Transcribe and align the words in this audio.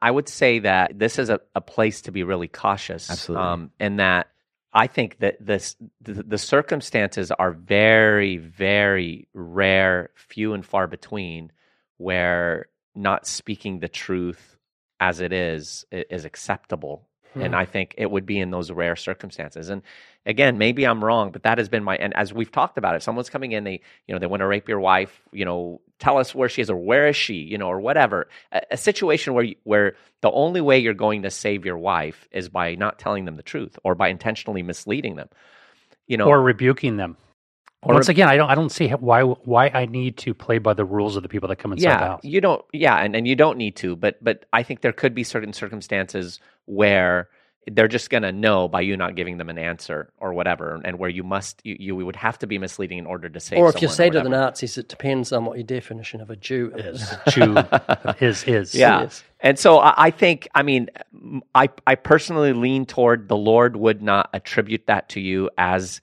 I 0.00 0.10
would 0.10 0.28
say 0.28 0.60
that 0.60 0.98
this 0.98 1.18
is 1.18 1.30
a, 1.30 1.40
a 1.54 1.60
place 1.60 2.02
to 2.02 2.12
be 2.12 2.22
really 2.22 2.48
cautious. 2.48 3.10
Absolutely. 3.10 3.46
Um, 3.46 3.70
and 3.80 3.98
that 3.98 4.28
I 4.72 4.86
think 4.86 5.18
that 5.18 5.36
this 5.40 5.76
the, 6.00 6.22
the 6.22 6.38
circumstances 6.38 7.30
are 7.30 7.52
very, 7.52 8.36
very 8.36 9.28
rare, 9.32 10.10
few 10.14 10.52
and 10.52 10.64
far 10.64 10.86
between, 10.86 11.52
where 11.96 12.66
not 12.94 13.26
speaking 13.26 13.80
the 13.80 13.88
truth 13.88 14.56
as 15.00 15.20
it 15.20 15.32
is 15.32 15.84
is 15.90 16.24
acceptable. 16.24 17.07
And 17.34 17.54
hmm. 17.54 17.54
I 17.54 17.64
think 17.64 17.94
it 17.98 18.10
would 18.10 18.26
be 18.26 18.38
in 18.38 18.50
those 18.50 18.70
rare 18.70 18.96
circumstances. 18.96 19.68
And 19.68 19.82
again, 20.26 20.58
maybe 20.58 20.86
I'm 20.86 21.04
wrong, 21.04 21.30
but 21.30 21.42
that 21.42 21.58
has 21.58 21.68
been 21.68 21.84
my 21.84 21.96
and 21.96 22.14
as 22.16 22.32
we've 22.32 22.50
talked 22.50 22.78
about 22.78 22.94
it, 22.94 23.02
someone's 23.02 23.30
coming 23.30 23.52
in, 23.52 23.64
they 23.64 23.80
you 24.06 24.14
know 24.14 24.18
they 24.18 24.26
want 24.26 24.40
to 24.40 24.46
rape 24.46 24.68
your 24.68 24.80
wife, 24.80 25.20
you 25.32 25.44
know, 25.44 25.80
tell 25.98 26.18
us 26.18 26.34
where 26.34 26.48
she 26.48 26.62
is 26.62 26.70
or 26.70 26.76
where 26.76 27.08
is 27.08 27.16
she, 27.16 27.34
you 27.34 27.58
know, 27.58 27.68
or 27.68 27.80
whatever. 27.80 28.28
A, 28.52 28.62
a 28.72 28.76
situation 28.76 29.34
where 29.34 29.44
you, 29.44 29.56
where 29.64 29.96
the 30.20 30.30
only 30.30 30.60
way 30.60 30.78
you're 30.78 30.94
going 30.94 31.22
to 31.22 31.30
save 31.30 31.64
your 31.64 31.78
wife 31.78 32.28
is 32.30 32.48
by 32.48 32.74
not 32.74 32.98
telling 32.98 33.24
them 33.24 33.36
the 33.36 33.42
truth 33.42 33.78
or 33.84 33.94
by 33.94 34.08
intentionally 34.08 34.62
misleading 34.62 35.16
them. 35.16 35.28
You 36.06 36.16
know, 36.16 36.26
or 36.26 36.40
rebuking 36.40 36.96
them. 36.96 37.16
Or 37.82 37.94
Once 37.94 38.08
again, 38.08 38.28
I 38.28 38.36
don't 38.36 38.50
I 38.50 38.56
don't 38.56 38.70
see 38.70 38.88
why 38.88 39.22
why 39.22 39.68
I 39.68 39.86
need 39.86 40.16
to 40.18 40.34
play 40.34 40.58
by 40.58 40.74
the 40.74 40.84
rules 40.84 41.14
of 41.14 41.22
the 41.22 41.28
people 41.28 41.48
that 41.48 41.56
come 41.56 41.72
inside 41.72 41.84
the 41.84 41.88
yeah, 41.88 42.08
house. 42.08 42.20
you 42.24 42.40
don't. 42.40 42.64
Yeah, 42.72 42.96
and, 42.96 43.14
and 43.14 43.28
you 43.28 43.36
don't 43.36 43.56
need 43.56 43.76
to, 43.76 43.94
but 43.94 44.22
but 44.22 44.46
I 44.52 44.64
think 44.64 44.80
there 44.80 44.92
could 44.92 45.14
be 45.14 45.22
certain 45.22 45.52
circumstances 45.52 46.40
where 46.68 47.28
they're 47.72 47.88
just 47.88 48.10
going 48.10 48.22
to 48.22 48.32
know 48.32 48.68
by 48.68 48.80
you 48.80 48.96
not 48.96 49.14
giving 49.14 49.38
them 49.38 49.48
an 49.48 49.58
answer 49.58 50.10
or 50.18 50.32
whatever, 50.32 50.80
and 50.84 50.98
where 50.98 51.10
you 51.10 51.22
must 51.22 51.60
you, 51.64 51.76
you 51.78 51.96
would 51.96 52.16
have 52.16 52.38
to 52.38 52.46
be 52.46 52.58
misleading 52.58 52.98
in 52.98 53.06
order 53.06 53.28
to 53.28 53.40
save. 53.40 53.58
Or 53.58 53.68
if 53.68 53.82
you 53.82 53.88
say 53.88 54.10
to 54.10 54.20
the. 54.20 54.28
Nazis, 54.28 54.78
it 54.78 54.88
depends 54.88 55.32
on 55.32 55.44
what 55.44 55.56
your 55.58 55.66
definition 55.66 56.20
of 56.20 56.30
a 56.30 56.36
Jew 56.36 56.72
is. 56.76 57.14
Jew 57.30 57.56
is 58.20 58.44
is 58.44 58.74
Yeah. 58.74 59.02
Yes. 59.02 59.24
And 59.40 59.58
so 59.58 59.78
I, 59.78 59.94
I 60.06 60.10
think, 60.10 60.48
I 60.54 60.62
mean, 60.62 60.88
I 61.54 61.68
I 61.86 61.94
personally 61.94 62.52
lean 62.52 62.86
toward 62.86 63.28
the 63.28 63.36
Lord 63.36 63.76
would 63.76 64.02
not 64.02 64.30
attribute 64.32 64.86
that 64.86 65.10
to 65.10 65.20
you 65.20 65.50
as 65.58 66.00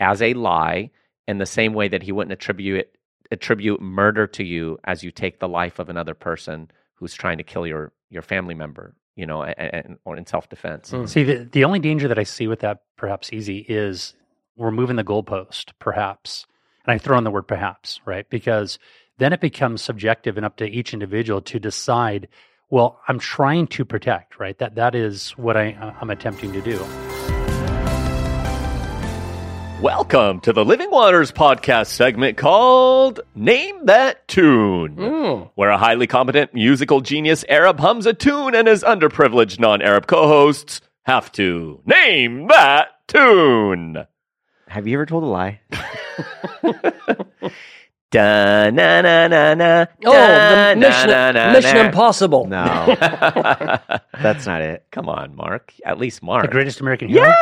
as 0.00 0.20
a 0.22 0.34
lie 0.34 0.90
in 1.26 1.38
the 1.38 1.46
same 1.46 1.72
way 1.72 1.88
that 1.88 2.02
he 2.02 2.12
wouldn't 2.12 2.32
attribute 2.32 2.80
it, 2.80 2.96
attribute 3.30 3.80
murder 3.80 4.26
to 4.26 4.44
you 4.44 4.78
as 4.84 5.02
you 5.02 5.10
take 5.10 5.40
the 5.40 5.48
life 5.48 5.78
of 5.78 5.88
another 5.88 6.14
person 6.14 6.70
who's 6.94 7.14
trying 7.14 7.38
to 7.38 7.44
kill 7.44 7.66
your 7.66 7.92
your 8.10 8.22
family 8.22 8.54
member, 8.54 8.94
you 9.16 9.26
know, 9.26 9.42
and, 9.42 9.74
and, 9.74 9.98
or 10.04 10.16
in 10.16 10.26
self 10.26 10.48
defense. 10.48 10.90
Mm. 10.90 11.08
See, 11.08 11.24
the, 11.24 11.48
the 11.50 11.64
only 11.64 11.80
danger 11.80 12.06
that 12.08 12.18
I 12.18 12.22
see 12.22 12.46
with 12.46 12.60
that, 12.60 12.82
perhaps 12.96 13.32
E.Z., 13.32 13.66
is 13.68 14.14
we're 14.56 14.70
moving 14.70 14.96
the 14.96 15.04
goalpost, 15.04 15.72
perhaps. 15.78 16.46
And 16.86 16.94
I 16.94 16.98
throw 16.98 17.18
in 17.18 17.24
the 17.24 17.30
word 17.30 17.48
perhaps, 17.48 18.00
right? 18.04 18.28
Because 18.30 18.78
then 19.18 19.32
it 19.32 19.40
becomes 19.40 19.82
subjective 19.82 20.36
and 20.36 20.46
up 20.46 20.56
to 20.58 20.66
each 20.66 20.92
individual 20.92 21.40
to 21.42 21.58
decide, 21.58 22.28
well, 22.70 23.00
I'm 23.08 23.18
trying 23.18 23.66
to 23.68 23.84
protect, 23.84 24.38
right? 24.38 24.56
That 24.58 24.76
That 24.76 24.94
is 24.94 25.30
what 25.30 25.56
I, 25.56 25.94
I'm 26.00 26.10
attempting 26.10 26.52
to 26.52 26.60
do. 26.60 26.78
Welcome 29.82 30.40
to 30.40 30.52
the 30.54 30.64
Living 30.64 30.90
Waters 30.90 31.30
podcast 31.30 31.88
segment 31.88 32.36
called 32.38 33.20
Name 33.34 33.84
That 33.86 34.26
Tune. 34.26 34.96
Mm. 34.96 35.50
where 35.54 35.70
a 35.70 35.76
highly 35.78 36.06
competent 36.06 36.54
musical 36.54 37.02
genius 37.02 37.44
Arab 37.48 37.78
hums 37.78 38.06
a 38.06 38.14
tune 38.14 38.54
and 38.54 38.66
his 38.66 38.82
underprivileged 38.82 39.60
non 39.60 39.82
Arab 39.82 40.06
co 40.06 40.26
hosts 40.28 40.80
have 41.04 41.30
to 41.32 41.80
name 41.84 42.48
that 42.48 42.88
tune. 43.06 44.06
Have 44.68 44.86
you 44.86 44.96
ever 44.96 45.06
told 45.06 45.22
a 45.24 45.26
lie? 45.26 45.60
Da 48.12 48.70
na 48.70 49.00
na 49.02 49.26
na 49.26 49.54
na. 49.54 49.86
Oh, 50.04 50.12
the 50.12 50.76
Mission, 50.78 51.52
Mission 51.52 51.76
Impossible. 51.86 52.44
No, 52.46 52.94
that's 54.22 54.46
not 54.46 54.62
it. 54.62 54.86
Come 54.92 55.08
on, 55.08 55.34
Mark. 55.34 55.74
At 55.84 55.98
least 55.98 56.22
Mark. 56.22 56.42
The 56.46 56.52
greatest 56.52 56.80
American 56.80 57.08
hero? 57.08 57.32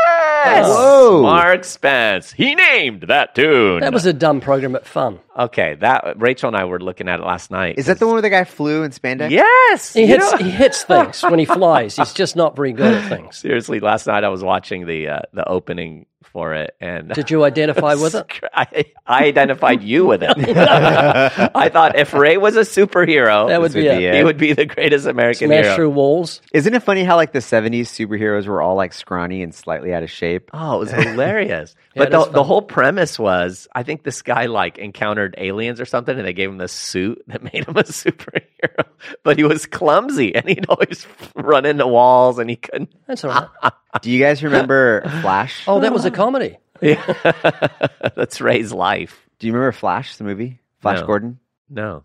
Yes! 0.44 0.66
Whoa. 0.68 1.22
Mark 1.22 1.64
Spence. 1.64 2.32
He 2.32 2.54
named 2.54 3.02
that 3.08 3.34
tune. 3.34 3.80
That 3.80 3.92
was 3.92 4.06
a 4.06 4.12
dumb 4.12 4.40
program, 4.40 4.72
but 4.72 4.86
fun. 4.86 5.20
okay. 5.38 5.74
That 5.76 6.20
Rachel 6.20 6.48
and 6.48 6.56
I 6.56 6.64
were 6.64 6.80
looking 6.80 7.08
at 7.08 7.20
it 7.20 7.24
last 7.26 7.50
night. 7.50 7.76
Is 7.78 7.86
that 7.86 7.98
the 7.98 8.06
one 8.06 8.14
where 8.14 8.22
the 8.22 8.30
guy 8.30 8.44
flew 8.44 8.82
in 8.82 8.90
spandex? 8.90 9.30
Yes. 9.30 9.92
He 9.94 10.02
You 10.02 10.06
hits, 10.06 10.32
he 10.34 10.50
hits 10.50 10.82
things 10.84 11.22
when 11.22 11.38
he 11.38 11.44
flies. 11.58 11.96
He's 11.96 12.12
just 12.12 12.36
not 12.36 12.56
very 12.56 12.72
good 12.72 12.94
at 12.94 13.08
things. 13.08 13.36
Seriously, 13.38 13.80
last 13.80 14.06
night 14.06 14.24
I 14.24 14.28
was 14.28 14.42
watching 14.44 14.86
the 14.86 15.08
uh, 15.08 15.20
the 15.32 15.48
opening 15.48 16.06
for 16.24 16.54
it, 16.54 16.74
and 16.80 17.10
Did 17.10 17.30
you 17.30 17.44
identify 17.44 17.94
with 18.02 18.14
it? 18.14 18.26
I, 18.52 18.84
I 19.06 19.24
identified 19.24 19.82
you 19.82 20.06
with 20.06 20.22
it. 20.22 20.30
I 20.56 21.68
thought 21.68 21.96
if 21.98 22.12
Ray 22.14 22.36
was 22.36 22.56
a 22.56 22.60
superhero, 22.60 23.48
That 23.48 23.60
would 23.60 23.72
This 23.72 23.74
be 23.74 23.82
be 23.82 23.88
it. 23.88 24.02
it. 24.02 24.14
he 24.16 24.24
would 24.24 24.38
be 24.38 24.52
the 24.52 24.66
greatest 24.66 25.06
American 25.06 25.48
Smash 25.48 25.64
hero. 25.64 25.76
through 25.76 25.90
walls. 25.90 26.40
Isn't 26.52 26.74
it 26.74 26.82
funny 26.82 27.04
how 27.04 27.16
like 27.16 27.32
the 27.32 27.38
'70s 27.40 27.82
superheroes 27.88 28.46
were 28.46 28.60
all 28.62 28.74
like 28.76 28.92
scrawny 28.92 29.42
and 29.42 29.54
slightly 29.54 29.92
out 29.94 30.02
of 30.02 30.10
shape? 30.10 30.50
Oh, 30.52 30.76
it 30.76 30.78
was 30.80 30.90
hilarious. 30.90 31.74
But 31.96 32.08
it 32.08 32.10
the, 32.10 32.24
the 32.24 32.42
whole 32.42 32.60
premise 32.62 33.20
was 33.20 33.68
I 33.72 33.84
think 33.84 34.02
this 34.02 34.22
guy 34.22 34.46
like 34.46 34.78
encountered 34.78 35.36
aliens 35.38 35.80
or 35.80 35.84
something 35.84 36.18
and 36.18 36.26
they 36.26 36.32
gave 36.32 36.48
him 36.48 36.58
this 36.58 36.72
suit 36.72 37.22
that 37.28 37.44
made 37.44 37.68
him 37.68 37.76
a 37.76 37.84
superhero. 37.84 38.84
But 39.22 39.38
he 39.38 39.44
was 39.44 39.66
clumsy 39.66 40.34
and 40.34 40.44
he'd 40.48 40.66
always 40.68 41.06
run 41.36 41.64
into 41.64 41.86
walls 41.86 42.40
and 42.40 42.50
he 42.50 42.56
couldn't. 42.56 42.92
That's 43.06 43.22
all 43.24 43.30
right. 43.62 43.72
Do 44.02 44.10
you 44.10 44.18
guys 44.20 44.42
remember 44.42 45.02
Flash? 45.22 45.64
Oh, 45.66 45.80
that 45.80 45.92
was 45.92 46.04
a 46.04 46.10
comedy. 46.10 46.58
Yeah. 46.80 47.00
That's 48.16 48.40
Ray's 48.40 48.72
life. 48.72 49.28
Do 49.38 49.46
you 49.46 49.52
remember 49.52 49.72
Flash, 49.72 50.16
the 50.16 50.24
movie? 50.24 50.60
Flash 50.80 51.00
No. 51.00 51.06
Gordon. 51.06 51.38
No. 51.70 52.04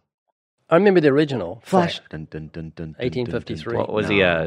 I 0.69 0.75
remember 0.75 1.01
the 1.01 1.07
original. 1.09 1.61
Flash. 1.66 2.00
Dun, 2.09 2.27
dun, 2.29 2.50
dun, 2.53 2.72
dun, 2.75 2.94
dun, 2.94 2.94
dun, 2.94 2.95
1853. 3.00 3.72
dun, 3.73 3.79
What 3.81 3.91
was 3.91 4.07
no. 4.09 4.16
he? 4.16 4.22
Uh, 4.23 4.44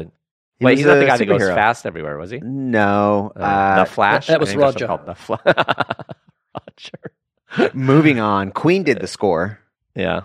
He 0.59 0.65
wait, 0.65 0.71
was 0.73 0.79
he's 0.79 0.85
not 0.87 0.93
the 0.95 1.03
a 1.03 1.07
guy 1.07 1.17
that 1.17 1.25
goes 1.25 1.41
superhero. 1.41 1.55
fast 1.55 1.85
everywhere, 1.85 2.17
was 2.17 2.31
he? 2.31 2.39
No. 2.39 3.33
Uh, 3.35 3.39
Uh, 3.39 3.83
the 3.83 3.89
Flash. 3.91 4.27
that 4.27 4.35
I 4.35 4.37
was 4.39 4.49
think 4.49 4.61
that's 4.61 4.79
what 4.81 4.81
Roger. 4.81 4.87
called 4.87 5.05
the 5.05 5.15
Fla- 5.15 6.15
Roger. 7.57 7.73
moving 7.73 8.19
on. 8.19 8.51
Queen 8.51 8.83
did 8.83 8.99
the 8.99 9.07
score. 9.07 9.59
Yeah. 9.95 10.21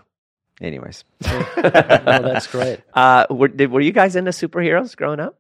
Anyways, 0.61 1.05
Oh, 1.25 1.53
that's 1.63 2.47
great. 2.49 2.81
Uh, 2.95 3.27
were, 3.31 3.49
did, 3.49 3.71
were 3.71 3.81
you 3.81 3.93
guys 3.93 4.17
into 4.17 4.31
superheroes 4.33 4.97
growing 4.97 5.21
up? 5.21 5.38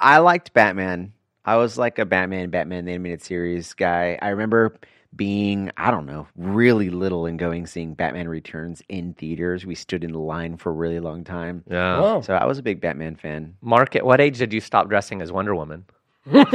I 0.00 0.18
liked 0.18 0.52
Batman. 0.52 1.12
I 1.44 1.56
was 1.56 1.78
like 1.78 1.98
a 1.98 2.04
Batman, 2.04 2.50
Batman 2.50 2.84
the 2.84 2.92
animated 2.92 3.22
series 3.22 3.72
guy. 3.72 4.18
I 4.20 4.28
remember 4.28 4.76
being, 5.16 5.70
I 5.76 5.90
don't 5.90 6.06
know, 6.06 6.28
really 6.36 6.90
little 6.90 7.26
and 7.26 7.38
going 7.38 7.66
seeing 7.66 7.94
Batman 7.94 8.28
Returns 8.28 8.82
in 8.88 9.14
theaters. 9.14 9.64
We 9.64 9.74
stood 9.74 10.04
in 10.04 10.12
line 10.12 10.56
for 10.58 10.70
a 10.70 10.74
really 10.74 11.00
long 11.00 11.24
time. 11.24 11.64
Yeah. 11.68 12.00
Wow. 12.00 12.20
So 12.20 12.34
I 12.34 12.44
was 12.44 12.58
a 12.58 12.62
big 12.62 12.80
Batman 12.80 13.16
fan. 13.16 13.56
Mark, 13.62 13.96
at 13.96 14.04
what 14.04 14.20
age 14.20 14.38
did 14.38 14.52
you 14.52 14.60
stop 14.60 14.88
dressing 14.88 15.22
as 15.22 15.32
Wonder 15.32 15.54
Woman? 15.54 15.84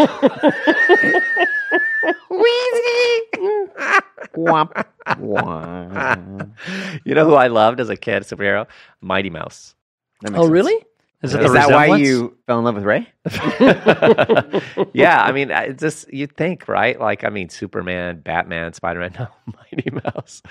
Womp, 4.36 4.86
womp. 5.08 6.52
You 7.06 7.16
know 7.16 7.26
who 7.26 7.36
I 7.36 7.48
loved 7.48 7.80
as 7.80 7.90
a 7.90 7.96
kid, 7.96 8.24
superhero? 8.24 8.68
Mighty 9.02 9.30
Mouse. 9.30 9.76
Oh, 10.26 10.32
sense. 10.32 10.48
really? 10.48 10.86
Is, 11.24 11.34
it 11.34 11.42
Is 11.42 11.48
the 11.52 11.58
that 11.58 11.70
why 11.72 11.96
you 11.96 12.38
fell 12.48 12.60
in 12.60 12.66
love 12.66 12.76
with 12.76 12.84
Ray? 12.84 13.08
yeah, 14.94 15.24
I 15.24 15.32
mean, 15.32 15.52
I 15.52 15.70
just 15.72 16.12
you'd 16.14 16.36
think, 16.36 16.68
right? 16.68 17.00
Like, 17.00 17.24
I 17.24 17.30
mean, 17.30 17.50
Superman, 17.50 18.20
Batman, 18.20 18.74
Spider 18.74 19.00
Man. 19.00 19.14
No, 19.20 19.28
Mighty 19.72 19.90
Mouse. 19.90 20.42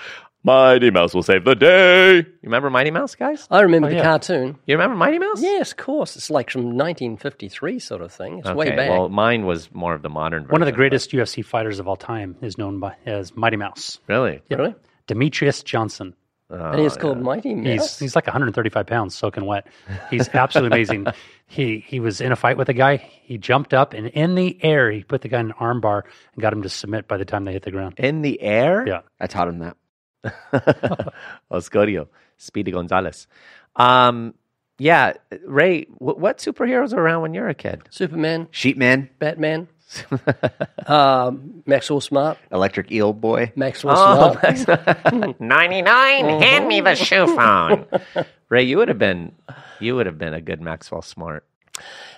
Mighty 0.43 0.89
Mouse 0.89 1.13
will 1.13 1.23
save 1.23 1.45
the 1.45 1.55
day. 1.55 2.17
You 2.17 2.25
remember 2.43 2.69
Mighty 2.69 2.91
Mouse, 2.91 3.15
guys? 3.15 3.47
I 3.49 3.61
remember 3.61 3.87
Oh, 3.87 3.91
the 3.91 3.97
yeah. 3.97 4.03
cartoon. 4.03 4.57
You 4.65 4.75
remember 4.75 4.95
Mighty 4.97 5.19
Mouse? 5.19 5.41
Yes, 5.41 5.71
of 5.71 5.77
course. 5.77 6.15
It's 6.17 6.29
like 6.29 6.49
from 6.49 6.63
1953 6.63 7.79
sort 7.79 8.01
of 8.01 8.11
thing. 8.11 8.39
It's 8.39 8.49
way 8.51 8.75
back. 8.75 8.89
Well, 8.89 9.09
mine 9.09 9.45
was 9.45 9.71
more 9.73 9.93
of 9.93 10.01
the 10.01 10.09
modern 10.09 10.43
version. 10.43 10.51
One 10.51 10.61
of 10.61 10.65
the 10.65 10.71
but- 10.73 10.77
greatest 10.77 11.11
UFC 11.11 11.45
fighters 11.45 11.79
of 11.79 11.87
all 11.87 11.95
time 11.95 12.35
is 12.41 12.57
known 12.57 12.79
by 12.79 12.95
as 13.05 13.35
Mighty 13.35 13.57
Mouse, 13.57 13.99
Really? 14.07 14.41
really? 14.49 14.75
Demetrious 15.07 15.63
Johnson. 15.63 16.13
And 16.53 16.79
he's 16.79 16.95
Oh, 16.97 16.99
called 17.01 17.17
yeah. 17.17 17.23
Mighty 17.23 17.55
He's 17.55 17.79
Mouse. 17.79 17.99
he's 17.99 18.15
like 18.15 18.27
135 18.27 18.85
pounds, 18.85 19.15
soaking 19.15 19.45
wet. 19.45 19.67
He's 20.09 20.29
absolutely 20.33 20.77
amazing. 20.77 21.07
He 21.45 21.83
he 21.85 21.99
was 21.99 22.19
in 22.19 22.31
a 22.31 22.35
fight 22.35 22.57
with 22.57 22.69
a 22.69 22.73
guy. 22.73 22.97
He 22.97 23.37
jumped 23.37 23.75
up 23.75 23.93
and 23.93 24.07
in 24.07 24.33
the 24.33 24.57
air 24.63 24.89
he 24.89 25.03
put 25.03 25.21
the 25.21 25.27
guy 25.27 25.39
in 25.39 25.47
an 25.51 25.53
armbar 25.59 26.01
and 26.33 26.41
got 26.41 26.51
him 26.51 26.63
to 26.63 26.69
submit 26.69 27.07
by 27.07 27.17
the 27.17 27.25
time 27.25 27.43
they 27.43 27.51
hit 27.51 27.61
the 27.61 27.69
ground. 27.69 27.93
In 27.99 28.23
the 28.23 28.41
air? 28.41 28.83
Yeah. 28.87 29.01
I 29.19 29.27
taught 29.27 29.49
him 29.49 29.59
that. 29.59 29.77
Oscorio, 31.51 32.07
Speedy 32.37 32.71
Gonzalez. 32.71 33.27
Um, 33.75 34.33
yeah, 34.79 35.13
Ray, 35.45 35.83
wh- 35.85 36.17
what 36.17 36.37
superheroes 36.39 36.93
were 36.95 37.01
around 37.03 37.21
when 37.21 37.33
you 37.35 37.41
were 37.41 37.49
a 37.49 37.53
kid? 37.53 37.83
Superman, 37.91 38.47
Sheepman, 38.51 39.09
Batman, 39.19 39.67
um, 40.87 41.63
Maxwell 41.65 42.01
Smart, 42.01 42.37
Electric 42.51 42.91
Eel 42.91 43.13
Boy. 43.13 43.51
Maxwell 43.55 43.95
Oh, 43.97 44.53
Smart. 44.55 45.39
99, 45.39 46.41
hand 46.41 46.67
me 46.67 46.81
the 46.81 46.95
shoe 46.95 47.27
phone. 47.35 47.85
Ray, 48.49 48.63
you 48.63 48.77
would 48.77 48.87
have 48.87 48.99
been 48.99 49.33
you 49.79 49.95
would 49.95 50.05
have 50.05 50.17
been 50.17 50.33
a 50.33 50.41
good 50.41 50.61
Maxwell 50.61 51.01
Smart. 51.01 51.45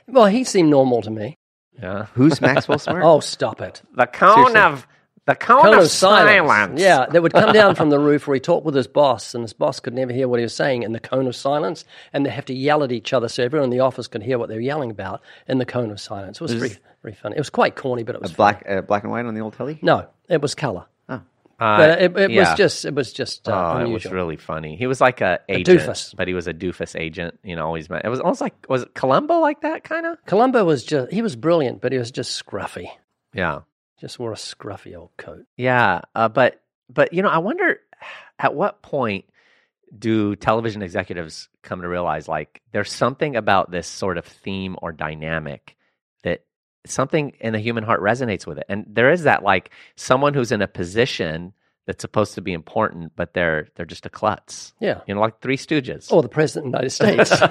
Well, 0.07 0.25
he 0.27 0.43
seemed 0.43 0.69
normal 0.69 1.01
to 1.01 1.09
me. 1.11 1.37
Yeah. 1.81 2.05
Who's 2.13 2.39
Maxwell 2.41 2.79
Smart? 2.79 3.03
Oh, 3.03 3.19
stop 3.19 3.61
it. 3.61 3.81
The 3.95 4.05
cone 4.07 4.35
Seriously. 4.51 4.59
of 4.61 4.87
The 5.25 5.35
cone, 5.35 5.63
cone 5.63 5.73
of, 5.73 5.79
of 5.83 5.89
silence. 5.89 6.47
silence. 6.47 6.79
Yeah, 6.81 7.07
that 7.07 7.21
would 7.23 7.33
come 7.33 7.51
down 7.51 7.73
from 7.75 7.89
the 7.89 7.97
roof 7.99 8.27
where 8.27 8.35
he 8.35 8.39
talked 8.39 8.65
with 8.65 8.75
his 8.75 8.85
boss, 8.87 9.33
and 9.33 9.43
his 9.43 9.53
boss 9.53 9.79
could 9.79 9.93
never 9.93 10.13
hear 10.13 10.27
what 10.27 10.39
he 10.39 10.43
was 10.43 10.53
saying 10.53 10.83
in 10.83 10.91
the 10.91 10.99
cone 10.99 11.25
of 11.25 11.35
silence, 11.35 11.83
and 12.13 12.25
they 12.25 12.29
have 12.29 12.45
to 12.45 12.53
yell 12.53 12.83
at 12.83 12.91
each 12.91 13.11
other 13.11 13.27
so 13.27 13.43
everyone 13.43 13.65
in 13.65 13.69
the 13.71 13.79
office 13.79 14.07
could 14.07 14.21
hear 14.21 14.37
what 14.37 14.49
they 14.49 14.55
were 14.55 14.61
yelling 14.61 14.91
about 14.91 15.21
in 15.47 15.57
the 15.57 15.65
cone 15.65 15.89
of 15.89 15.99
silence. 15.99 16.37
It 16.37 16.43
was 16.43 16.53
very, 16.53 16.77
very 17.01 17.15
funny. 17.15 17.35
It 17.35 17.39
was 17.39 17.49
quite 17.49 17.75
corny, 17.75 18.03
but 18.03 18.13
it 18.15 18.21
was 18.21 18.33
Black, 18.33 18.63
uh, 18.69 18.81
black 18.81 19.01
and 19.03 19.11
white 19.11 19.25
on 19.25 19.33
the 19.33 19.41
old 19.41 19.53
telly. 19.53 19.79
No, 19.81 20.07
it 20.29 20.41
was 20.41 20.53
color. 20.53 20.85
Uh, 21.57 21.77
But 21.77 22.01
it, 22.01 22.17
it 22.17 22.31
yeah. 22.31 22.49
was 22.49 22.57
just 22.57 22.83
it 22.83 22.93
was 22.93 23.13
just 23.13 23.47
uh, 23.47 23.75
Oh, 23.77 23.79
it 23.79 23.87
was 23.89 24.05
really 24.05 24.35
funny. 24.35 24.75
He 24.75 24.87
was 24.87 24.99
like 24.99 25.21
a 25.21 25.39
agent, 25.47 25.79
doofus. 25.79 26.13
but 26.13 26.27
he 26.27 26.33
was 26.33 26.47
a 26.47 26.53
doofus 26.53 26.99
agent. 26.99 27.39
You 27.45 27.55
know, 27.55 27.65
always. 27.65 27.87
It 27.89 28.09
was 28.09 28.19
almost 28.19 28.41
like 28.41 28.53
was 28.67 28.81
it 28.81 28.93
Columbo 28.93 29.39
like 29.39 29.61
that 29.61 29.85
kind 29.85 30.05
of? 30.05 30.17
Columbo 30.25 30.65
was 30.65 30.83
just 30.83 31.13
he 31.13 31.21
was 31.21 31.37
brilliant, 31.37 31.79
but 31.79 31.93
he 31.93 31.97
was 31.97 32.11
just 32.11 32.45
scruffy. 32.45 32.89
Yeah, 33.33 33.61
Just 34.05 34.19
wore 34.19 34.31
a 34.31 34.35
scruffy 34.35 34.95
old 34.95 35.09
coat. 35.17 35.45
yeah. 35.57 36.01
Uh, 36.13 36.29
but 36.29 36.61
but 36.93 37.11
you 37.11 37.23
know, 37.23 37.29
I 37.29 37.39
wonder 37.39 37.79
at 38.37 38.53
what 38.53 38.83
point 38.83 39.25
do 39.97 40.35
television 40.35 40.83
executives 40.83 41.49
come 41.63 41.81
to 41.81 41.87
realize 41.87 42.27
like 42.27 42.61
there's 42.71 42.91
something 42.91 43.35
about 43.35 43.71
this 43.71 43.87
sort 43.87 44.19
of 44.19 44.25
theme 44.25 44.75
or 44.79 44.91
dynamic 44.91 45.75
that 46.21 46.43
something 46.85 47.31
in 47.39 47.53
the 47.53 47.59
human 47.59 47.83
heart 47.83 47.99
resonates 47.99 48.45
with 48.45 48.59
it, 48.59 48.65
and 48.69 48.85
there 48.87 49.09
is 49.11 49.23
that 49.23 49.41
like 49.41 49.71
someone 49.95 50.35
who's 50.35 50.51
in 50.51 50.61
a 50.61 50.67
position 50.67 51.53
that's 51.87 52.01
supposed 52.03 52.35
to 52.35 52.41
be 52.41 52.53
important, 52.53 53.13
but 53.15 53.33
they're 53.33 53.69
they're 53.73 53.87
just 53.87 54.05
a 54.05 54.09
klutz. 54.11 54.75
Yeah. 54.79 55.01
You 55.07 55.15
know, 55.15 55.21
like 55.21 55.41
Three 55.41 55.57
Stooges. 55.57 56.11
Or 56.11 56.21
the 56.21 56.29
president 56.29 56.75
of 56.75 56.81
the 56.81 57.05
United 57.05 57.25
States. 57.27 57.41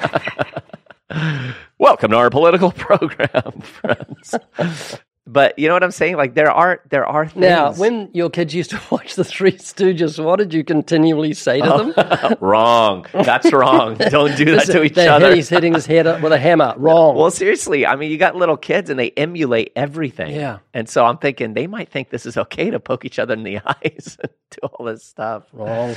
Welcome 1.79 2.13
to 2.13 2.17
our 2.17 2.31
political 2.31 2.71
program, 2.87 3.61
friends. 3.61 4.37
but 5.27 5.59
you 5.59 5.69
know 5.69 5.75
what 5.75 5.83
I'm 5.83 5.91
saying? 5.91 6.17
Like 6.17 6.35
there 6.35 6.51
are 6.51 6.83
there 6.91 7.07
are 7.07 7.27
things. 7.27 7.41
now, 7.41 7.73
when 7.73 8.11
your 8.13 8.29
kids 8.29 8.55
used 8.55 8.71
to 8.71 8.81
watch 8.91 9.15
the 9.15 9.25
Three 9.25 9.53
Stooges, 9.53 10.23
what 10.23 10.37
did 10.37 10.53
you 10.53 10.63
continually 10.63 11.33
say 11.33 11.63
to 11.63 11.69
them? 11.69 11.95
Oh, 11.97 12.37
wrong. 12.41 13.07
That's 13.13 13.51
wrong. 13.51 13.97
Don't 14.11 14.37
do 14.37 14.57
that 14.57 14.67
to 14.67 14.83
each 14.83 14.99
other. 14.99 15.35
He's 15.35 15.49
hitting 15.49 15.73
his 15.73 15.87
head 15.87 16.23
with 16.23 16.33
a 16.33 16.39
hammer. 16.39 16.75
Wrong. 16.77 17.17
Well, 17.17 17.31
seriously, 17.31 17.87
I 17.87 17.97
mean, 17.97 18.11
you 18.11 18.19
got 18.19 18.37
little 18.37 18.59
kids 18.59 18.91
and 18.91 18.99
they 18.99 19.11
emulate 19.13 19.73
everything. 19.75 20.35
Yeah. 20.35 20.59
And 20.75 20.89
so 20.89 21.07
I'm 21.07 21.17
thinking 21.17 21.55
they 21.55 21.67
might 21.67 21.89
think 21.89 22.11
this 22.11 22.27
is 22.27 22.37
okay 22.37 22.71
to 22.71 22.79
poke 22.79 23.07
each 23.07 23.19
other 23.19 23.33
in 23.33 23.45
the 23.45 23.61
eyes 23.65 24.19
and 24.21 24.31
do 24.51 24.67
all 24.67 24.85
this 24.85 25.05
stuff. 25.05 25.45
Wrong. 25.55 25.97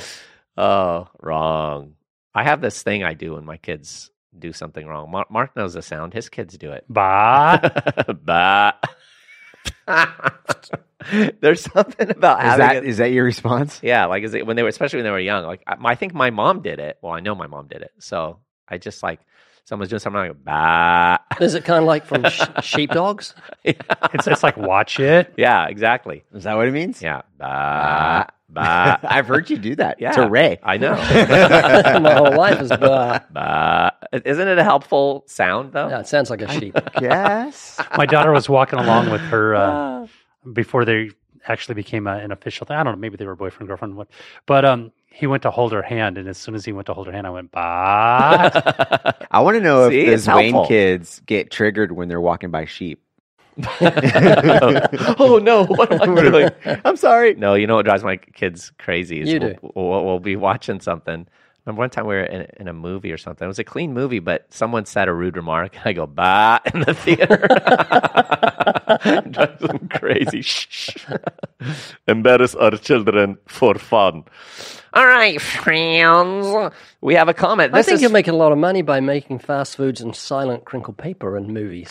Oh, 0.56 1.08
wrong. 1.20 1.94
I 2.34 2.44
have 2.44 2.62
this 2.62 2.82
thing 2.82 3.04
I 3.04 3.12
do 3.12 3.34
when 3.34 3.44
my 3.44 3.58
kids 3.58 4.10
do 4.38 4.54
something 4.54 4.86
wrong. 4.86 5.10
Mark, 5.10 5.30
Mark 5.30 5.54
knows 5.56 5.74
the 5.74 5.82
sound. 5.82 6.14
His 6.14 6.28
kids 6.30 6.56
do 6.56 6.72
it. 6.72 6.84
Bah. 6.88 7.58
bah. 8.24 8.72
There's 11.40 11.62
something 11.62 12.10
about 12.10 12.38
Is 12.40 12.44
having 12.44 12.66
that 12.66 12.76
it- 12.76 12.84
is 12.84 12.96
that 12.98 13.12
your 13.12 13.24
response? 13.24 13.80
yeah, 13.82 14.06
like 14.06 14.24
is 14.24 14.34
it, 14.34 14.46
when 14.46 14.56
they 14.56 14.62
were, 14.62 14.68
especially 14.68 14.98
when 14.98 15.04
they 15.04 15.10
were 15.10 15.18
young. 15.18 15.44
Like 15.44 15.62
I, 15.66 15.76
I 15.82 15.94
think 15.94 16.12
my 16.12 16.30
mom 16.30 16.60
did 16.60 16.78
it. 16.80 16.98
Well, 17.00 17.12
I 17.12 17.20
know 17.20 17.34
my 17.34 17.46
mom 17.46 17.68
did 17.68 17.82
it. 17.82 17.92
So 17.98 18.38
I 18.68 18.76
just 18.78 19.02
like 19.02 19.20
someone's 19.64 19.88
doing 19.90 20.00
something, 20.00 20.20
I 20.20 20.28
go 20.28 20.34
bah. 20.34 21.18
Is 21.40 21.54
it 21.54 21.64
kind 21.64 21.78
of 21.78 21.84
like 21.84 22.04
from 22.04 22.24
sh- 22.28 22.42
sheepdogs? 22.62 23.34
It's, 23.64 24.26
it's 24.26 24.42
like 24.42 24.56
watch 24.56 24.98
it. 25.00 25.32
yeah, 25.36 25.66
exactly. 25.68 26.24
Is 26.34 26.44
that 26.44 26.56
what 26.56 26.68
it 26.68 26.72
means? 26.72 27.00
Yeah, 27.00 27.22
bah, 27.38 28.24
bah. 28.26 28.26
I've 28.56 29.26
heard 29.26 29.50
you 29.50 29.58
do 29.58 29.74
that 29.76 30.00
Yeah, 30.00 30.12
to 30.12 30.28
Ray. 30.28 30.58
I 30.62 30.78
know. 30.78 30.92
My 32.00 32.14
whole 32.14 32.36
life 32.36 32.60
is 32.60 32.70
bah. 32.70 33.20
bah. 33.30 33.90
Isn't 34.12 34.48
it 34.48 34.58
a 34.58 34.64
helpful 34.64 35.24
sound 35.26 35.72
though? 35.72 35.88
Yeah, 35.88 36.00
it 36.00 36.08
sounds 36.08 36.30
like 36.30 36.42
a 36.42 36.52
sheep. 36.58 36.76
yes. 37.00 37.78
My 37.96 38.06
daughter 38.06 38.32
was 38.32 38.48
walking 38.48 38.78
along 38.78 39.10
with 39.10 39.20
her 39.22 39.54
uh, 39.54 40.06
before 40.52 40.84
they 40.84 41.10
actually 41.46 41.74
became 41.74 42.06
a, 42.06 42.16
an 42.18 42.32
official 42.32 42.66
thing. 42.66 42.76
I 42.76 42.82
don't 42.82 42.94
know, 42.94 42.98
maybe 43.00 43.16
they 43.16 43.26
were 43.26 43.36
boyfriend, 43.36 43.68
girlfriend, 43.68 43.96
what. 43.96 44.08
But 44.46 44.64
um, 44.64 44.92
he 45.06 45.26
went 45.26 45.42
to 45.44 45.50
hold 45.50 45.72
her 45.72 45.82
hand, 45.82 46.18
and 46.18 46.28
as 46.28 46.38
soon 46.38 46.54
as 46.54 46.64
he 46.64 46.72
went 46.72 46.86
to 46.86 46.94
hold 46.94 47.06
her 47.06 47.12
hand, 47.12 47.26
I 47.26 47.30
went, 47.30 47.50
bah. 47.50 48.50
I 49.30 49.40
want 49.40 49.56
to 49.56 49.60
know 49.62 49.88
See, 49.90 50.00
if 50.00 50.08
it's 50.14 50.26
the 50.26 50.34
Wayne 50.36 50.66
kids 50.66 51.20
get 51.26 51.50
triggered 51.50 51.92
when 51.92 52.08
they're 52.08 52.20
walking 52.20 52.50
by 52.50 52.64
sheep. 52.66 53.02
oh 55.18 55.40
no, 55.42 55.64
what 55.66 55.90
am 55.92 56.00
I 56.18 56.22
doing? 56.22 56.50
I'm 56.84 56.96
sorry. 56.96 57.34
No, 57.34 57.54
you 57.54 57.66
know 57.66 57.76
what 57.76 57.84
drives 57.84 58.04
my 58.04 58.16
kids 58.16 58.72
crazy 58.78 59.20
is 59.20 59.28
You 59.28 59.40
we'll, 59.40 59.48
do. 59.50 59.72
We'll, 59.74 60.04
we'll 60.04 60.20
be 60.20 60.36
watching 60.36 60.80
something. 60.80 61.26
Remember 61.66 61.80
one 61.80 61.90
time 61.90 62.06
we 62.06 62.14
were 62.14 62.22
in, 62.22 62.46
in 62.58 62.68
a 62.68 62.72
movie 62.72 63.12
or 63.12 63.18
something. 63.18 63.44
It 63.44 63.48
was 63.48 63.58
a 63.58 63.64
clean 63.64 63.92
movie, 63.92 64.20
but 64.20 64.46
someone 64.52 64.86
said 64.86 65.08
a 65.08 65.12
rude 65.12 65.36
remark. 65.36 65.76
and 65.76 65.86
I 65.86 65.92
go 65.92 66.06
bah 66.06 66.60
in 66.72 66.80
the 66.80 66.94
theater. 66.94 67.46
Drives 69.30 69.60
them 69.60 69.88
crazy. 69.88 70.44
Embarrass 72.08 72.54
our 72.54 72.70
children 72.78 73.36
for 73.46 73.74
fun. 73.74 74.24
All 74.94 75.06
right, 75.06 75.40
friends. 75.40 76.74
We 77.00 77.14
have 77.14 77.28
a 77.28 77.34
comment. 77.34 77.74
I 77.74 77.78
This 77.78 77.86
think 77.86 77.96
is 77.96 78.02
you're 78.02 78.10
making 78.10 78.34
a 78.34 78.36
lot 78.36 78.52
of 78.52 78.58
money 78.58 78.82
by 78.82 79.00
making 79.00 79.40
fast 79.40 79.76
foods 79.76 80.00
and 80.00 80.14
silent 80.16 80.64
crinkle 80.64 80.94
paper 80.94 81.36
in 81.36 81.52
movies. 81.52 81.90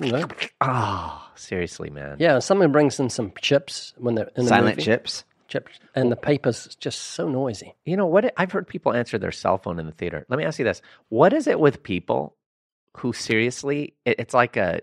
You 0.00 0.12
know? 0.12 0.26
oh, 0.60 1.28
seriously, 1.34 1.90
man. 1.90 2.16
Yeah, 2.18 2.38
someone 2.38 2.72
brings 2.72 2.98
in 2.98 3.10
some 3.10 3.32
chips 3.40 3.92
when 3.98 4.14
they're 4.14 4.30
in 4.36 4.44
the 4.44 4.48
Silent 4.48 4.76
movie. 4.76 4.82
chips. 4.82 5.24
Chips, 5.48 5.78
and 5.94 6.10
the 6.10 6.16
paper's 6.16 6.74
just 6.76 6.98
so 6.98 7.28
noisy. 7.28 7.74
You 7.84 7.98
know 7.98 8.06
what? 8.06 8.32
I've 8.38 8.52
heard 8.52 8.66
people 8.66 8.94
answer 8.94 9.18
their 9.18 9.32
cell 9.32 9.58
phone 9.58 9.78
in 9.78 9.84
the 9.84 9.92
theater. 9.92 10.24
Let 10.30 10.38
me 10.38 10.44
ask 10.44 10.58
you 10.58 10.64
this: 10.64 10.80
What 11.10 11.34
is 11.34 11.46
it 11.46 11.60
with 11.60 11.82
people 11.82 12.36
who 12.96 13.12
seriously? 13.12 13.92
It, 14.06 14.18
it's 14.18 14.32
like 14.32 14.56
a, 14.56 14.80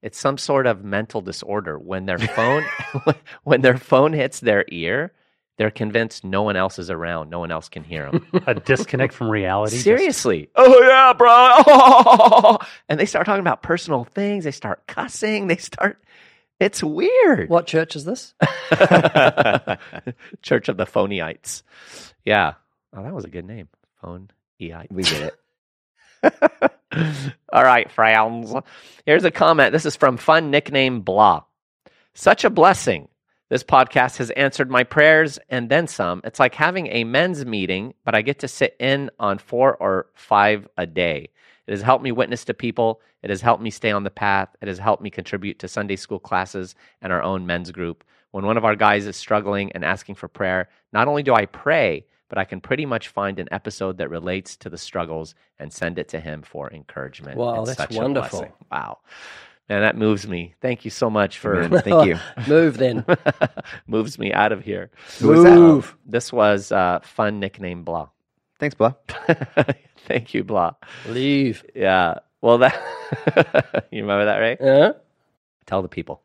it's 0.00 0.16
some 0.18 0.38
sort 0.38 0.68
of 0.68 0.84
mental 0.84 1.22
disorder 1.22 1.76
when 1.76 2.06
their 2.06 2.18
phone, 2.18 2.64
when 3.42 3.62
their 3.62 3.76
phone 3.76 4.12
hits 4.12 4.38
their 4.38 4.64
ear, 4.68 5.12
they're 5.62 5.70
convinced 5.70 6.24
no 6.24 6.42
one 6.42 6.56
else 6.56 6.80
is 6.80 6.90
around, 6.90 7.30
no 7.30 7.38
one 7.38 7.52
else 7.52 7.68
can 7.68 7.84
hear 7.84 8.10
them. 8.10 8.26
a 8.48 8.54
disconnect 8.54 9.14
from 9.14 9.30
reality. 9.30 9.76
Just- 9.76 9.84
Seriously? 9.84 10.50
Oh 10.56 10.82
yeah, 10.82 11.12
bro. 11.12 12.58
and 12.88 12.98
they 12.98 13.06
start 13.06 13.26
talking 13.26 13.42
about 13.42 13.62
personal 13.62 14.02
things. 14.02 14.42
They 14.42 14.50
start 14.50 14.88
cussing. 14.88 15.46
They 15.46 15.58
start. 15.58 16.02
It's 16.58 16.82
weird. 16.82 17.48
What 17.48 17.68
church 17.68 17.94
is 17.94 18.04
this? 18.04 18.34
Church 20.42 20.68
of 20.68 20.76
the 20.78 20.84
Phoneites. 20.84 21.62
Yeah. 22.24 22.54
Oh, 22.92 23.04
that 23.04 23.14
was 23.14 23.24
a 23.24 23.30
good 23.30 23.44
name. 23.44 23.68
Phone 24.00 24.30
eites. 24.60 24.90
We 24.90 25.04
get 25.04 25.32
it. 26.24 26.72
All 27.52 27.62
right, 27.62 27.88
friends. 27.88 28.52
Here's 29.06 29.24
a 29.24 29.30
comment. 29.30 29.70
This 29.70 29.86
is 29.86 29.94
from 29.94 30.16
fun 30.16 30.50
nickname 30.50 31.02
blah. 31.02 31.44
Such 32.14 32.42
a 32.42 32.50
blessing. 32.50 33.06
This 33.52 33.62
podcast 33.62 34.16
has 34.16 34.30
answered 34.30 34.70
my 34.70 34.82
prayers 34.82 35.38
and 35.50 35.68
then 35.68 35.86
some. 35.86 36.22
It's 36.24 36.40
like 36.40 36.54
having 36.54 36.86
a 36.86 37.04
men's 37.04 37.44
meeting, 37.44 37.92
but 38.02 38.14
I 38.14 38.22
get 38.22 38.38
to 38.38 38.48
sit 38.48 38.74
in 38.80 39.10
on 39.20 39.36
four 39.36 39.76
or 39.76 40.06
five 40.14 40.66
a 40.78 40.86
day. 40.86 41.28
It 41.66 41.72
has 41.72 41.82
helped 41.82 42.02
me 42.02 42.12
witness 42.12 42.46
to 42.46 42.54
people. 42.54 43.02
It 43.22 43.28
has 43.28 43.42
helped 43.42 43.62
me 43.62 43.68
stay 43.68 43.90
on 43.90 44.04
the 44.04 44.10
path. 44.10 44.48
It 44.62 44.68
has 44.68 44.78
helped 44.78 45.02
me 45.02 45.10
contribute 45.10 45.58
to 45.58 45.68
Sunday 45.68 45.96
school 45.96 46.18
classes 46.18 46.74
and 47.02 47.12
our 47.12 47.22
own 47.22 47.44
men's 47.44 47.70
group. 47.70 48.04
When 48.30 48.46
one 48.46 48.56
of 48.56 48.64
our 48.64 48.74
guys 48.74 49.04
is 49.04 49.16
struggling 49.16 49.70
and 49.72 49.84
asking 49.84 50.14
for 50.14 50.28
prayer, 50.28 50.70
not 50.94 51.06
only 51.06 51.22
do 51.22 51.34
I 51.34 51.44
pray, 51.44 52.06
but 52.30 52.38
I 52.38 52.44
can 52.44 52.62
pretty 52.62 52.86
much 52.86 53.08
find 53.08 53.38
an 53.38 53.48
episode 53.52 53.98
that 53.98 54.08
relates 54.08 54.56
to 54.56 54.70
the 54.70 54.78
struggles 54.78 55.34
and 55.58 55.70
send 55.70 55.98
it 55.98 56.08
to 56.08 56.20
him 56.20 56.40
for 56.40 56.72
encouragement. 56.72 57.36
Wow, 57.36 57.64
It's 57.64 57.74
that's 57.74 57.94
wonderful. 57.94 58.48
Wow. 58.70 59.00
Man, 59.72 59.80
that 59.80 59.96
moves 59.96 60.28
me. 60.28 60.54
Thank 60.60 60.84
you 60.84 60.90
so 60.90 61.08
much 61.08 61.38
for 61.38 61.66
Man, 61.66 61.80
thank 61.80 62.06
you. 62.06 62.18
Move 62.46 62.76
then. 62.76 63.06
moves 63.86 64.18
me 64.18 64.30
out 64.30 64.52
of 64.52 64.62
here. 64.62 64.90
Who 65.18 65.28
was 65.28 65.44
that? 65.44 65.54
Move. 65.54 65.96
This 66.04 66.30
was 66.30 66.70
uh, 66.70 67.00
fun 67.02 67.40
nickname 67.40 67.82
blah. 67.82 68.10
Thanks, 68.58 68.74
Blah. 68.74 68.92
Thank 70.06 70.34
you, 70.34 70.44
blah. 70.44 70.74
Leave. 71.08 71.64
Yeah. 71.74 72.16
Well, 72.42 72.58
that 72.58 72.74
you 73.90 74.02
remember 74.02 74.26
that, 74.26 74.36
right? 74.36 74.58
Yeah. 74.60 74.92
Tell 75.64 75.80
the 75.80 75.88
people. 75.88 76.20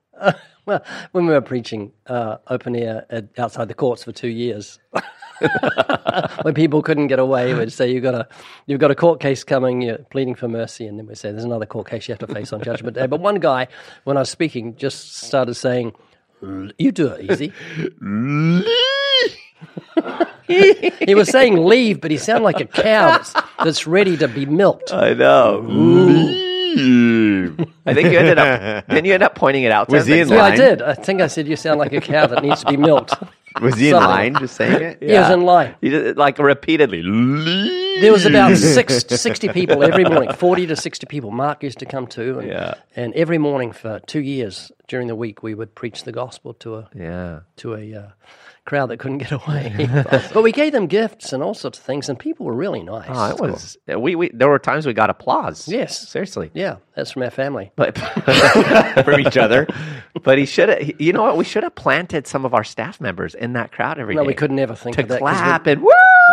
Well, 0.66 0.84
when 1.14 1.26
we 1.26 1.32
were 1.32 1.40
preaching 1.40 1.94
uh, 2.08 2.38
open 2.48 2.76
air 2.76 3.06
at, 3.10 3.30
outside 3.40 3.70
the 3.70 3.74
courts 3.74 4.04
for 4.04 4.12
two 4.12 4.28
years, 4.28 4.78
when 6.42 6.54
people 6.54 6.82
couldn't 6.82 7.08
get 7.08 7.20
away, 7.20 7.54
we'd 7.54 7.72
say 7.72 7.92
you've 7.92 8.04
got 8.04 8.16
a 8.16 8.28
you've 8.66 8.80
got 8.80 8.92
a 8.92 8.96
court 8.96 9.20
case 9.20 9.44
coming, 9.44 9.82
you're 9.82 9.98
pleading 9.98 10.36
for 10.36 10.48
mercy, 10.48 10.88
and 10.88 10.98
then 10.98 11.08
we'd 11.08 11.18
say 11.18 11.32
there's 11.32 11.44
another 11.44 11.66
court 11.66 11.90
case 11.90 12.08
you 12.08 12.14
have 12.14 12.28
to 12.28 12.34
face 12.34 12.54
on 12.54 12.62
Judgment 12.62 12.96
Day. 12.96 13.08
But 13.08 13.20
one 13.20 13.36
guy, 13.36 13.68
when 14.04 14.18
I 14.18 14.22
was 14.22 14.30
speaking, 14.30 14.76
just 14.76 15.16
started 15.18 15.54
saying, 15.56 15.94
"You 16.42 16.92
do 16.92 17.08
it 17.08 17.32
easy." 17.32 17.54
he 20.48 21.16
was 21.16 21.30
saying 21.30 21.66
leave, 21.66 22.02
but 22.02 22.12
he 22.12 22.18
sounded 22.18 22.44
like 22.44 22.60
a 22.60 22.66
cow 22.66 23.18
that's, 23.18 23.34
that's 23.64 23.88
ready 23.88 24.18
to 24.18 24.28
be 24.28 24.46
milked. 24.46 24.94
I 24.94 25.14
know. 25.14 25.62
I 26.78 27.94
think 27.94 28.12
you 28.12 28.20
ended 28.20 28.38
up. 28.38 28.88
Didn't 28.90 29.06
you 29.06 29.14
end 29.14 29.24
up 29.24 29.36
pointing 29.36 29.64
it 29.64 29.72
out? 29.72 29.90
To 29.90 29.96
Was 29.96 30.08
him? 30.08 30.14
he 30.16 30.20
in 30.22 30.30
Yeah, 30.30 30.44
I 30.44 30.56
did. 30.56 30.82
I 30.82 30.94
think 30.94 31.22
I 31.22 31.28
said 31.28 31.48
you 31.48 31.56
sound 31.56 31.80
like 31.80 31.94
a 31.94 32.02
cow 32.02 32.28
that 32.28 32.44
needs 32.44 32.64
to 32.64 32.70
be 32.72 32.78
milked. 32.78 33.14
Was 33.62 33.76
he 33.76 33.88
in 33.88 33.94
Something. 33.94 34.10
line 34.10 34.36
just 34.36 34.56
saying 34.56 34.82
it? 34.84 34.98
He 35.02 35.14
was 35.14 35.32
in 35.32 35.42
line. 35.44 35.74
He 35.82 35.90
did 35.90 36.16
like 36.16 36.38
repeatedly. 36.38 37.02
There 38.02 38.12
was 38.12 38.24
about 38.26 38.56
six, 38.56 39.04
60 39.08 39.48
people 39.50 39.84
every 39.84 40.04
morning, 40.04 40.32
40 40.38 40.68
to 40.68 40.76
60 40.76 41.08
people. 41.08 41.32
Mark 41.32 41.64
used 41.64 41.80
to 41.80 41.88
come 41.88 42.06
too. 42.06 42.38
And, 42.38 42.50
Yeah. 42.50 42.74
and 42.96 43.16
every 43.16 43.40
morning 43.40 43.72
for 43.72 44.00
two 44.06 44.20
years 44.22 44.72
during 44.88 45.08
the 45.08 45.16
week, 45.16 45.42
we 45.42 45.56
would 45.56 45.74
preach 45.74 46.04
the 46.04 46.12
gospel 46.12 46.54
to 46.56 46.76
a, 46.76 46.90
Yeah. 46.94 47.40
to 47.56 47.74
a 47.74 47.94
uh, 47.96 48.08
crowd 48.68 48.88
that 48.92 48.98
couldn't 48.98 49.18
get 49.18 49.32
away. 49.48 49.90
but 50.34 50.44
we 50.44 50.52
gave 50.52 50.72
them 50.74 50.86
gifts 50.86 51.34
and 51.34 51.42
all 51.42 51.56
sorts 51.56 51.80
of 51.80 51.84
things, 51.84 52.08
and 52.10 52.20
people 52.20 52.46
were 52.46 52.54
really 52.54 52.84
nice. 52.84 53.08
Oh, 53.10 53.32
it 53.32 53.40
was. 53.40 53.78
We, 53.88 54.14
we 54.16 54.30
there 54.34 54.50
were 54.50 54.60
times 54.60 54.86
we 54.86 54.94
got 54.94 55.10
applause. 55.10 55.68
Yes. 55.68 56.08
seriously. 56.08 56.52
Yeah, 56.54 56.76
that's 56.96 57.12
from 57.12 57.24
our 57.24 57.32
family. 57.32 57.72
But 57.76 57.98
From 59.06 59.20
each 59.22 59.38
other. 59.38 59.66
but 60.24 60.38
he 60.38 60.46
should 60.46 60.70
have. 60.70 61.02
You 61.02 61.14
know 61.14 61.24
what? 61.24 61.38
We 61.38 61.44
should 61.46 61.64
have 61.64 61.74
planted 61.76 62.28
some 62.28 62.46
of 62.46 62.54
our 62.54 62.64
staff 62.64 63.02
members 63.02 63.34
in 63.34 63.54
that 63.54 63.72
crowd 63.72 63.98
every 63.98 64.14
day. 64.14 64.22
No, 64.22 64.26
we 64.28 64.34
could 64.36 64.52
never 64.52 64.76
think 64.76 64.96
to 64.98 65.02
of 65.04 65.08
that. 65.10 65.20
'cause 65.20 65.38
clap 65.38 65.66
we- 65.66 65.72
and 65.72 65.82
woo. 65.82 65.90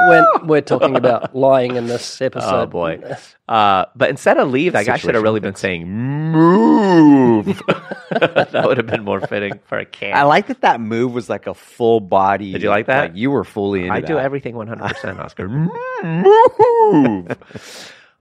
when 0.08 0.24
we're 0.46 0.60
talking 0.60 0.96
about 0.96 1.34
lying 1.34 1.76
in 1.76 1.86
this 1.86 2.20
episode. 2.20 2.62
Oh 2.62 2.66
boy! 2.66 3.00
Uh, 3.48 3.84
but 3.94 4.10
instead 4.10 4.38
of 4.38 4.50
leave, 4.50 4.72
that 4.72 4.86
guy 4.86 4.96
should 4.96 5.14
have 5.14 5.22
Situational 5.22 5.24
really 5.24 5.40
been 5.40 5.54
saying 5.54 5.86
move. 5.88 7.62
that 8.10 8.62
would 8.66 8.76
have 8.78 8.86
been 8.86 9.04
more 9.04 9.20
fitting 9.20 9.60
for 9.66 9.78
a 9.78 9.84
camp. 9.84 10.16
I 10.16 10.22
like 10.24 10.46
that 10.48 10.62
that 10.62 10.80
move 10.80 11.12
was 11.12 11.28
like 11.28 11.46
a 11.46 11.54
full 11.54 12.00
body. 12.00 12.23
Did 12.52 12.62
you 12.62 12.70
like 12.70 12.86
that? 12.86 13.16
you 13.16 13.30
were 13.30 13.44
fully 13.44 13.80
into 13.82 13.92
I 13.92 14.00
that. 14.00 14.06
do 14.06 14.18
everything 14.18 14.54
100%, 14.54 15.18
Oscar. 15.18 15.48
Move. 16.04 17.38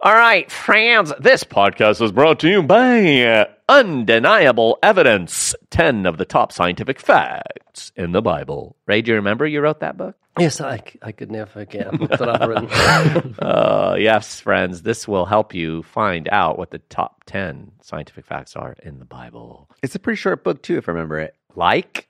All 0.01 0.13
right, 0.13 0.51
friends, 0.51 1.13
this 1.19 1.45
podcast 1.45 2.01
is 2.01 2.12
brought 2.12 2.39
to 2.41 2.50
you 2.50 2.62
by 2.62 3.48
Undeniable 3.69 4.77
Evidence 4.83 5.55
10 5.69 6.05
of 6.05 6.17
the 6.17 6.25
top 6.25 6.51
scientific 6.51 7.00
facts 7.00 7.93
in 7.95 8.12
the 8.12 8.22
Bible. 8.22 8.75
Ray, 8.86 9.01
do 9.01 9.12
you 9.12 9.15
remember 9.15 9.48
you 9.48 9.62
wrote 9.62 9.79
that 9.79 9.95
book? 9.95 10.17
Yes, 10.38 10.60
I, 10.60 10.81
I 11.01 11.13
could 11.13 11.31
never 11.31 11.50
forget 11.50 11.93
a 11.93 11.98
book 11.98 12.10
that 12.10 12.41
I've 12.41 12.50
written. 12.50 13.36
Uh, 13.39 13.95
yes, 13.98 14.39
friends, 14.39 14.81
this 14.81 15.07
will 15.07 15.25
help 15.25 15.53
you 15.53 15.83
find 15.83 16.27
out 16.29 16.57
what 16.57 16.72
the 16.72 16.79
top 16.79 17.24
10 17.27 17.72
scientific 17.81 18.25
facts 18.25 18.55
are 18.55 18.75
in 18.83 19.00
the 19.00 19.05
Bible. 19.05 19.69
It's 19.83 19.95
a 19.95 20.00
pretty 20.00 20.17
short 20.17 20.43
book 20.43 20.63
too, 20.63 20.77
if 20.77 20.89
I 20.89 20.91
remember 20.91 21.19
it. 21.19 21.36
Like 21.55 22.07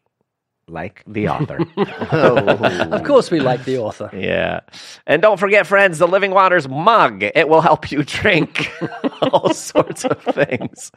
Like 0.69 1.03
the 1.05 1.27
author. 1.27 1.59
of 1.77 1.87
oh. 2.13 3.03
course, 3.05 3.29
we 3.29 3.41
like 3.41 3.65
the 3.65 3.77
author. 3.79 4.09
Yeah. 4.13 4.61
And 5.05 5.21
don't 5.21 5.37
forget, 5.37 5.67
friends, 5.67 5.99
the 5.99 6.07
Living 6.07 6.31
Waters 6.31 6.69
mug. 6.69 7.21
It 7.21 7.49
will 7.49 7.59
help 7.59 7.91
you 7.91 8.03
drink 8.03 8.71
all 9.21 9.53
sorts 9.53 10.05
of 10.05 10.21
things. 10.23 10.91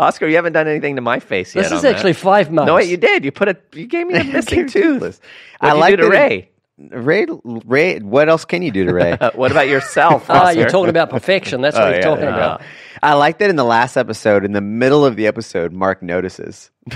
Oscar, 0.00 0.26
you 0.26 0.34
haven't 0.34 0.54
done 0.54 0.66
anything 0.66 0.96
to 0.96 1.02
my 1.02 1.20
face 1.20 1.54
yet. 1.54 1.62
This 1.62 1.72
is 1.72 1.78
on 1.78 1.82
that. 1.84 1.94
actually 1.94 2.14
five 2.14 2.50
mugs. 2.50 2.66
No, 2.66 2.74
wait, 2.74 2.88
you 2.88 2.96
did. 2.96 3.24
You 3.24 3.30
put 3.30 3.48
a. 3.48 3.56
You 3.72 3.86
gave 3.86 4.08
me 4.08 4.14
a 4.18 4.24
missing 4.24 4.68
tooth. 4.68 5.20
I 5.60 5.72
like 5.72 5.92
do 5.92 6.02
to 6.02 6.06
it- 6.06 6.10
Ray. 6.10 6.51
Ray, 6.90 7.26
Ray, 7.44 7.98
what 8.00 8.28
else 8.28 8.44
can 8.44 8.62
you 8.62 8.70
do 8.70 8.84
to 8.84 8.92
Ray? 8.94 9.16
What 9.34 9.50
about 9.52 9.68
yourself? 9.68 10.26
Ah, 10.30 10.50
you're 10.50 10.68
talking 10.68 10.90
about 10.90 11.10
perfection. 11.10 11.60
That's 11.60 11.76
what 11.76 11.84
Oh, 11.84 11.88
he's 11.88 11.96
yeah, 11.98 12.02
talking 12.02 12.24
you 12.24 12.30
about. 12.30 12.62
I 13.02 13.14
like 13.14 13.38
that 13.38 13.50
in 13.50 13.56
the 13.56 13.64
last 13.64 13.96
episode, 13.96 14.44
in 14.44 14.52
the 14.52 14.60
middle 14.60 15.04
of 15.04 15.16
the 15.16 15.26
episode, 15.26 15.72
Mark 15.72 16.02
notices. 16.02 16.70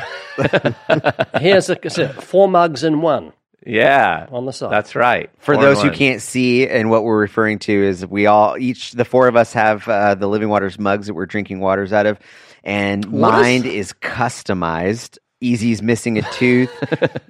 Here's 1.40 1.70
a, 1.70 1.78
a- 1.82 2.08
four 2.20 2.48
mugs 2.48 2.84
in 2.84 3.00
one 3.00 3.32
Yeah, 3.64 4.26
on 4.30 4.46
the 4.46 4.52
side. 4.52 4.70
that's 4.72 4.94
right. 4.94 5.30
For 5.38 5.54
Four 5.54 5.62
those 5.62 5.82
who 5.82 5.90
can't 5.90 6.22
see, 6.22 6.68
and 6.68 6.90
what 6.90 7.04
we're 7.04 7.18
referring 7.18 7.58
to 7.60 7.72
is 7.72 8.06
we 8.06 8.26
all, 8.26 8.56
each, 8.58 8.92
the 8.92 9.04
four 9.04 9.28
of 9.28 9.36
us 9.36 9.52
have 9.52 9.86
uh, 9.88 10.14
the 10.14 10.26
Living 10.28 10.48
Waters 10.48 10.78
mugs 10.78 11.06
that 11.08 11.14
we're 11.14 11.26
drinking 11.26 11.60
waters 11.60 11.92
out 11.92 12.06
of, 12.06 12.18
and 12.64 13.04
What 13.06 13.34
is- 13.34 13.40
mine 13.40 13.64
is 13.66 13.92
customized. 13.92 15.18
E.Z.'s 15.40 15.82
missing 15.82 16.18
a 16.18 16.22
tooth, 16.32 16.70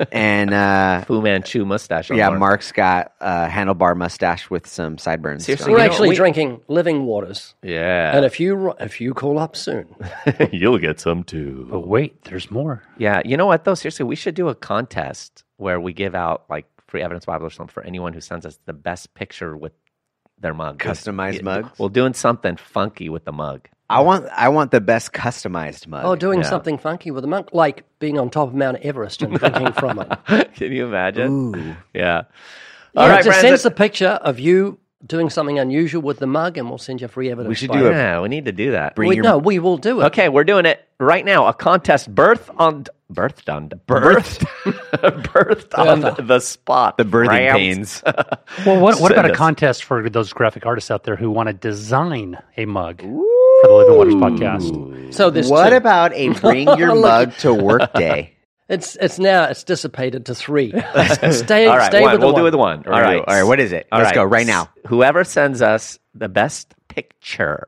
and 0.12 0.54
uh, 0.54 1.02
Fu 1.02 1.20
Manchu 1.20 1.64
mustache. 1.64 2.10
On 2.10 2.16
yeah, 2.16 2.28
Mark. 2.28 2.38
Mark's 2.40 2.70
got 2.72 3.12
a 3.20 3.48
handlebar 3.48 3.96
mustache 3.96 4.48
with 4.48 4.66
some 4.66 4.96
sideburns. 4.96 5.44
Seriously, 5.44 5.72
We're 5.72 5.78
you 5.80 5.84
know, 5.86 5.90
actually 5.90 6.08
we- 6.10 6.14
drinking 6.14 6.60
living 6.68 7.04
waters, 7.04 7.54
Yeah, 7.62 8.16
and 8.16 8.24
if 8.24 8.38
you 8.38 8.54
ri- 8.54 8.72
if 8.78 9.00
you 9.00 9.12
call 9.12 9.38
up 9.40 9.56
soon, 9.56 9.92
you'll 10.52 10.78
get 10.78 11.00
some 11.00 11.24
too. 11.24 11.66
But 11.70 11.88
wait, 11.88 12.22
there's 12.24 12.48
more. 12.50 12.82
Yeah, 12.96 13.22
you 13.24 13.36
know 13.36 13.46
what 13.46 13.64
though? 13.64 13.74
Seriously, 13.74 14.04
we 14.04 14.14
should 14.16 14.36
do 14.36 14.48
a 14.48 14.54
contest 14.54 15.42
where 15.56 15.80
we 15.80 15.92
give 15.92 16.14
out 16.14 16.44
like 16.48 16.66
free 16.86 17.02
evidence 17.02 17.24
Bible 17.24 17.46
or 17.46 17.50
something 17.50 17.72
for 17.72 17.82
anyone 17.82 18.12
who 18.12 18.20
sends 18.20 18.46
us 18.46 18.56
the 18.66 18.72
best 18.72 19.14
picture 19.14 19.56
with 19.56 19.72
their 20.38 20.54
mug. 20.54 20.78
Customized 20.78 21.36
Yeah, 21.36 21.42
mugs? 21.42 21.78
Well, 21.78 21.88
doing 21.88 22.14
something 22.14 22.56
funky 22.56 23.08
with 23.08 23.24
the 23.24 23.32
mug. 23.32 23.68
I 23.88 24.00
want, 24.00 24.26
I 24.34 24.48
want 24.48 24.72
the 24.72 24.80
best 24.80 25.12
customized 25.12 25.86
mug. 25.86 26.04
oh, 26.04 26.16
doing 26.16 26.40
Yeah. 26.40 26.48
something 26.48 26.76
funky 26.78 27.10
with 27.12 27.22
a 27.24 27.28
mug, 27.28 27.48
like 27.52 27.84
being 28.00 28.18
on 28.18 28.30
top 28.30 28.48
of 28.48 28.54
Mount 28.54 28.78
Everest 28.78 29.22
and 29.22 29.38
drinking 29.38 29.72
from 29.72 30.00
it. 30.00 30.54
Can 30.54 30.72
you 30.72 30.86
imagine? 30.86 31.54
Ooh. 31.54 31.76
Yeah. 31.94 32.22
Yeah, 32.94 33.02
All 33.02 33.08
right, 33.08 33.16
just 33.18 33.26
friends. 33.28 33.40
send 33.42 33.54
us 33.54 33.64
a 33.64 33.70
picture 33.70 34.08
of 34.08 34.40
you 34.40 34.78
doing 35.04 35.28
something 35.30 35.58
unusual 35.58 36.00
with 36.02 36.18
the 36.18 36.26
mug, 36.26 36.56
and 36.58 36.68
we'll 36.68 36.78
send 36.78 37.00
you 37.00 37.06
free 37.08 37.30
evidence. 37.30 37.48
We 37.50 37.54
should 37.54 37.70
do 37.70 37.86
it. 37.86 37.90
yeah, 37.92 38.20
we 38.20 38.28
need 38.28 38.46
to 38.46 38.52
do 38.52 38.70
that. 38.72 38.94
Bring 38.96 39.10
We, 39.10 39.16
your- 39.16 39.22
no, 39.24 39.38
we 39.38 39.58
will 39.58 39.76
do 39.76 40.00
it. 40.00 40.04
Okay, 40.06 40.28
we're 40.30 40.44
doing 40.44 40.64
it 40.66 40.80
right 40.98 41.24
now. 41.24 41.46
A 41.46 41.52
contest 41.54 42.12
birth 42.12 42.50
on 42.56 42.86
birthed 43.12 43.54
on 43.54 43.68
birthed 43.68 44.44
birthed 45.22 45.78
on 45.78 46.00
the, 46.00 46.10
the 46.22 46.40
spot. 46.40 46.96
the 46.96 47.04
birthing 47.04 47.26
Friends. 47.26 48.00
pains. 48.02 48.02
Well, 48.66 48.80
what, 48.80 48.98
what 49.00 49.08
Send 49.12 49.12
about 49.12 49.30
a 49.30 49.34
contest 49.34 49.84
for 49.84 50.08
those 50.08 50.32
graphic 50.32 50.64
artists 50.66 50.90
out 50.90 51.04
there 51.04 51.14
who 51.16 51.30
want 51.30 51.48
to 51.48 51.52
design 51.52 52.38
a 52.56 52.64
mug 52.64 53.02
for 53.66 53.84
the 53.84 53.92
Living 53.92 54.20
Waters 54.20 54.38
podcast? 54.38 55.14
So 55.14 55.30
there's 55.30 55.50
what 55.50 55.70
two. 55.70 55.76
about 55.76 56.12
a 56.14 56.28
bring 56.40 56.66
your 56.78 56.94
mug 56.94 57.34
to 57.38 57.52
work 57.54 57.92
day? 57.94 58.34
It's 58.68 58.96
it's 58.96 59.18
now 59.18 59.44
it's 59.44 59.62
dissipated 59.64 60.26
to 60.26 60.34
three. 60.34 60.70
stay 61.30 61.66
All 61.66 61.76
right, 61.76 61.86
stay 61.90 62.00
one. 62.02 62.12
with 62.12 62.20
the 62.20 62.26
we'll 62.26 62.32
one. 62.34 62.40
do 62.42 62.46
it 62.46 62.50
with 62.50 62.54
one. 62.54 62.86
All 62.86 62.92
right, 63.00 63.18
all 63.18 63.24
right. 63.26 63.42
What 63.44 63.60
is 63.60 63.72
it? 63.72 63.86
All 63.92 63.98
Let's 64.00 64.08
right. 64.08 64.14
go 64.16 64.24
right 64.24 64.46
now. 64.46 64.68
Whoever 64.88 65.22
sends 65.24 65.62
us 65.62 65.98
the 66.14 66.28
best 66.28 66.74
picture 66.88 67.66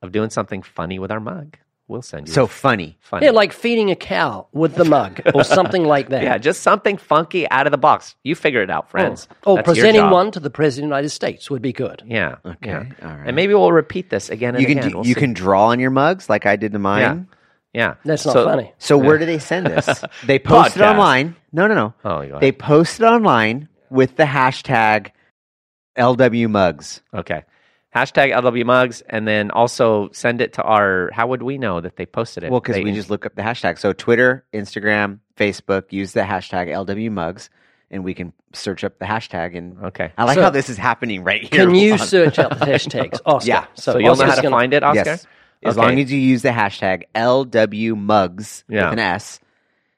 of 0.00 0.12
doing 0.12 0.30
something 0.30 0.62
funny 0.62 0.98
with 1.00 1.10
our 1.10 1.20
mug, 1.20 1.56
we'll 1.92 2.02
send 2.02 2.26
you. 2.26 2.34
So 2.34 2.46
funny. 2.48 2.96
funny. 3.00 3.26
Yeah, 3.26 3.32
like 3.32 3.52
feeding 3.52 3.90
a 3.90 3.96
cow 3.96 4.48
with 4.52 4.74
the 4.74 4.84
mug 4.84 5.20
or 5.34 5.44
something 5.58 5.84
like 5.84 6.08
that. 6.08 6.22
yeah, 6.24 6.38
just 6.38 6.62
something 6.62 6.96
funky 6.96 7.48
out 7.50 7.66
of 7.66 7.70
the 7.70 7.78
box. 7.78 8.16
You 8.24 8.34
figure 8.34 8.62
it 8.62 8.70
out, 8.70 8.86
oh. 8.88 8.90
friends. 8.90 9.28
Or 9.46 9.56
That's 9.56 9.66
your 9.68 9.74
presenting 9.74 10.00
job. 10.00 10.12
one 10.12 10.30
to 10.32 10.40
the 10.40 10.50
President 10.50 10.86
of 10.86 10.88
the 10.88 10.96
United 10.96 11.10
States 11.10 11.50
would 11.50 11.62
be 11.62 11.72
good. 11.72 12.02
Yeah. 12.06 12.36
Okay, 12.44 12.70
Yeah. 12.70 12.84
all 13.02 13.16
right. 13.16 13.26
And 13.28 13.36
maybe 13.36 13.54
we'll 13.54 13.70
repeat 13.70 14.10
this 14.10 14.30
again 14.30 14.54
and 14.56 14.62
You 14.62 14.66
can 14.66 14.78
again. 14.78 14.90
do, 14.90 14.96
We'll 14.98 15.06
you 15.06 15.14
see. 15.14 15.20
can 15.20 15.32
draw 15.34 15.66
on 15.68 15.78
your 15.78 15.90
mugs 15.90 16.28
like 16.28 16.46
I 16.46 16.56
did 16.56 16.72
to 16.72 16.78
mine. 16.80 17.28
Yeah. 17.72 17.94
That's 18.04 18.26
not 18.26 18.32
So- 18.32 18.44
funny. 18.44 18.72
So 18.78 18.98
where 18.98 19.18
do 19.18 19.24
they 19.26 19.38
send 19.38 19.66
this? 19.66 19.86
They 20.26 20.38
post 20.38 20.76
it 20.76 20.80
Podcast. 20.80 20.90
online. 20.92 21.36
No, 21.52 21.66
no, 21.68 21.74
no. 21.74 21.94
Oh, 22.04 22.20
you 22.22 22.30
go 22.32 22.38
They 22.40 22.48
ahead. 22.48 22.58
post 22.58 23.00
it 23.00 23.04
online 23.04 23.68
with 23.90 24.16
the 24.16 24.24
hashtag 24.24 25.10
LW 25.98 26.48
mugs. 26.48 27.02
Okay. 27.14 27.44
Hashtag 27.94 28.32
LW 28.34 28.64
mugs, 28.64 29.02
and 29.02 29.28
then 29.28 29.50
also 29.50 30.08
send 30.12 30.40
it 30.40 30.54
to 30.54 30.62
our. 30.62 31.10
How 31.12 31.26
would 31.26 31.42
we 31.42 31.58
know 31.58 31.80
that 31.80 31.96
they 31.96 32.06
posted 32.06 32.42
it? 32.44 32.50
Well, 32.50 32.60
because 32.60 32.76
They- 32.76 32.84
we 32.84 32.92
just 32.92 33.10
look 33.10 33.26
up 33.26 33.34
the 33.34 33.42
hashtag. 33.42 33.78
So 33.78 33.92
Twitter, 33.92 34.44
Instagram, 34.54 35.18
Facebook, 35.36 35.92
use 35.92 36.12
the 36.14 36.22
hashtag 36.22 36.68
LW 36.70 37.10
mugs, 37.10 37.50
and 37.90 38.02
we 38.02 38.14
can 38.14 38.32
search 38.54 38.82
up 38.82 38.98
the 38.98 39.04
hashtag. 39.04 39.56
And 39.58 39.76
Okay. 39.84 40.10
I 40.16 40.24
like 40.24 40.36
So- 40.36 40.42
how 40.42 40.50
this 40.50 40.70
is 40.70 40.78
happening 40.78 41.22
right 41.22 41.42
here. 41.42 41.66
Can 41.66 41.74
you 41.74 41.92
on- 41.92 41.98
search 41.98 42.38
out 42.38 42.50
the 42.58 42.64
hashtags, 42.64 43.20
Oscar? 43.26 43.48
Yeah. 43.48 43.64
So 43.74 43.98
you'll 43.98 44.16
know 44.16 44.24
how 44.24 44.36
to 44.36 44.42
gonna- 44.42 44.56
find 44.56 44.72
it, 44.72 44.82
Oscar. 44.82 45.02
Yes. 45.04 45.26
As 45.64 45.76
Okay. 45.76 45.86
long 45.86 46.00
as 46.00 46.10
you 46.10 46.18
use 46.18 46.40
the 46.42 46.48
hashtag 46.48 47.02
LW 47.14 47.94
mugs 47.94 48.64
Yeah. 48.68 48.84
with 48.84 48.94
an 48.94 48.98
S. 49.00 49.38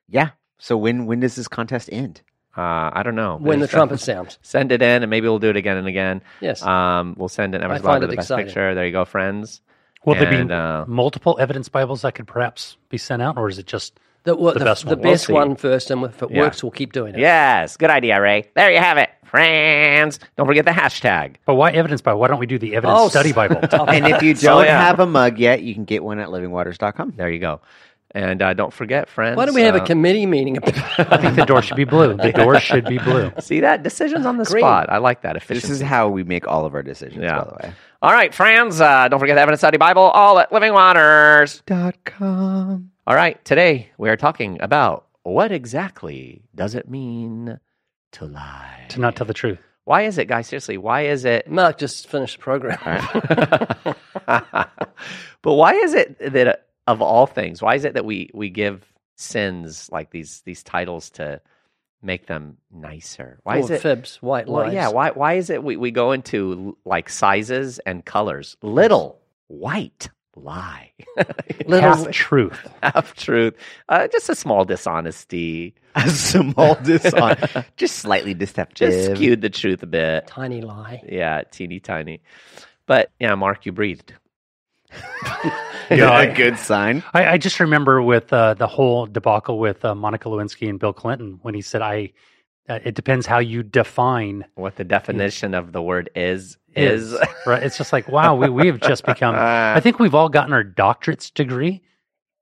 Yeah. 0.08 0.30
So 0.58 0.76
when 0.76 1.06
when 1.06 1.20
does 1.20 1.36
this 1.36 1.46
contest 1.48 1.88
end? 1.92 2.22
Uh, 2.56 2.90
I 2.92 3.02
don't 3.02 3.16
know. 3.16 3.37
when 3.40 3.58
the 3.61 3.66
Just 3.66 3.73
trumpet 3.75 4.00
sounds. 4.00 4.38
Send 4.42 4.70
it 4.73 4.80
in, 4.82 5.02
and 5.02 5.11
maybe 5.11 5.26
we'll 5.28 5.38
do 5.40 5.50
it 5.50 5.56
again 5.56 5.76
and 5.76 5.88
again. 5.88 6.23
Yes. 6.40 6.62
Um, 6.62 7.14
we'll 7.18 7.28
send 7.28 7.54
an 7.54 7.62
I 7.62 7.64
Emerson 7.64 7.84
Bible 7.84 8.04
it 8.04 8.11
the 8.11 8.16
best 8.16 8.26
exciting. 8.30 8.46
picture. 8.46 8.75
There 8.75 8.87
you 8.87 8.92
go, 8.92 9.04
friends. 9.04 9.61
Will 10.04 10.14
there 10.16 10.30
be 10.44 10.52
uh, 10.52 10.84
multiple 10.87 11.37
evidence 11.40 11.68
Bibles 11.68 12.02
that 12.02 12.14
could 12.14 12.26
perhaps 12.26 12.76
be 12.90 12.99
sent 12.99 13.23
out, 13.23 13.37
or 13.38 13.49
is 13.49 13.58
it 13.58 13.66
just 13.66 13.99
The, 14.25 14.37
well, 14.37 14.52
the, 14.52 14.58
The 14.61 14.64
best 14.66 14.82
the 14.84 14.90
one. 14.90 15.00
We'll 15.00 15.12
best 15.12 15.26
see. 15.26 15.32
one 15.32 15.56
first, 15.56 15.90
and 15.90 16.04
if 16.04 16.23
it 16.23 16.30
Yeah. 16.30 16.40
works, 16.42 16.62
we'll 16.62 16.70
keep 16.73 16.92
doing 16.92 17.14
it. 17.14 17.20
Yes, 17.20 17.76
good 17.76 17.90
idea, 17.90 18.20
Ray. 18.20 18.49
There 18.54 18.70
you 18.70 18.78
have 18.78 18.99
it, 18.99 19.11
friends. 19.25 20.20
Don't 20.37 20.46
forget 20.46 20.64
the 20.66 20.70
hashtag. 20.73 21.37
But 21.46 21.54
why 21.56 21.73
evidence 21.73 22.02
Bible? 22.02 22.20
Why 22.20 22.28
don't 22.28 22.38
we 22.38 22.46
do 22.46 22.58
the 22.58 22.76
evidence 22.76 22.99
Oh, 23.00 23.08
study 23.08 23.32
Bible? 23.32 23.56
And 23.88 24.06
if 24.06 24.23
you 24.23 24.34
don't 24.49 24.64
yeah. 24.66 24.80
have 24.80 25.00
a 25.00 25.06
mug 25.06 25.38
yet, 25.38 25.62
you 25.62 25.75
can 25.75 25.84
get 25.84 26.04
one 26.04 26.18
at 26.20 26.28
livingwaters.com. 26.28 27.14
There 27.16 27.30
you 27.30 27.38
go. 27.40 27.61
And 28.16 28.40
uh, 28.42 28.54
don't 28.54 28.73
forget, 28.73 29.09
friends. 29.11 29.37
Why 29.37 29.44
don't 29.44 29.56
we 29.56 29.62
have 29.62 29.75
a 29.75 29.83
uh, 29.83 29.87
committee 29.87 30.25
meeting? 30.25 30.56
I 30.62 31.16
think 31.21 31.35
the 31.35 31.44
door 31.44 31.61
should 31.62 31.76
be 31.76 31.83
blue. 31.85 32.16
The 32.16 32.30
door 32.37 32.61
should 32.61 32.85
be 32.85 32.99
blue. 32.99 33.33
See 33.40 33.59
that 33.61 33.83
decisions 33.83 34.25
on 34.25 34.37
the 34.37 34.44
Green. 34.44 34.62
spot. 34.62 34.88
I 34.88 34.99
like 34.99 35.23
that 35.23 35.42
This 35.49 35.68
is 35.68 35.80
how 35.80 36.09
we 36.09 36.23
make 36.23 36.47
all 36.47 36.64
of 36.64 36.75
our 36.75 36.83
decisions, 36.83 37.23
Yeah. 37.25 37.38
by 37.38 37.44
the 37.44 37.54
way. 37.68 37.75
All 38.02 38.12
right, 38.12 38.33
friends. 38.33 38.80
Uh, 38.80 39.09
don't 39.09 39.18
forget 39.18 39.35
the 39.35 39.40
Evidence 39.40 39.61
Study 39.61 39.78
Bible, 39.78 40.02
all 40.02 40.38
at 40.38 40.52
Living 40.52 40.73
Waters. 40.73 41.62
Dot 41.66 41.97
com. 42.04 42.92
All 43.06 43.16
right, 43.16 43.44
today 43.44 43.90
we 43.99 44.09
are 44.09 44.16
talking 44.16 44.59
about 44.61 45.06
what 45.25 45.50
exactly 45.50 46.42
does 46.54 46.75
it 46.76 46.88
mean 46.88 47.59
to 48.12 48.26
lie? 48.26 48.85
To 48.90 49.00
not 49.00 49.16
tell 49.16 49.26
the 49.26 49.35
truth. 49.35 49.59
Why 49.87 50.02
is 50.02 50.18
it, 50.18 50.26
guys? 50.28 50.47
Seriously, 50.47 50.78
why 50.78 51.06
is 51.06 51.25
it? 51.25 51.50
Mark 51.50 51.78
just 51.78 52.06
finished 52.09 52.37
the 52.38 52.42
program. 52.42 52.78
but 54.26 55.54
why 55.54 55.73
is 55.75 55.94
it 55.94 56.16
that 56.33 56.47
uh, 56.49 56.54
of 56.86 57.00
all 57.02 57.26
things, 57.26 57.62
why 57.62 57.74
is 57.74 57.84
it 57.84 57.94
that 57.94 58.04
we 58.04 58.30
we 58.34 58.50
give 58.50 58.84
sins 59.16 59.88
like 59.92 60.10
these 60.10 60.42
these 60.44 60.62
titles 60.62 61.10
to 61.10 61.40
make 62.02 62.26
them 62.26 62.58
nicer? 62.70 63.38
Why 63.44 63.54
Full 63.60 63.64
is 63.64 63.70
it? 63.70 63.80
fibs, 63.82 64.16
white 64.22 64.46
Well, 64.46 64.64
lies. 64.66 64.74
yeah. 64.74 64.88
Why? 64.88 65.10
Why 65.10 65.34
is 65.34 65.50
it 65.50 65.62
we, 65.64 65.76
we 65.76 65.90
go 65.90 66.12
into 66.12 66.76
like 66.84 67.08
sizes 67.08 67.78
and 67.80 68.04
colors? 68.04 68.56
Little 68.62 69.18
white 69.48 70.08
lie, 70.36 70.90
Little- 71.66 71.80
Half 71.80 72.10
truth. 72.10 72.58
half 72.82 73.14
truth, 73.14 73.54
uh, 73.88 74.08
just 74.08 74.28
a 74.28 74.34
small 74.34 74.64
dishonesty, 74.64 75.74
A 75.94 76.08
small 76.10 76.74
dishon, 76.76 77.64
just 77.76 77.96
slightly 78.00 78.34
deceptive. 78.34 78.90
just 78.90 79.14
skewed 79.16 79.40
the 79.42 79.48
truth 79.48 79.82
a 79.84 79.86
bit. 79.86 80.26
Tiny 80.26 80.60
lie. 80.60 81.02
Yeah, 81.08 81.42
teeny 81.50 81.78
tiny. 81.78 82.20
But 82.86 83.10
yeah, 83.20 83.34
Mark, 83.36 83.64
you 83.64 83.70
breathed. 83.72 84.12
Yeah, 85.90 86.10
I- 86.10 86.24
a 86.24 86.34
good 86.34 86.58
sign. 86.58 87.02
I, 87.12 87.26
I 87.32 87.38
just 87.38 87.60
remember 87.60 88.00
with 88.02 88.32
uh, 88.32 88.54
the 88.54 88.66
whole 88.66 89.06
debacle 89.06 89.58
with 89.58 89.84
uh, 89.84 89.94
Monica 89.94 90.28
Lewinsky 90.28 90.68
and 90.68 90.78
Bill 90.78 90.92
Clinton 90.92 91.38
when 91.42 91.54
he 91.54 91.60
said, 91.62 91.82
"I." 91.82 92.12
Uh, 92.66 92.78
it 92.82 92.94
depends 92.94 93.26
how 93.26 93.38
you 93.40 93.62
define 93.62 94.42
What 94.54 94.76
the 94.76 94.84
definition 94.84 95.52
of 95.52 95.72
the 95.72 95.82
word 95.82 96.08
is 96.14 96.56
is. 96.74 97.12
is. 97.12 97.20
right? 97.44 97.62
It's 97.62 97.76
just 97.76 97.92
like 97.92 98.08
wow, 98.08 98.34
we 98.36 98.48
we 98.48 98.66
have 98.68 98.80
just 98.80 99.04
become. 99.04 99.34
I 99.38 99.80
think 99.80 99.98
we've 99.98 100.14
all 100.14 100.30
gotten 100.30 100.54
our 100.54 100.64
doctorate's 100.64 101.28
degree 101.30 101.82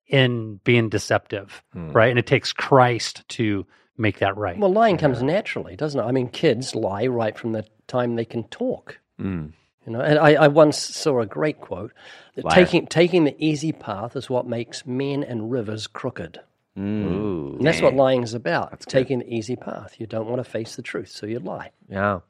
in 0.07 0.61
being 0.65 0.89
deceptive, 0.89 1.63
Hmm. 1.73 1.91
right? 1.91 2.11
And 2.11 2.19
it 2.21 2.27
takes 2.29 2.53
Christ 2.53 3.29
to 3.31 3.67
make 3.97 4.19
that 4.21 4.37
right. 4.37 4.59
Well, 4.59 4.73
lying 4.73 4.97
comes 4.97 5.23
naturally, 5.25 5.75
doesn't 5.75 5.99
it? 6.01 6.05
I 6.05 6.13
mean, 6.13 6.29
kids 6.29 6.75
lie 6.77 7.07
right 7.09 7.37
from 7.37 7.51
the 7.53 7.65
time 7.89 8.15
they 8.15 8.25
can 8.25 8.45
talk. 8.45 9.01
Mm. 9.21 9.53
You 9.87 9.93
know, 9.93 10.01
and 10.01 10.19
I, 10.19 10.35
I 10.35 10.49
once 10.49 10.79
saw 10.79 11.21
a 11.21 11.27
great 11.27 11.61
quote 11.61 11.93
that 12.37 12.45
Liar. 12.45 12.55
taking 12.55 12.87
taking 12.87 13.25
the 13.25 13.35
easy 13.45 13.73
path 13.73 14.15
is 14.17 14.31
what 14.31 14.47
makes 14.47 14.87
men 14.87 15.25
and 15.25 15.51
rivers 15.51 15.87
crooked. 15.87 16.41
Ooh, 16.79 17.57
And 17.59 17.67
that's 17.67 17.83
what 17.83 17.95
lying 17.95 18.23
is 18.23 18.33
about. 18.33 18.81
taking 18.81 19.19
the 19.19 19.29
easy 19.35 19.57
path. 19.57 19.97
You 19.99 20.07
don't 20.07 20.27
want 20.27 20.39
to 20.39 20.51
face 20.51 20.75
the 20.77 20.81
truth, 20.83 21.09
so 21.11 21.27
you 21.27 21.39
lie. 21.39 21.71
Yeah. 21.91 22.21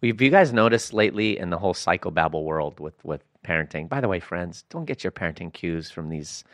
Well, 0.00 0.10
have 0.12 0.20
you 0.20 0.30
guys 0.30 0.52
noticed 0.52 0.92
lately 0.92 1.36
in 1.36 1.50
the 1.50 1.58
whole 1.58 1.74
psychobabble 1.74 2.44
world 2.44 2.78
with, 2.78 2.94
with 3.04 3.24
parenting? 3.44 3.88
By 3.88 4.00
the 4.00 4.06
way, 4.06 4.20
friends, 4.20 4.62
don't 4.70 4.84
get 4.84 5.02
your 5.02 5.10
parenting 5.10 5.52
cues 5.52 5.90
from 5.90 6.10
these 6.10 6.44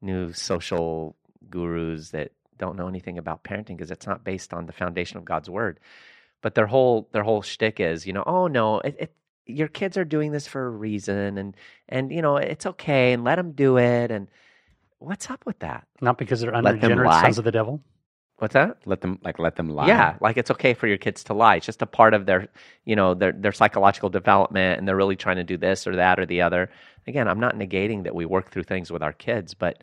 new 0.00 0.32
social 0.32 1.16
gurus 1.50 2.10
that 2.10 2.30
don't 2.58 2.76
know 2.76 2.86
anything 2.86 3.18
about 3.18 3.42
parenting 3.42 3.76
because 3.76 3.90
it's 3.90 4.06
not 4.06 4.22
based 4.22 4.54
on 4.54 4.66
the 4.66 4.72
foundation 4.72 5.16
of 5.18 5.24
God's 5.24 5.50
word. 5.50 5.80
But 6.42 6.54
their 6.54 6.66
whole 6.68 7.08
their 7.10 7.24
whole 7.24 7.42
shtick 7.42 7.80
is, 7.80 8.06
you 8.06 8.12
know, 8.12 8.22
oh 8.24 8.46
no, 8.46 8.78
it, 8.80 8.96
it, 9.00 9.12
your 9.48 9.68
kids 9.68 9.96
are 9.96 10.04
doing 10.04 10.32
this 10.32 10.46
for 10.46 10.66
a 10.66 10.70
reason, 10.70 11.38
and 11.38 11.56
and 11.88 12.12
you 12.12 12.22
know 12.22 12.36
it's 12.36 12.66
okay, 12.66 13.12
and 13.12 13.24
let 13.24 13.36
them 13.36 13.52
do 13.52 13.78
it. 13.78 14.10
And 14.10 14.28
what's 14.98 15.30
up 15.30 15.44
with 15.46 15.58
that? 15.60 15.86
Not 16.00 16.18
because 16.18 16.40
they're 16.40 16.52
Let 16.52 16.66
unregenerate 16.66 17.12
sons 17.12 17.38
of 17.38 17.44
the 17.44 17.52
devil. 17.52 17.80
What's 18.38 18.54
that? 18.54 18.78
Let 18.86 19.00
them 19.00 19.18
like 19.24 19.40
let 19.40 19.56
them 19.56 19.68
lie. 19.68 19.88
Yeah, 19.88 20.16
like 20.20 20.36
it's 20.36 20.50
okay 20.52 20.74
for 20.74 20.86
your 20.86 20.98
kids 20.98 21.24
to 21.24 21.34
lie. 21.34 21.56
It's 21.56 21.66
just 21.66 21.82
a 21.82 21.86
part 21.86 22.14
of 22.14 22.26
their, 22.26 22.48
you 22.84 22.94
know, 22.94 23.14
their 23.14 23.32
their 23.32 23.52
psychological 23.52 24.10
development, 24.10 24.78
and 24.78 24.86
they're 24.86 24.96
really 24.96 25.16
trying 25.16 25.36
to 25.36 25.44
do 25.44 25.56
this 25.56 25.86
or 25.86 25.96
that 25.96 26.20
or 26.20 26.26
the 26.26 26.42
other. 26.42 26.70
Again, 27.08 27.26
I'm 27.26 27.40
not 27.40 27.56
negating 27.56 28.04
that 28.04 28.14
we 28.14 28.26
work 28.26 28.50
through 28.50 28.64
things 28.64 28.92
with 28.92 29.02
our 29.02 29.12
kids, 29.12 29.54
but 29.54 29.82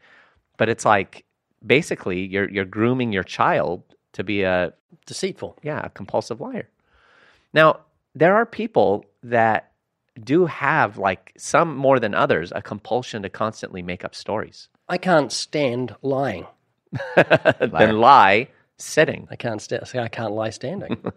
but 0.57 0.69
it's 0.69 0.85
like 0.85 1.25
basically 1.65 2.25
you're 2.25 2.49
you're 2.49 2.65
grooming 2.65 3.11
your 3.11 3.23
child 3.23 3.83
to 4.13 4.23
be 4.23 4.43
a 4.43 4.73
Deceitful. 5.05 5.57
yeah 5.61 5.85
a 5.85 5.89
compulsive 5.89 6.39
liar. 6.39 6.69
Now 7.53 7.81
there 8.15 8.35
are 8.35 8.45
people 8.45 9.05
that 9.29 9.71
do 10.21 10.45
have 10.45 10.97
like 10.97 11.33
some 11.37 11.75
more 11.75 11.99
than 11.99 12.13
others 12.15 12.51
a 12.55 12.61
compulsion 12.61 13.23
to 13.23 13.29
constantly 13.29 13.81
make 13.81 14.05
up 14.05 14.15
stories. 14.15 14.69
I 14.87 14.97
can't 14.97 15.31
stand 15.31 15.95
lying. 16.01 16.45
then 17.15 17.97
lie 17.99 18.47
sitting. 18.77 19.27
I 19.29 19.35
can't 19.35 19.61
stand. 19.61 19.83
I 19.93 20.07
can't 20.07 20.33
lie 20.33 20.51
standing. 20.51 20.97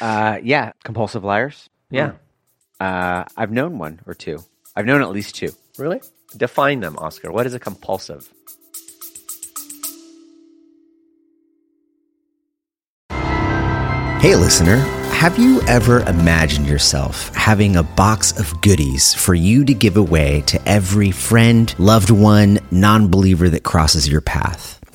Uh, 0.00 0.38
yeah. 0.42 0.72
Compulsive 0.84 1.24
liars. 1.24 1.68
Yeah, 1.90 2.12
Uh, 2.78 3.24
I've 3.36 3.50
known 3.50 3.78
one 3.78 4.00
or 4.06 4.14
two. 4.14 4.38
I've 4.76 4.86
known 4.86 5.02
at 5.02 5.10
least 5.10 5.34
two. 5.34 5.50
really? 5.78 6.00
define 6.36 6.78
them, 6.80 6.96
Oscar. 6.98 7.32
What 7.32 7.46
is 7.46 7.54
a 7.54 7.58
compulsive? 7.58 8.32
Hey, 14.20 14.36
listener, 14.36 14.76
have 15.20 15.38
you 15.38 15.60
ever 15.68 16.00
imagined 16.08 16.66
yourself 16.66 17.28
having 17.34 17.76
a 17.76 17.82
box 17.82 18.32
of 18.40 18.58
goodies 18.62 19.12
for 19.12 19.34
you 19.34 19.66
to 19.66 19.74
give 19.74 19.98
away 19.98 20.40
to 20.46 20.58
every 20.66 21.10
friend, 21.10 21.74
loved 21.78 22.08
one, 22.08 22.58
non 22.70 23.08
believer 23.08 23.50
that 23.50 23.62
crosses 23.62 24.08
your 24.08 24.22
path? 24.22 24.79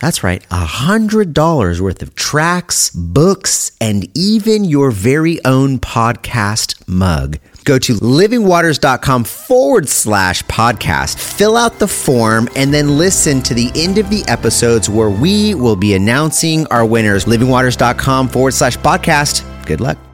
That's 0.00 0.22
right, 0.22 0.46
a 0.50 0.64
hundred 0.64 1.34
dollars 1.34 1.82
worth 1.82 2.02
of 2.02 2.14
tracks, 2.14 2.90
books, 2.90 3.72
and 3.80 4.06
even 4.16 4.64
your 4.64 4.90
very 4.92 5.44
own 5.44 5.78
podcast 5.78 6.86
mug. 6.86 7.38
Go 7.64 7.78
to 7.80 7.94
livingwaters.com 7.94 9.24
forward 9.24 9.88
slash 9.88 10.42
podcast, 10.44 11.18
fill 11.18 11.56
out 11.56 11.80
the 11.80 11.88
form, 11.88 12.48
and 12.56 12.72
then 12.72 12.96
listen 12.96 13.42
to 13.42 13.54
the 13.54 13.70
end 13.74 13.98
of 13.98 14.08
the 14.08 14.24
episodes 14.28 14.88
where 14.88 15.10
we 15.10 15.54
will 15.54 15.76
be 15.76 15.94
announcing 15.94 16.66
our 16.68 16.86
winners. 16.86 17.24
Livingwaters.com 17.26 18.28
forward 18.28 18.54
slash 18.54 18.78
podcast. 18.78 19.44
Good 19.66 19.80
luck. 19.80 20.07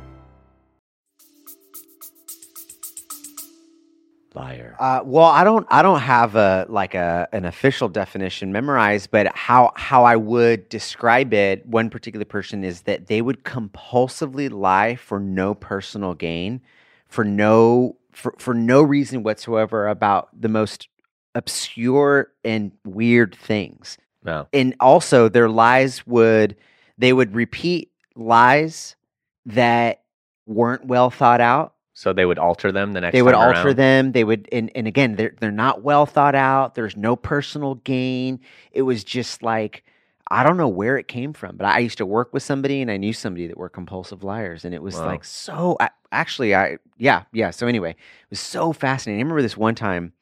Liar. 4.34 4.76
Uh, 4.78 5.00
well, 5.04 5.26
I 5.26 5.44
don't. 5.44 5.66
I 5.70 5.82
don't 5.82 6.00
have 6.00 6.34
a 6.34 6.66
like 6.68 6.94
a 6.94 7.28
an 7.32 7.44
official 7.44 7.88
definition 7.88 8.52
memorized, 8.52 9.10
but 9.10 9.34
how 9.36 9.72
how 9.76 10.04
I 10.04 10.16
would 10.16 10.68
describe 10.68 11.32
it. 11.32 11.64
One 11.66 11.90
particular 11.90 12.24
person 12.24 12.64
is 12.64 12.82
that 12.82 13.06
they 13.06 13.22
would 13.22 13.44
compulsively 13.44 14.50
lie 14.50 14.96
for 14.96 15.20
no 15.20 15.54
personal 15.54 16.14
gain, 16.14 16.60
for 17.06 17.24
no 17.24 17.96
for 18.12 18.34
for 18.38 18.54
no 18.54 18.82
reason 18.82 19.22
whatsoever 19.22 19.88
about 19.88 20.28
the 20.38 20.48
most 20.48 20.88
obscure 21.34 22.32
and 22.44 22.72
weird 22.84 23.34
things. 23.34 23.98
No. 24.24 24.48
and 24.54 24.74
also 24.80 25.28
their 25.28 25.50
lies 25.50 26.06
would 26.06 26.56
they 26.96 27.12
would 27.12 27.34
repeat 27.34 27.90
lies 28.16 28.96
that 29.44 30.02
weren't 30.46 30.86
well 30.86 31.10
thought 31.10 31.42
out 31.42 31.73
So 31.94 32.12
they 32.12 32.26
would 32.26 32.38
alter 32.38 32.72
them 32.72 32.92
the 32.92 33.00
next 33.00 33.12
they 33.12 33.22
would 33.22 33.34
alter 33.34 33.68
around? 33.68 33.76
them. 33.76 34.12
They 34.12 34.24
would 34.24 34.48
and, 34.52 34.70
and 34.74 34.86
again 34.86 35.14
they're, 35.16 35.34
they're 35.40 35.50
not 35.50 35.82
well 35.82 36.06
thought 36.06 36.34
out. 36.34 36.74
There's 36.74 36.96
no 36.96 37.16
personal 37.16 37.76
gain. 37.76 38.40
It 38.72 38.82
was 38.82 39.04
just 39.04 39.42
like 39.42 39.84
i 40.30 40.42
don't 40.42 40.56
know 40.56 40.68
where 40.68 40.96
it 40.96 41.06
came 41.06 41.34
from 41.34 41.54
but 41.54 41.66
i 41.66 41.78
used 41.78 41.98
to 41.98 42.06
work 42.06 42.32
with 42.32 42.42
somebody 42.42 42.80
and 42.80 42.90
i 42.90 42.96
knew 42.96 43.12
somebody 43.12 43.46
that 43.46 43.58
were 43.58 43.68
compulsive 43.68 44.24
liars. 44.24 44.64
And 44.64 44.74
it 44.74 44.82
was 44.82 44.94
Wow. 44.94 45.04
like 45.06 45.22
so 45.22 45.76
I, 45.78 45.90
actually 46.12 46.54
i 46.54 46.78
yeah 46.96 47.24
yeah. 47.32 47.50
So 47.50 47.66
anyway 47.66 47.90
it 47.90 48.30
was 48.30 48.40
so 48.40 48.72
fascinating. 48.72 49.20
I 49.20 49.22
remember 49.22 49.42
this 49.42 49.56
one 49.56 49.74
time 49.74 50.14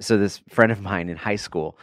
so 0.00 0.18
this 0.18 0.40
friend 0.48 0.72
of 0.72 0.80
mine 0.80 1.08
in 1.08 1.16
high 1.16 1.36
school 1.36 1.78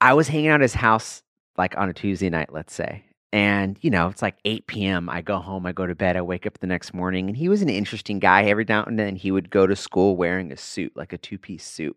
i 0.00 0.14
was 0.14 0.28
hanging 0.28 0.48
out 0.48 0.56
at 0.56 0.62
his 0.62 0.74
house 0.74 1.22
like 1.58 1.76
on 1.76 1.90
a 1.90 1.92
tuesday 1.92 2.30
night 2.30 2.52
let's 2.54 2.72
say 2.74 3.04
and 3.32 3.78
you 3.80 3.90
know 3.90 4.08
it's 4.08 4.22
like 4.22 4.36
8 4.44 4.66
p.m 4.66 5.08
i 5.08 5.20
go 5.20 5.38
home 5.38 5.64
i 5.66 5.72
go 5.72 5.86
to 5.86 5.94
bed 5.94 6.16
i 6.16 6.20
wake 6.22 6.46
up 6.46 6.58
the 6.58 6.66
next 6.66 6.92
morning 6.92 7.28
and 7.28 7.36
he 7.36 7.48
was 7.48 7.62
an 7.62 7.68
interesting 7.68 8.18
guy. 8.18 8.44
Every 8.44 8.64
now 8.68 8.84
and 8.84 8.98
then 8.98 9.16
he 9.16 9.30
would 9.30 9.50
go 9.50 9.66
to 9.66 9.76
school 9.76 10.16
wearing 10.16 10.52
a 10.52 10.56
suit 10.56 10.96
like 10.96 11.12
a 11.12 11.18
two-piece 11.18 11.64
suit. 11.64 11.96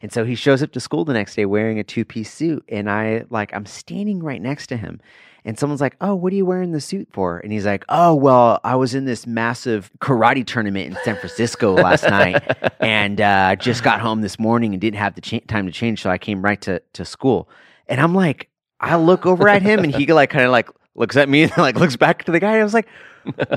And 0.00 0.12
so 0.12 0.24
he 0.24 0.34
shows 0.34 0.62
up 0.62 0.72
to 0.72 0.80
school 0.80 1.04
the 1.04 1.12
next 1.12 1.34
day 1.34 1.46
wearing 1.46 1.78
a 1.78 1.84
two-piece 1.84 2.32
suit 2.32 2.64
and 2.68 2.90
i 2.90 3.24
like 3.30 3.52
i'm 3.54 3.66
standing 3.66 4.22
right 4.22 4.40
next 4.40 4.68
to 4.68 4.76
him 4.76 5.00
and 5.44 5.58
someone's 5.58 5.80
like 5.80 5.96
oh 6.00 6.14
what 6.14 6.32
are 6.32 6.36
you 6.36 6.46
wearing 6.46 6.72
the 6.72 6.80
suit 6.80 7.08
for? 7.12 7.38
And 7.38 7.52
he's 7.52 7.66
like 7.66 7.84
oh 7.88 8.14
well 8.14 8.60
i 8.64 8.74
was 8.74 8.94
in 8.94 9.04
this 9.04 9.26
massive 9.26 9.90
karate 9.98 10.46
tournament 10.46 10.86
in 10.86 10.98
san 11.04 11.16
francisco 11.16 11.74
last 11.74 12.04
night 12.04 12.42
and 12.80 13.20
uh, 13.20 13.56
just 13.56 13.82
got 13.82 14.00
home 14.00 14.20
this 14.20 14.38
morning 14.38 14.72
and 14.72 14.80
didn't 14.80 14.98
have 14.98 15.14
the 15.14 15.20
cha- 15.20 15.40
time 15.48 15.66
to 15.66 15.72
change 15.72 16.02
so 16.02 16.10
i 16.10 16.18
came 16.18 16.42
right 16.42 16.60
to, 16.62 16.80
to 16.94 17.04
school. 17.04 17.48
And 17.88 18.00
i'm 18.00 18.14
like 18.14 18.48
i 18.82 18.96
look 18.96 19.24
over 19.26 19.48
at 19.48 19.62
him 19.62 19.80
and 19.84 19.94
he 19.94 20.06
like 20.12 20.30
kind 20.30 20.44
of 20.44 20.50
like 20.50 20.68
looks 20.94 21.16
at 21.16 21.28
me 21.28 21.44
and 21.44 21.56
like 21.56 21.76
looks 21.76 21.96
back 21.96 22.24
to 22.24 22.32
the 22.32 22.38
guy 22.40 22.52
and 22.52 22.60
i 22.60 22.64
was 22.64 22.74
like 22.74 22.88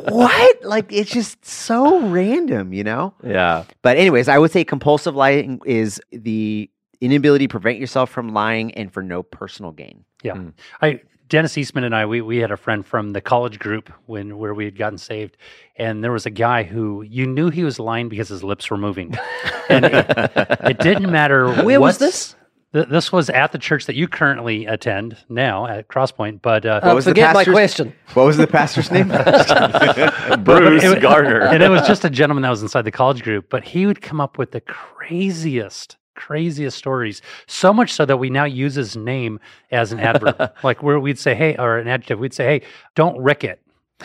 what 0.09 0.63
like 0.63 0.91
it's 0.93 1.09
just 1.11 1.43
so 1.43 1.99
random 2.07 2.71
you 2.71 2.83
know 2.83 3.13
Yeah. 3.23 3.63
but 3.81 3.97
anyways, 3.97 4.27
I 4.29 4.37
would 4.37 4.51
say 4.51 4.63
compulsive 4.63 5.15
lying 5.15 5.59
is 5.65 5.99
the 6.11 6.69
inability 7.01 7.47
to 7.47 7.51
prevent 7.51 7.79
yourself 7.79 8.09
from 8.11 8.29
lying 8.29 8.73
and 8.75 8.93
for 8.93 9.01
no 9.01 9.23
personal 9.23 9.71
gain. 9.71 10.05
Yeah. 10.23 10.35
Mm. 10.35 10.53
I 10.83 11.01
Dennis 11.27 11.57
Eastman 11.57 11.83
and 11.83 11.95
I, 11.95 12.05
we, 12.05 12.21
we 12.21 12.37
had 12.37 12.51
a 12.51 12.57
friend 12.57 12.85
from 12.85 13.13
the 13.13 13.21
college 13.21 13.57
group 13.57 13.91
when 14.05 14.37
where 14.37 14.53
we 14.53 14.65
had 14.65 14.77
gotten 14.77 14.99
saved, 14.99 15.35
and 15.77 16.03
there 16.03 16.11
was 16.11 16.27
a 16.27 16.29
guy 16.29 16.61
who 16.61 17.01
you 17.01 17.25
knew 17.25 17.49
he 17.49 17.63
was 17.63 17.79
lying 17.79 18.07
because 18.07 18.29
his 18.29 18.43
lips 18.43 18.69
were 18.69 18.77
moving, 18.77 19.15
and 19.67 19.85
it, 19.85 20.05
it 20.63 20.77
didn't 20.77 21.11
matter. 21.11 21.51
Where 21.63 21.81
was 21.81 21.97
this? 21.97 22.35
Th- 22.75 22.87
This 22.89 23.09
was 23.11 23.29
at 23.29 23.51
the 23.53 23.57
church 23.57 23.85
that 23.85 23.95
you 23.95 24.07
currently 24.07 24.65
attend 24.65 25.15
now 25.29 25.65
at 25.65 25.87
Crosspoint, 25.87 26.41
but 26.41 26.65
uh, 26.65 26.81
Uh, 26.83 26.93
was 26.93 27.05
the 27.05 27.11
forget 27.11 27.33
my 27.33 27.45
question. 27.45 27.93
What 28.13 28.25
was 28.25 28.35
the 28.37 28.47
pastor's 28.47 28.91
name? 28.91 29.07
Bruce 30.43 30.83
it- 30.83 31.01
Gardner. 31.01 31.39
and 31.39 31.63
it 31.63 31.69
was 31.69 31.87
just 31.87 32.03
a 32.03 32.09
gentleman 32.09 32.41
that 32.43 32.49
was 32.49 32.61
inside 32.61 32.81
the 32.83 32.91
college 32.91 33.23
group, 33.23 33.49
but 33.49 33.63
he 33.63 33.85
would 33.85 34.01
come 34.01 34.19
up 34.19 34.37
with 34.37 34.51
the 34.51 34.59
craziest, 34.61 35.95
craziest 36.15 36.77
stories. 36.77 37.21
So 37.47 37.71
much 37.73 37.93
so 37.93 38.05
that 38.05 38.17
we 38.17 38.29
now 38.29 38.43
use 38.45 38.75
his 38.75 38.97
name 38.97 39.39
as 39.71 39.91
an 39.91 39.99
adverb. 39.99 40.51
like 40.63 40.83
where 40.83 40.99
we'd 40.99 41.19
say, 41.19 41.33
"Hey," 41.35 41.55
or 41.57 41.77
an 41.77 41.87
adjective. 41.87 42.19
We'd 42.19 42.33
say, 42.33 42.45
"Hey, 42.45 42.67
don't 42.95 43.17
rick 43.21 43.43
it. 43.43 43.61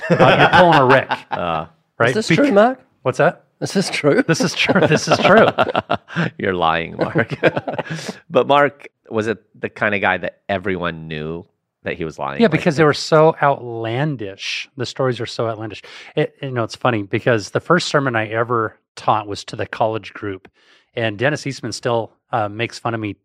Uh, 0.08 0.36
you're 0.38 0.60
pulling 0.60 0.78
a 0.78 0.86
rick." 0.86 1.10
Uh, 1.30 1.66
Right? 1.98 2.10
Is 2.10 2.14
this 2.14 2.28
Bec- 2.30 2.38
true, 2.38 2.52
Mark? 2.52 2.80
What's 3.02 3.18
that? 3.18 3.44
This 3.60 3.76
is 3.76 3.90
true? 3.90 4.22
This 4.22 4.40
is 4.40 4.54
true. 4.54 4.80
This 4.86 5.06
is 5.06 5.18
true. 5.18 5.46
You're 6.38 6.54
lying, 6.54 6.96
Mark. 6.96 7.34
but 8.30 8.46
Mark 8.46 8.88
was 9.10 9.26
it 9.26 9.44
the 9.60 9.68
kind 9.68 9.94
of 9.94 10.00
guy 10.00 10.16
that 10.16 10.40
everyone 10.48 11.08
knew 11.08 11.44
that 11.82 11.94
he 11.94 12.04
was 12.04 12.18
lying? 12.18 12.40
Yeah, 12.40 12.46
Like, 12.46 12.52
because 12.52 12.76
they 12.76 12.84
were 12.84 12.94
so 12.94 13.36
outlandish. 13.42 14.68
The 14.76 14.86
stories 14.86 15.20
are 15.20 15.26
so 15.26 15.46
outlandish. 15.46 15.82
It, 16.16 16.34
you 16.40 16.50
know, 16.50 16.64
it's 16.64 16.76
funny 16.76 17.02
because 17.02 17.50
the 17.50 17.60
first 17.60 17.88
sermon 17.88 18.16
I 18.16 18.28
ever 18.28 18.78
taught 18.96 19.26
was 19.26 19.44
to 19.44 19.56
the 19.56 19.66
college 19.66 20.12
group, 20.14 20.48
and 20.94 21.18
Dennis 21.18 21.46
Eastman 21.46 21.72
still 21.72 22.12
uh, 22.32 22.48
makes 22.48 22.78
fun 22.78 22.94
of 22.94 23.00
me 23.00 23.16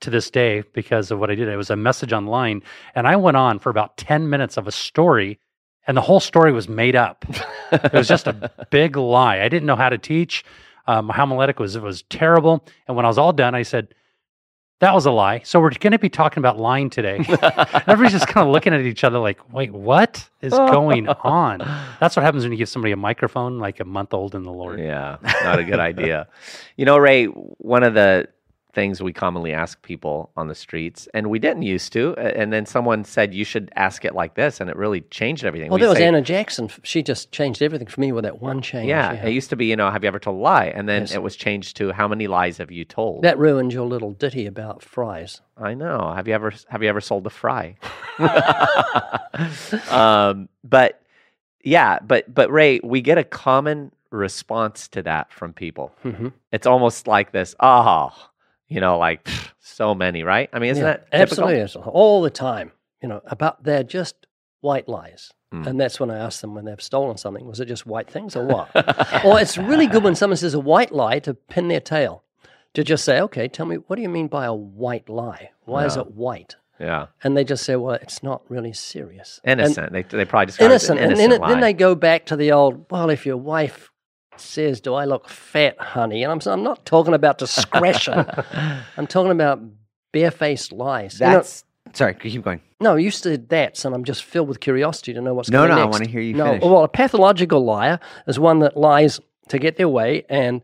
to 0.00 0.10
this 0.10 0.30
day 0.30 0.62
because 0.72 1.10
of 1.10 1.18
what 1.18 1.30
I 1.30 1.34
did. 1.34 1.48
It 1.48 1.56
was 1.56 1.70
a 1.70 1.76
message 1.76 2.12
online, 2.12 2.62
and 2.94 3.06
I 3.06 3.16
went 3.16 3.36
on 3.36 3.58
for 3.58 3.70
about 3.70 3.96
ten 3.96 4.28
minutes 4.30 4.56
of 4.56 4.66
a 4.66 4.72
story, 4.72 5.38
and 5.86 5.96
the 5.96 6.00
whole 6.00 6.20
story 6.20 6.52
was 6.52 6.68
made 6.68 6.96
up. 6.96 7.24
it 7.72 7.92
was 7.92 8.08
just 8.08 8.26
a 8.26 8.50
big 8.70 8.96
lie. 8.96 9.40
I 9.40 9.48
didn't 9.48 9.66
know 9.66 9.76
how 9.76 9.88
to 9.88 9.98
teach. 9.98 10.44
Um, 10.86 11.06
my 11.06 11.14
homiletic 11.14 11.58
was 11.58 11.76
it 11.76 11.82
was 11.82 12.02
terrible, 12.02 12.64
and 12.86 12.96
when 12.96 13.04
I 13.04 13.08
was 13.08 13.18
all 13.18 13.32
done, 13.32 13.54
I 13.54 13.62
said. 13.62 13.88
That 14.80 14.92
was 14.92 15.06
a 15.06 15.10
lie. 15.10 15.40
So 15.42 15.58
we're 15.58 15.70
going 15.70 15.92
to 15.92 15.98
be 15.98 16.10
talking 16.10 16.42
about 16.42 16.58
lying 16.58 16.90
today. 16.90 17.16
Everybody's 17.86 18.12
just 18.12 18.28
kind 18.28 18.46
of 18.46 18.52
looking 18.52 18.74
at 18.74 18.82
each 18.82 19.04
other 19.04 19.18
like, 19.18 19.50
wait, 19.50 19.72
what 19.72 20.28
is 20.42 20.52
going 20.52 21.08
on? 21.08 21.60
That's 21.98 22.14
what 22.14 22.24
happens 22.24 22.42
when 22.42 22.52
you 22.52 22.58
give 22.58 22.68
somebody 22.68 22.92
a 22.92 22.96
microphone 22.96 23.58
like 23.58 23.80
a 23.80 23.86
month 23.86 24.12
old 24.12 24.34
in 24.34 24.42
the 24.42 24.52
Lord. 24.52 24.78
Yeah, 24.78 25.16
not 25.44 25.58
a 25.58 25.64
good 25.64 25.80
idea. 25.80 26.28
You 26.76 26.84
know, 26.84 26.98
Ray, 26.98 27.24
one 27.24 27.84
of 27.84 27.94
the 27.94 28.28
things 28.76 29.02
we 29.02 29.10
commonly 29.10 29.54
ask 29.54 29.80
people 29.80 30.30
on 30.36 30.48
the 30.48 30.54
streets, 30.54 31.08
and 31.14 31.30
we 31.30 31.38
didn't 31.38 31.62
used 31.62 31.94
to, 31.94 32.14
and 32.18 32.52
then 32.52 32.66
someone 32.66 33.04
said 33.04 33.32
you 33.32 33.42
should 33.42 33.70
ask 33.74 34.04
it 34.04 34.14
like 34.14 34.34
this, 34.34 34.60
and 34.60 34.68
it 34.68 34.76
really 34.76 35.00
changed 35.00 35.46
everything. 35.46 35.70
Well, 35.70 35.78
We'd 35.78 35.82
there 35.84 35.88
was 35.88 35.96
say, 35.98 36.06
Anna 36.06 36.20
Jackson. 36.20 36.68
She 36.82 37.02
just 37.02 37.32
changed 37.32 37.62
everything 37.62 37.88
for 37.88 37.98
me 38.02 38.12
with 38.12 38.24
that 38.24 38.42
one 38.42 38.60
change. 38.60 38.86
Yeah, 38.88 39.14
it 39.14 39.32
used 39.32 39.48
to 39.48 39.56
be, 39.56 39.64
you 39.64 39.76
know, 39.76 39.90
have 39.90 40.04
you 40.04 40.08
ever 40.08 40.18
told 40.18 40.36
a 40.36 40.42
lie? 40.42 40.66
And 40.66 40.86
then 40.86 41.02
Yes. 41.04 41.14
it 41.14 41.22
was 41.22 41.36
changed 41.36 41.78
to 41.78 41.90
how 41.92 42.06
many 42.06 42.26
lies 42.26 42.58
have 42.58 42.70
you 42.70 42.84
told? 42.84 43.22
That 43.22 43.38
ruined 43.38 43.72
your 43.72 43.86
little 43.86 44.12
ditty 44.12 44.44
about 44.44 44.82
fries. 44.82 45.40
I 45.56 45.72
know. 45.72 46.12
Have 46.14 46.28
you 46.28 46.34
ever 46.34 46.52
have 46.68 46.82
you 46.82 46.88
ever 46.90 47.00
sold 47.00 47.26
a 47.26 47.30
fry? 47.30 47.76
um, 49.90 50.48
but 50.64 51.00
yeah, 51.64 51.98
but 52.00 52.32
but 52.32 52.50
Ray, 52.50 52.80
we 52.84 53.00
get 53.00 53.16
a 53.18 53.24
common 53.24 53.90
response 54.10 54.86
to 54.88 55.02
that 55.02 55.32
from 55.32 55.52
people. 55.54 55.92
Mhm. 56.04 56.32
It's 56.52 56.66
almost 56.66 57.06
like 57.06 57.32
this, 57.32 57.54
oh, 57.60 58.12
you 58.68 58.80
know, 58.80 58.98
like 58.98 59.24
pff, 59.24 59.50
so 59.60 59.94
many, 59.94 60.22
right? 60.22 60.48
I 60.52 60.58
mean, 60.58 60.70
isn't 60.70 60.82
Yeah, 60.84 60.92
that 60.92 61.10
typical? 61.28 61.44
absolutely 61.48 61.90
all 61.92 62.22
the 62.22 62.30
time? 62.30 62.72
You 63.02 63.08
know, 63.08 63.20
about 63.26 63.62
they're 63.64 63.82
just 63.84 64.26
white 64.60 64.88
lies. 64.88 65.32
Mm. 65.54 65.66
And 65.66 65.80
that's 65.80 66.00
when 66.00 66.10
I 66.10 66.18
ask 66.18 66.40
them 66.40 66.54
when 66.54 66.64
they've 66.64 66.82
stolen 66.82 67.16
something, 67.16 67.46
was 67.46 67.60
it 67.60 67.66
just 67.66 67.86
white 67.86 68.10
things 68.10 68.34
or 68.34 68.44
what? 68.44 68.68
or 69.24 69.38
it's 69.40 69.56
really 69.56 69.86
good 69.86 70.02
when 70.02 70.16
someone 70.16 70.36
says 70.36 70.54
a 70.54 70.60
white 70.60 70.90
lie 70.92 71.20
to 71.20 71.34
pin 71.34 71.68
their 71.68 71.80
tail. 71.80 72.22
To 72.74 72.84
just 72.84 73.04
say, 73.06 73.20
okay, 73.22 73.48
tell 73.48 73.64
me, 73.64 73.76
what 73.76 73.96
do 73.96 74.02
you 74.02 74.08
mean 74.08 74.26
by 74.26 74.44
a 74.44 74.52
white 74.52 75.08
lie? 75.08 75.50
Why 75.64 75.86
is 75.86 75.96
it 75.96 76.10
white? 76.12 76.56
Yeah, 76.78 77.06
And 77.24 77.34
they 77.34 77.42
just 77.42 77.64
say, 77.64 77.74
well, 77.76 77.94
it's 77.94 78.22
not 78.22 78.42
really 78.50 78.74
serious. 78.74 79.40
And- 79.44 79.60
innocent. 79.60 79.92
they 79.94 80.02
they 80.02 80.26
probably 80.26 80.46
describe 80.46 80.70
innocent. 80.72 80.98
it 80.98 81.02
as 81.04 81.18
and 81.18 81.32
then, 81.32 81.40
then 81.40 81.60
they 81.60 81.72
go 81.72 81.94
back 81.94 82.26
to 82.26 82.36
the 82.36 82.52
old, 82.52 82.84
well, 82.90 83.08
if 83.08 83.24
your 83.24 83.38
wife 83.38 83.90
says, 84.40 84.80
do 84.80 84.94
I 84.94 85.04
look 85.04 85.28
fat, 85.28 85.78
honey? 85.78 86.22
And 86.22 86.32
I'm, 86.32 86.40
I'm 86.52 86.62
not 86.62 86.84
talking 86.86 87.14
about 87.14 87.38
discretion. 87.38 88.24
I'm 88.96 89.06
talking 89.06 89.32
about 89.32 89.60
barefaced 90.12 90.72
lies. 90.72 91.20
You 91.20 91.26
know- 91.26 91.32
That's 91.34 91.64
sorry. 91.92 92.14
Keep 92.14 92.42
going. 92.44 92.60
no, 92.80 92.96
you 92.96 93.10
said 93.10 93.48
that, 93.50 93.84
and 93.84 93.94
I'm 93.94 94.04
just 94.04 94.24
filled 94.24 94.48
with 94.48 94.60
curiosity 94.60 95.12
to 95.14 95.20
know 95.20 95.34
what's 95.34 95.50
going. 95.50 95.68
No, 95.68 95.76
no, 95.76 95.82
I 95.82 95.84
wanna 95.86 96.08
hear 96.08 96.20
you 96.20 96.34
no, 96.34 96.44
finish. 96.46 96.62
Well, 96.62 96.84
a 96.84 96.88
pathological 96.88 97.64
liar 97.64 97.98
is 98.26 98.38
one 98.38 98.58
that 98.60 98.76
lies 98.76 99.20
to 99.48 99.58
get 99.58 99.76
their 99.76 99.88
way, 99.88 100.24
and 100.28 100.62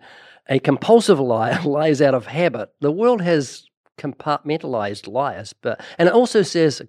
a 0.48 0.58
compulsive 0.58 1.20
liar 1.20 1.60
lies 1.64 2.02
out 2.02 2.14
of 2.14 2.26
habit. 2.26 2.70
The 2.80 2.90
world 2.92 3.20
has 3.22 3.66
compartmentalized 3.98 5.06
liars, 5.06 5.52
but 5.52 5.80
and 5.98 6.08
it 6.08 6.14
also 6.14 6.42
says 6.42 6.82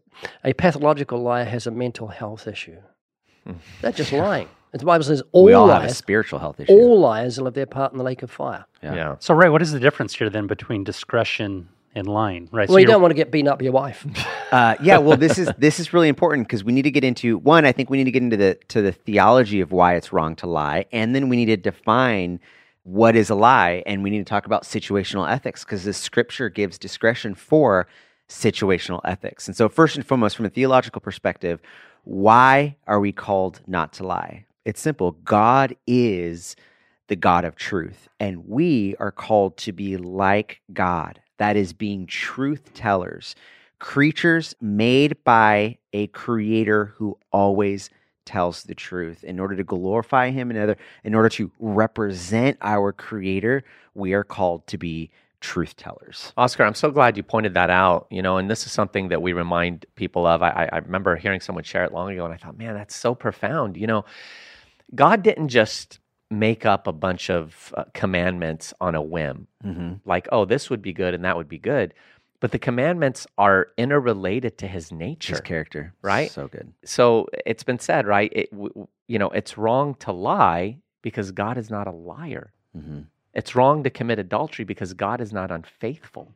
a 0.43 0.53
pathological 0.53 1.21
liar 1.21 1.45
has 1.45 1.67
a 1.67 1.71
mental 1.71 2.07
health 2.07 2.47
issue. 2.47 2.77
That's 3.81 3.97
just 3.97 4.11
lying. 4.13 4.47
The 4.73 4.85
Bible 4.85 5.03
says 5.03 5.21
all 5.31 5.43
we 5.43 5.53
all 5.53 5.67
have 5.67 5.81
a 5.81 5.85
liars, 5.85 5.97
spiritual 5.97 6.39
health 6.39 6.59
issue. 6.59 6.71
all 6.73 6.99
liars 6.99 7.37
will 7.37 7.45
have 7.45 7.53
their 7.53 7.67
part 7.67 7.91
in 7.91 7.97
the 7.99 8.03
lake 8.03 8.23
of 8.23 8.31
fire. 8.31 8.65
Yeah. 8.81 8.95
yeah. 8.95 9.15
So, 9.19 9.33
Ray, 9.35 9.49
what 9.49 9.61
is 9.61 9.71
the 9.71 9.79
difference 9.79 10.15
here 10.15 10.29
then 10.29 10.47
between 10.47 10.83
discretion 10.83 11.69
and 11.93 12.07
lying? 12.07 12.49
Right. 12.51 12.67
Well, 12.67 12.79
you 12.79 12.83
you're- 12.83 12.91
don't 12.93 13.01
want 13.01 13.11
to 13.11 13.15
get 13.15 13.31
beaten 13.31 13.47
up 13.47 13.59
by 13.59 13.63
your 13.63 13.73
wife. 13.73 14.05
Uh, 14.53 14.75
yeah, 14.83 14.99
well, 14.99 15.17
this 15.17 15.39
is 15.39 15.49
this 15.57 15.79
is 15.79 15.93
really 15.93 16.07
important 16.07 16.47
because 16.47 16.63
we 16.63 16.71
need 16.71 16.83
to 16.83 16.91
get 16.91 17.03
into 17.03 17.39
one. 17.39 17.65
I 17.65 17.71
think 17.71 17.89
we 17.89 17.97
need 17.97 18.03
to 18.03 18.11
get 18.11 18.21
into 18.21 18.37
the 18.37 18.53
to 18.67 18.83
the 18.83 18.91
theology 18.91 19.61
of 19.61 19.71
why 19.71 19.95
it's 19.95 20.13
wrong 20.13 20.35
to 20.35 20.45
lie, 20.45 20.85
and 20.91 21.15
then 21.15 21.27
we 21.27 21.37
need 21.37 21.47
to 21.47 21.57
define 21.57 22.39
what 22.83 23.15
is 23.15 23.31
a 23.31 23.35
lie, 23.35 23.81
and 23.87 24.03
we 24.03 24.11
need 24.11 24.19
to 24.19 24.25
talk 24.25 24.45
about 24.45 24.61
situational 24.61 25.27
ethics 25.27 25.63
because 25.65 25.85
the 25.85 25.93
Scripture 25.93 26.49
gives 26.49 26.77
discretion 26.77 27.33
for 27.33 27.87
situational 28.29 29.01
ethics. 29.05 29.47
And 29.47 29.57
so, 29.57 29.69
first 29.69 29.95
and 29.95 30.05
foremost, 30.05 30.35
from 30.35 30.45
a 30.45 30.49
theological 30.51 31.01
perspective, 31.01 31.59
why 32.03 32.75
are 32.85 32.99
we 32.99 33.11
called 33.11 33.61
not 33.65 33.91
to 33.93 34.05
lie? 34.05 34.45
It's 34.65 34.81
simple. 34.81 35.11
God 35.23 35.75
is 35.87 36.55
the 37.07 37.15
God 37.15 37.45
of 37.45 37.55
truth, 37.55 38.07
and 38.19 38.47
we 38.47 38.95
are 38.99 39.11
called 39.11 39.57
to 39.57 39.71
be 39.71 39.97
like 39.97 40.61
God. 40.71 41.19
That 41.37 41.57
is 41.57 41.73
being 41.73 42.05
truth 42.05 42.73
tellers 42.73 43.35
creatures 43.83 44.55
made 44.61 45.21
by 45.25 45.77
a 45.91 46.07
creator 46.07 46.85
who 46.95 47.17
always 47.33 47.89
tells 48.25 48.63
the 48.63 48.73
truth 48.73 49.25
in 49.25 49.41
order 49.41 49.57
to 49.57 49.63
glorify 49.65 50.29
him 50.29 50.49
and 50.49 50.57
other 50.57 50.77
in 51.03 51.13
order 51.13 51.27
to 51.27 51.51
represent 51.59 52.57
our 52.61 52.93
creator 52.93 53.61
we 53.93 54.13
are 54.13 54.23
called 54.23 54.65
to 54.67 54.77
be 54.77 55.11
truth 55.41 55.75
tellers 55.75 56.31
Oscar, 56.37 56.63
I'm 56.63 56.75
so 56.75 56.91
glad 56.91 57.17
you 57.17 57.23
pointed 57.23 57.55
that 57.55 57.69
out. 57.69 58.07
You 58.09 58.21
know, 58.21 58.37
and 58.37 58.49
this 58.49 58.65
is 58.65 58.71
something 58.71 59.09
that 59.09 59.21
we 59.21 59.33
remind 59.33 59.85
people 59.95 60.25
of. 60.25 60.41
I, 60.41 60.69
I 60.71 60.77
remember 60.77 61.17
hearing 61.17 61.41
someone 61.41 61.65
share 61.65 61.83
it 61.83 61.91
long 61.91 62.09
ago, 62.09 62.23
and 62.23 62.33
I 62.33 62.37
thought, 62.37 62.57
man, 62.57 62.73
that's 62.75 62.95
so 62.95 63.13
profound. 63.13 63.75
You 63.75 63.87
know, 63.87 64.05
God 64.95 65.23
didn't 65.23 65.49
just 65.49 65.99
make 66.29 66.65
up 66.65 66.87
a 66.87 66.91
bunch 66.91 67.29
of 67.29 67.73
uh, 67.77 67.83
commandments 67.93 68.73
on 68.81 68.95
a 68.95 69.01
whim, 69.01 69.47
mm-hmm. 69.63 69.93
like, 70.05 70.27
oh, 70.31 70.45
this 70.45 70.69
would 70.69 70.81
be 70.81 70.93
good 70.93 71.13
and 71.13 71.23
that 71.25 71.37
would 71.37 71.49
be 71.49 71.59
good. 71.59 71.93
But 72.39 72.51
the 72.51 72.59
commandments 72.59 73.25
are 73.37 73.67
interrelated 73.77 74.57
to 74.57 74.67
His 74.67 74.91
nature. 74.91 75.33
his 75.33 75.41
character 75.41 75.93
Right? 76.01 76.29
so 76.31 76.47
good 76.47 76.73
So 76.83 77.27
it's 77.45 77.63
been 77.63 77.79
said, 77.79 78.05
right? 78.05 78.31
It, 78.33 78.51
w- 78.51 78.87
you 79.07 79.17
know, 79.19 79.29
it's 79.29 79.57
wrong 79.57 79.95
to 79.99 80.11
lie 80.11 80.79
because 81.01 81.31
God 81.31 81.57
is 81.57 81.69
not 81.69 81.87
a 81.87 81.91
liar. 81.91 82.51
mm-hmm. 82.77 83.01
It's 83.33 83.55
wrong 83.55 83.83
to 83.83 83.89
commit 83.89 84.19
adultery 84.19 84.63
because 84.65 84.93
God 84.93 85.19
is 85.21 85.31
not 85.33 85.49
unfaithful. 85.51 86.33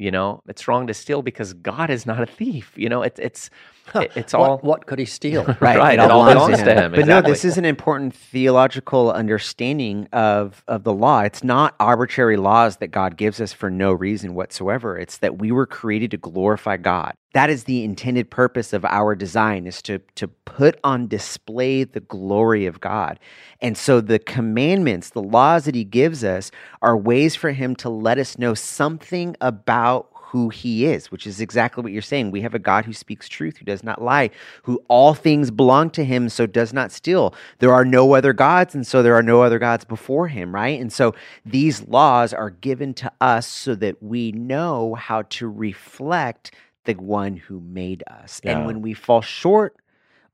You 0.00 0.10
know, 0.10 0.42
it's 0.48 0.66
wrong 0.66 0.86
to 0.86 0.94
steal 0.94 1.22
because 1.22 1.52
God 1.52 1.90
is 1.90 2.06
not 2.06 2.22
a 2.22 2.26
thief. 2.26 2.72
You 2.76 2.88
know, 2.88 3.02
it's 3.02 3.20
it's 3.20 3.50
it- 3.94 4.12
it's 4.16 4.34
all 4.34 4.58
what 4.58 4.86
could 4.86 4.98
he 4.98 5.04
steal? 5.04 5.44
right, 5.60 5.60
Right, 5.60 5.98
it 5.98 6.02
it 6.04 6.10
all 6.10 6.24
belongs 6.24 6.34
belongs 6.34 6.58
to 6.58 6.64
him, 6.84 6.90
but 6.92 7.06
no 7.06 7.20
this 7.22 7.44
is 7.44 7.58
an 7.58 7.64
important 7.66 8.14
theological 8.14 9.12
understanding 9.12 10.08
of 10.12 10.64
of 10.68 10.84
the 10.84 10.92
law 10.92 11.20
it's 11.20 11.42
not 11.44 11.74
arbitrary 11.80 12.36
laws 12.36 12.76
that 12.78 12.88
god 12.88 13.16
gives 13.16 13.40
us 13.40 13.52
for 13.52 13.70
no 13.70 13.92
reason 13.92 14.34
whatsoever 14.34 14.96
it's 14.98 15.18
that 15.18 15.38
we 15.38 15.50
were 15.52 15.66
created 15.66 16.10
to 16.12 16.16
glorify 16.16 16.76
god 16.76 17.14
that 17.32 17.50
is 17.50 17.64
the 17.64 17.84
intended 17.84 18.30
purpose 18.30 18.72
of 18.72 18.84
our 18.84 19.14
design 19.14 19.66
is 19.66 19.82
to 19.82 19.98
to 20.14 20.28
put 20.28 20.78
on 20.84 21.06
display 21.06 21.84
the 21.84 22.00
glory 22.00 22.66
of 22.66 22.80
god 22.80 23.18
and 23.60 23.76
so 23.76 24.00
the 24.00 24.18
commandments 24.18 25.10
the 25.10 25.22
laws 25.22 25.64
that 25.64 25.74
he 25.74 25.84
gives 25.84 26.24
us 26.24 26.50
are 26.82 26.96
ways 26.96 27.34
for 27.36 27.52
him 27.52 27.74
to 27.76 27.88
let 27.88 28.18
us 28.18 28.38
know 28.38 28.54
something 28.54 29.36
about 29.40 30.10
who 30.30 30.48
he 30.48 30.86
is, 30.86 31.10
which 31.10 31.26
is 31.26 31.40
exactly 31.40 31.82
what 31.82 31.92
you're 31.92 32.00
saying. 32.00 32.30
We 32.30 32.40
have 32.42 32.54
a 32.54 32.60
God 32.60 32.84
who 32.84 32.92
speaks 32.92 33.28
truth, 33.28 33.56
who 33.56 33.64
does 33.64 33.82
not 33.82 34.00
lie, 34.00 34.30
who 34.62 34.80
all 34.86 35.12
things 35.12 35.50
belong 35.50 35.90
to 35.90 36.04
him, 36.04 36.28
so 36.28 36.46
does 36.46 36.72
not 36.72 36.92
steal. 36.92 37.34
There 37.58 37.72
are 37.72 37.84
no 37.84 38.14
other 38.14 38.32
gods, 38.32 38.74
and 38.74 38.86
so 38.86 39.02
there 39.02 39.16
are 39.16 39.24
no 39.24 39.42
other 39.42 39.58
gods 39.58 39.84
before 39.84 40.28
him, 40.28 40.54
right? 40.54 40.80
And 40.80 40.92
so 40.92 41.16
these 41.44 41.82
laws 41.88 42.32
are 42.32 42.50
given 42.50 42.94
to 42.94 43.10
us 43.20 43.46
so 43.48 43.74
that 43.76 44.00
we 44.00 44.30
know 44.30 44.94
how 44.94 45.22
to 45.22 45.48
reflect 45.48 46.52
the 46.84 46.94
one 46.94 47.36
who 47.36 47.60
made 47.60 48.02
us. 48.08 48.40
Yeah. 48.42 48.58
And 48.58 48.66
when 48.66 48.82
we 48.82 48.94
fall 48.94 49.20
short, 49.20 49.76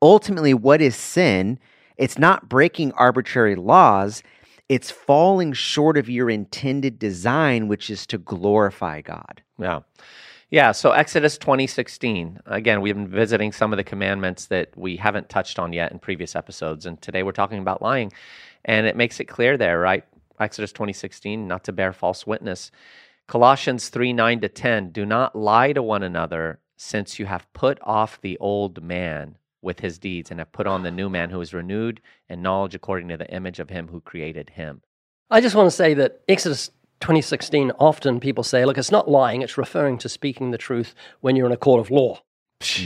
ultimately, 0.00 0.54
what 0.54 0.80
is 0.80 0.96
sin? 0.96 1.58
It's 1.96 2.18
not 2.18 2.48
breaking 2.48 2.92
arbitrary 2.92 3.56
laws, 3.56 4.22
it's 4.68 4.90
falling 4.90 5.52
short 5.52 5.96
of 5.96 6.10
your 6.10 6.28
intended 6.28 6.98
design, 6.98 7.68
which 7.68 7.88
is 7.88 8.06
to 8.08 8.18
glorify 8.18 9.00
God. 9.00 9.42
Yeah. 9.58 9.80
Yeah, 10.50 10.72
so 10.72 10.92
Exodus 10.92 11.38
2016. 11.38 12.40
Again, 12.46 12.80
we've 12.80 12.94
been 12.94 13.08
visiting 13.08 13.50
some 13.50 13.72
of 13.72 13.76
the 13.76 13.84
commandments 13.84 14.46
that 14.46 14.70
we 14.76 14.96
haven't 14.96 15.28
touched 15.28 15.58
on 15.58 15.72
yet 15.72 15.90
in 15.90 15.98
previous 15.98 16.36
episodes. 16.36 16.86
And 16.86 17.00
today 17.02 17.24
we're 17.24 17.32
talking 17.32 17.58
about 17.58 17.82
lying. 17.82 18.12
And 18.64 18.86
it 18.86 18.96
makes 18.96 19.18
it 19.18 19.24
clear 19.24 19.56
there, 19.56 19.80
right? 19.80 20.04
Exodus 20.38 20.72
2016, 20.72 21.48
not 21.48 21.64
to 21.64 21.72
bear 21.72 21.92
false 21.92 22.26
witness. 22.26 22.70
Colossians 23.28 23.88
3 23.88 24.12
9 24.12 24.40
to 24.40 24.48
10. 24.48 24.90
Do 24.90 25.04
not 25.04 25.34
lie 25.34 25.72
to 25.72 25.82
one 25.82 26.02
another, 26.02 26.60
since 26.76 27.18
you 27.18 27.26
have 27.26 27.52
put 27.52 27.78
off 27.82 28.20
the 28.20 28.38
old 28.38 28.82
man 28.82 29.36
with 29.62 29.80
his 29.80 29.98
deeds 29.98 30.30
and 30.30 30.38
have 30.38 30.52
put 30.52 30.66
on 30.66 30.82
the 30.82 30.90
new 30.90 31.08
man 31.08 31.30
who 31.30 31.40
is 31.40 31.52
renewed 31.52 32.00
in 32.28 32.40
knowledge 32.42 32.74
according 32.74 33.08
to 33.08 33.16
the 33.16 33.28
image 33.32 33.58
of 33.58 33.70
him 33.70 33.88
who 33.88 34.00
created 34.00 34.50
him. 34.50 34.82
I 35.28 35.40
just 35.40 35.56
want 35.56 35.66
to 35.66 35.76
say 35.76 35.92
that 35.94 36.20
Exodus 36.28 36.70
2016, 37.00 37.72
often 37.78 38.20
people 38.20 38.44
say, 38.44 38.64
look, 38.64 38.78
it's 38.78 38.92
not 38.92 39.10
lying, 39.10 39.42
it's 39.42 39.58
referring 39.58 39.98
to 39.98 40.08
speaking 40.08 40.50
the 40.50 40.58
truth 40.58 40.94
when 41.20 41.34
you're 41.34 41.46
in 41.46 41.52
a 41.52 41.56
court 41.56 41.80
of 41.80 41.90
law. 41.90 42.20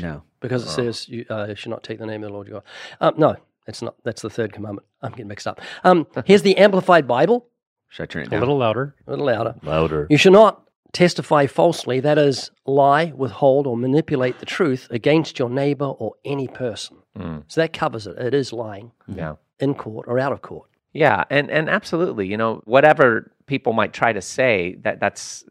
No. 0.01 0.23
because 0.41 0.65
it 0.65 0.71
says 0.71 1.09
you, 1.09 1.25
uh, 1.31 1.47
you 1.49 1.55
should 1.55 1.71
not 1.71 1.85
take 1.85 1.99
the 1.99 2.07
name 2.07 2.25
of 2.25 2.29
the 2.31 2.33
Lord 2.33 2.49
your 2.49 2.61
God. 2.61 2.65
Um, 3.01 3.15
no, 3.19 3.37
it's 3.67 3.83
not. 3.83 3.95
That's 4.03 4.23
the 4.23 4.31
third 4.31 4.53
commandment. 4.53 4.87
I'm 5.03 5.13
getting 5.13 5.29
mixed 5.29 5.47
up. 5.47 5.61
Um, 5.85 6.07
here's 6.25 6.43
the 6.43 6.57
Amplified 6.57 7.07
Bible. 7.07 7.47
Should 7.91 8.05
I 8.05 8.07
turn 8.07 8.23
it 8.23 8.29
A 8.29 8.31
down? 8.31 8.41
little 8.41 8.57
louder. 8.59 8.95
A 9.07 9.11
little 9.11 9.27
louder. 9.27 9.55
Louder. 9.63 10.07
You 10.11 10.17
shall 10.17 10.33
not 10.33 10.63
testify 10.93 11.47
falsely, 11.47 12.01
that 12.01 12.19
is, 12.19 12.51
lie, 12.67 13.13
withhold, 13.15 13.67
or 13.67 13.77
manipulate 13.77 14.39
the 14.41 14.47
truth 14.47 14.89
against 14.91 15.39
your 15.39 15.51
neighbor 15.51 15.85
or 15.85 16.15
any 16.25 16.49
person. 16.49 16.97
Mm. 17.17 17.45
So 17.49 17.61
that 17.61 17.73
covers 17.73 18.07
it. 18.07 18.17
It 18.19 18.35
is 18.35 18.53
lying 18.53 18.93
Yeah. 19.07 19.35
in 19.61 19.75
court 19.75 20.07
or 20.09 20.19
out 20.19 20.33
of 20.33 20.43
court. 20.43 20.69
Yeah, 20.93 21.23
and 21.31 21.49
and 21.51 21.69
absolutely, 21.71 22.27
you 22.27 22.37
know, 22.37 22.63
whatever 22.65 23.31
people 23.47 23.73
might 23.73 23.93
try 23.93 24.13
to 24.13 24.21
say, 24.21 24.75
that 24.83 24.99
that's 24.99 25.45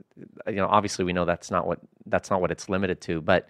you 0.47 0.55
know, 0.55 0.67
obviously 0.67 1.05
we 1.05 1.13
know 1.13 1.23
that's 1.23 1.49
not 1.49 1.65
what 1.65 1.79
that's 2.07 2.29
not 2.29 2.41
what 2.41 2.51
it's 2.51 2.67
limited 2.67 2.99
to, 3.01 3.21
but 3.21 3.47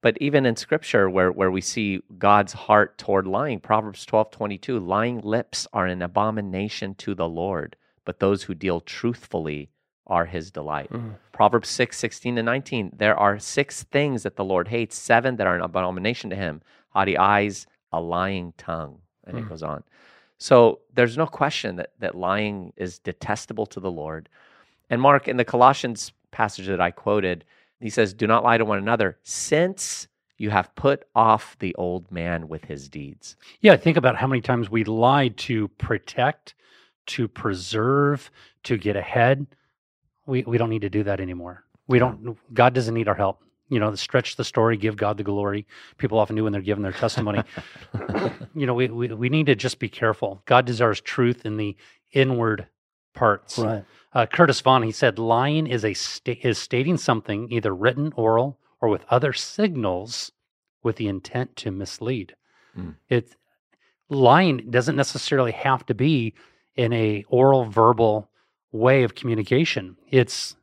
but 0.00 0.18
even 0.20 0.44
in 0.46 0.56
scripture 0.56 1.08
where 1.08 1.30
where 1.30 1.50
we 1.52 1.60
see 1.60 2.00
God's 2.18 2.52
heart 2.52 2.98
toward 2.98 3.28
lying, 3.28 3.60
Proverbs 3.60 4.04
12:22, 4.06 4.84
lying 4.84 5.20
lips 5.20 5.68
are 5.72 5.86
an 5.86 6.02
abomination 6.02 6.96
to 6.96 7.14
the 7.14 7.28
Lord, 7.28 7.76
but 8.08 8.20
those 8.20 8.44
who 8.44 8.54
deal 8.54 8.80
truthfully 8.80 9.68
are 10.06 10.24
his 10.24 10.50
delight. 10.50 10.90
Mm. 10.90 11.16
Proverbs 11.30 11.68
6, 11.68 11.94
16 11.94 12.36
to 12.36 12.42
19. 12.42 12.92
There 12.96 13.14
are 13.14 13.38
six 13.38 13.82
things 13.82 14.22
that 14.22 14.36
the 14.36 14.44
Lord 14.46 14.68
hates, 14.68 14.96
seven 14.96 15.36
that 15.36 15.46
are 15.46 15.54
an 15.54 15.60
abomination 15.60 16.30
to 16.30 16.36
him 16.36 16.62
haughty 16.88 17.18
eyes, 17.18 17.66
a 17.92 18.00
lying 18.00 18.54
tongue. 18.56 19.00
And 19.26 19.36
it 19.36 19.44
mm. 19.44 19.50
goes 19.50 19.62
on. 19.62 19.84
So 20.38 20.80
there's 20.94 21.18
no 21.18 21.26
question 21.26 21.76
that, 21.76 21.90
that 21.98 22.14
lying 22.14 22.72
is 22.78 22.98
detestable 22.98 23.66
to 23.66 23.78
the 23.78 23.90
Lord. 23.90 24.30
And 24.88 25.02
Mark, 25.02 25.28
in 25.28 25.36
the 25.36 25.44
Colossians 25.44 26.12
passage 26.30 26.66
that 26.68 26.80
I 26.80 26.90
quoted, 26.90 27.44
he 27.78 27.90
says, 27.90 28.14
Do 28.14 28.26
not 28.26 28.42
lie 28.42 28.56
to 28.56 28.64
one 28.64 28.78
another, 28.78 29.18
since 29.22 30.08
you 30.38 30.48
have 30.48 30.74
put 30.76 31.04
off 31.14 31.58
the 31.58 31.74
old 31.74 32.10
man 32.10 32.48
with 32.48 32.64
his 32.64 32.88
deeds. 32.88 33.36
Yeah, 33.60 33.76
think 33.76 33.98
about 33.98 34.16
how 34.16 34.26
many 34.26 34.40
times 34.40 34.70
we 34.70 34.84
lied 34.84 35.36
to 35.36 35.68
protect, 35.68 36.54
to 37.08 37.28
preserve, 37.28 38.30
to 38.64 38.76
get 38.76 38.96
ahead. 38.96 39.46
We 40.26 40.42
we 40.42 40.58
don't 40.58 40.70
need 40.70 40.82
to 40.82 40.90
do 40.90 41.02
that 41.04 41.20
anymore. 41.20 41.64
We 41.86 41.98
don't. 41.98 42.36
God 42.54 42.74
doesn't 42.74 42.94
need 42.94 43.08
our 43.08 43.14
help. 43.14 43.42
You 43.70 43.78
know, 43.78 43.94
stretch 43.94 44.36
the 44.36 44.44
story, 44.44 44.78
give 44.78 44.96
God 44.96 45.18
the 45.18 45.24
glory. 45.24 45.66
People 45.98 46.18
often 46.18 46.36
do 46.36 46.44
when 46.44 46.52
they're 46.52 46.62
giving 46.62 46.82
their 46.82 46.92
testimony. 46.92 47.42
you 48.54 48.66
know, 48.66 48.74
we, 48.74 48.88
we 48.88 49.08
we 49.08 49.28
need 49.28 49.46
to 49.46 49.54
just 49.54 49.78
be 49.78 49.88
careful. 49.88 50.42
God 50.46 50.64
desires 50.64 51.00
truth 51.00 51.44
in 51.44 51.56
the 51.56 51.76
inward 52.12 52.66
parts. 53.14 53.58
Right. 53.58 53.84
Uh, 54.12 54.26
Curtis 54.26 54.60
Vaughn, 54.60 54.82
he 54.82 54.92
said, 54.92 55.18
lying 55.18 55.66
is 55.66 55.84
a 55.84 55.92
sta- 55.92 56.40
is 56.42 56.58
stating 56.58 56.96
something 56.96 57.52
either 57.52 57.74
written, 57.74 58.12
oral, 58.16 58.58
or 58.80 58.88
with 58.88 59.04
other 59.10 59.32
signals 59.32 60.32
with 60.82 60.96
the 60.96 61.08
intent 61.08 61.56
to 61.56 61.70
mislead. 61.70 62.34
Mm. 62.76 62.94
It 63.08 63.34
lying 64.08 64.70
doesn't 64.70 64.96
necessarily 64.96 65.52
have 65.52 65.84
to 65.86 65.94
be 65.94 66.34
in 66.78 66.92
a 66.94 67.24
oral, 67.28 67.64
verbal 67.66 68.30
way 68.72 69.02
of 69.02 69.14
communication. 69.14 69.96
It's 70.10 70.54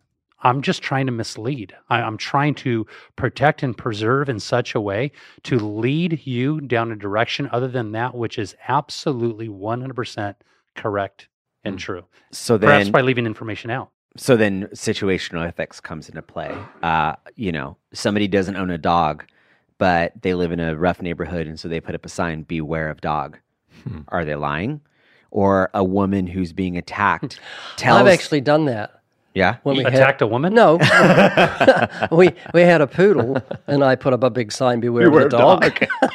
I'm 0.42 0.62
just 0.62 0.82
trying 0.84 1.08
to 1.08 1.12
mislead. 1.12 1.74
I, 1.90 2.02
I'm 2.02 2.18
trying 2.18 2.54
to 2.56 2.86
protect 3.16 3.64
and 3.64 3.76
preserve 3.76 4.30
in 4.30 4.40
such 4.40 4.76
a 4.76 4.82
way 4.82 5.12
to 5.44 5.58
lead 5.58 6.26
you 6.26 6.62
down 6.62 6.92
a 6.92 6.96
direction 6.96 7.50
other 7.52 7.68
than 7.68 7.92
that 7.94 8.14
which 8.16 8.38
is 8.38 8.56
absolutely 8.68 9.48
100% 9.50 10.36
correct 10.76 11.28
and 11.64 11.76
Mm. 11.78 11.80
true. 11.80 12.06
So 12.32 12.58
Perhaps 12.60 12.86
then, 12.86 12.92
by 12.92 13.02
leaving 13.02 13.26
information 13.26 13.72
out. 13.72 13.90
so 14.18 14.38
then 14.38 14.68
situational 14.74 15.46
ethics 15.48 15.80
comes 15.82 16.08
into 16.10 16.22
play. 16.22 16.56
Uh, 16.84 17.16
you 17.36 17.52
know, 17.52 17.76
somebody 17.92 18.28
doesn't 18.28 18.56
own 18.56 18.70
a 18.70 18.78
dog, 18.78 19.26
but 19.80 20.14
they 20.22 20.36
live 20.36 20.52
in 20.52 20.60
a 20.60 20.76
rough 20.78 21.02
neighborhood, 21.02 21.48
and 21.48 21.60
so 21.60 21.68
they 21.68 21.80
put 21.82 21.96
up 21.96 22.06
a 22.06 22.10
sign: 22.10 22.44
"Beware 22.44 22.90
of 22.92 23.02
dog." 23.02 23.40
Hmm. 23.84 24.02
Are 24.10 24.24
they 24.24 24.36
lying? 24.36 24.80
Or 25.36 25.70
a 25.74 25.84
woman 25.84 26.28
who's 26.28 26.54
being 26.54 26.78
attacked 26.78 27.42
tells, 27.76 28.00
I've 28.00 28.08
actually 28.08 28.40
done 28.40 28.66
that. 28.66 29.02
yeah, 29.34 29.58
When 29.64 29.76
we 29.76 29.84
Attacked 29.84 30.22
had, 30.22 30.26
a 30.26 30.28
woman? 30.28 30.54
No. 30.54 30.78
we, 32.12 32.30
we 32.54 32.62
had 32.62 32.80
a 32.80 32.88
poodle, 32.88 33.42
and 33.68 33.84
I 33.84 33.96
put 33.96 34.14
up 34.14 34.24
a 34.24 34.30
big 34.30 34.54
sign, 34.54 34.80
Beware, 34.80 35.08
of 35.08 35.14
the 35.30 35.38
dog. 35.38 35.66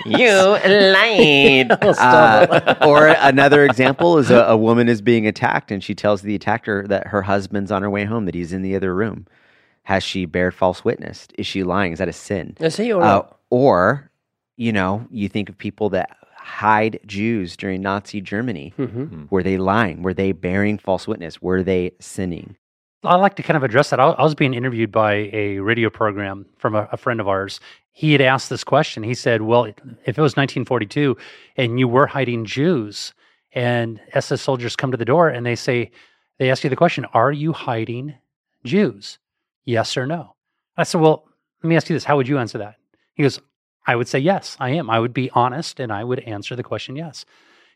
you 0.06 0.56
lied. 0.90 1.70
Uh, 1.83 2.76
or 2.87 3.09
another 3.09 3.62
example 3.66 4.16
is 4.16 4.30
a, 4.30 4.44
a 4.44 4.56
woman 4.56 4.88
is 4.88 5.02
being 5.02 5.26
attacked, 5.26 5.70
and 5.70 5.85
she 5.85 5.94
tells 5.94 6.22
the 6.22 6.35
attacker 6.35 6.87
that 6.88 7.09
her 7.09 7.20
husband's 7.20 7.70
on 7.70 7.83
her 7.83 7.90
way 7.90 8.04
home, 8.06 8.24
that 8.24 8.35
he's 8.35 8.54
in 8.54 8.62
the 8.62 8.74
other 8.74 8.94
room. 8.94 9.26
Has 9.83 10.02
she 10.02 10.24
bared 10.24 10.54
false 10.54 10.83
witness? 10.83 11.28
Is 11.37 11.46
she 11.46 11.62
lying? 11.62 11.92
Is 11.92 11.98
that 11.98 12.09
a 12.09 12.12
sin? 12.14 12.56
Is 12.59 12.78
he 12.78 12.90
or 12.90 13.02
Uh, 13.02 13.22
or, 13.50 14.11
you 14.56 14.72
know, 14.72 15.06
you 15.11 15.28
think 15.28 15.50
of 15.50 15.59
people 15.59 15.90
that 15.90 16.16
hide 16.50 16.98
Jews 17.06 17.56
during 17.56 17.80
Nazi 17.80 18.20
Germany. 18.20 18.72
hmm 18.76 19.24
Were 19.30 19.42
they 19.42 19.56
lying? 19.56 20.02
Were 20.02 20.14
they 20.14 20.32
bearing 20.32 20.78
false 20.78 21.06
witness? 21.06 21.40
Were 21.40 21.62
they 21.62 21.92
sinning? 22.00 22.56
I 23.02 23.14
like 23.14 23.36
to 23.36 23.42
kind 23.42 23.56
of 23.56 23.62
address 23.62 23.90
that. 23.90 24.00
I, 24.00 24.08
I 24.10 24.22
was 24.22 24.34
being 24.34 24.52
interviewed 24.52 24.92
by 24.92 25.30
a 25.32 25.58
radio 25.60 25.88
program 25.88 26.44
from 26.58 26.74
a, 26.74 26.86
a 26.92 26.96
friend 26.98 27.20
of 27.20 27.28
ours. 27.28 27.60
He 27.92 28.12
had 28.12 28.20
asked 28.20 28.50
this 28.50 28.64
question. 28.64 29.02
He 29.02 29.14
said, 29.14 29.42
Well, 29.42 29.64
if 29.64 30.18
it 30.18 30.18
was 30.18 30.36
1942 30.36 31.16
and 31.56 31.78
you 31.78 31.88
were 31.88 32.06
hiding 32.06 32.44
Jews 32.44 33.14
and 33.52 34.00
SS 34.12 34.42
soldiers 34.42 34.76
come 34.76 34.90
to 34.90 34.96
the 34.96 35.04
door 35.04 35.28
and 35.28 35.46
they 35.46 35.56
say, 35.56 35.90
they 36.38 36.50
ask 36.50 36.62
you 36.64 36.70
the 36.70 36.76
question, 36.76 37.06
Are 37.14 37.32
you 37.32 37.52
hiding 37.52 38.14
Jews? 38.64 39.18
Yes 39.64 39.96
or 39.96 40.06
no? 40.06 40.34
I 40.76 40.82
said, 40.84 41.00
Well, 41.00 41.24
let 41.62 41.68
me 41.68 41.76
ask 41.76 41.88
you 41.88 41.96
this. 41.96 42.04
How 42.04 42.16
would 42.16 42.28
you 42.28 42.38
answer 42.38 42.58
that? 42.58 42.74
He 43.14 43.22
goes, 43.22 43.40
I 43.86 43.96
would 43.96 44.08
say, 44.08 44.18
Yes, 44.18 44.56
I 44.60 44.70
am. 44.70 44.90
I 44.90 44.98
would 45.00 45.14
be 45.14 45.30
honest 45.30 45.80
and 45.80 45.92
I 45.92 46.04
would 46.04 46.20
answer 46.20 46.54
the 46.56 46.62
question, 46.62 46.96
Yes. 46.96 47.24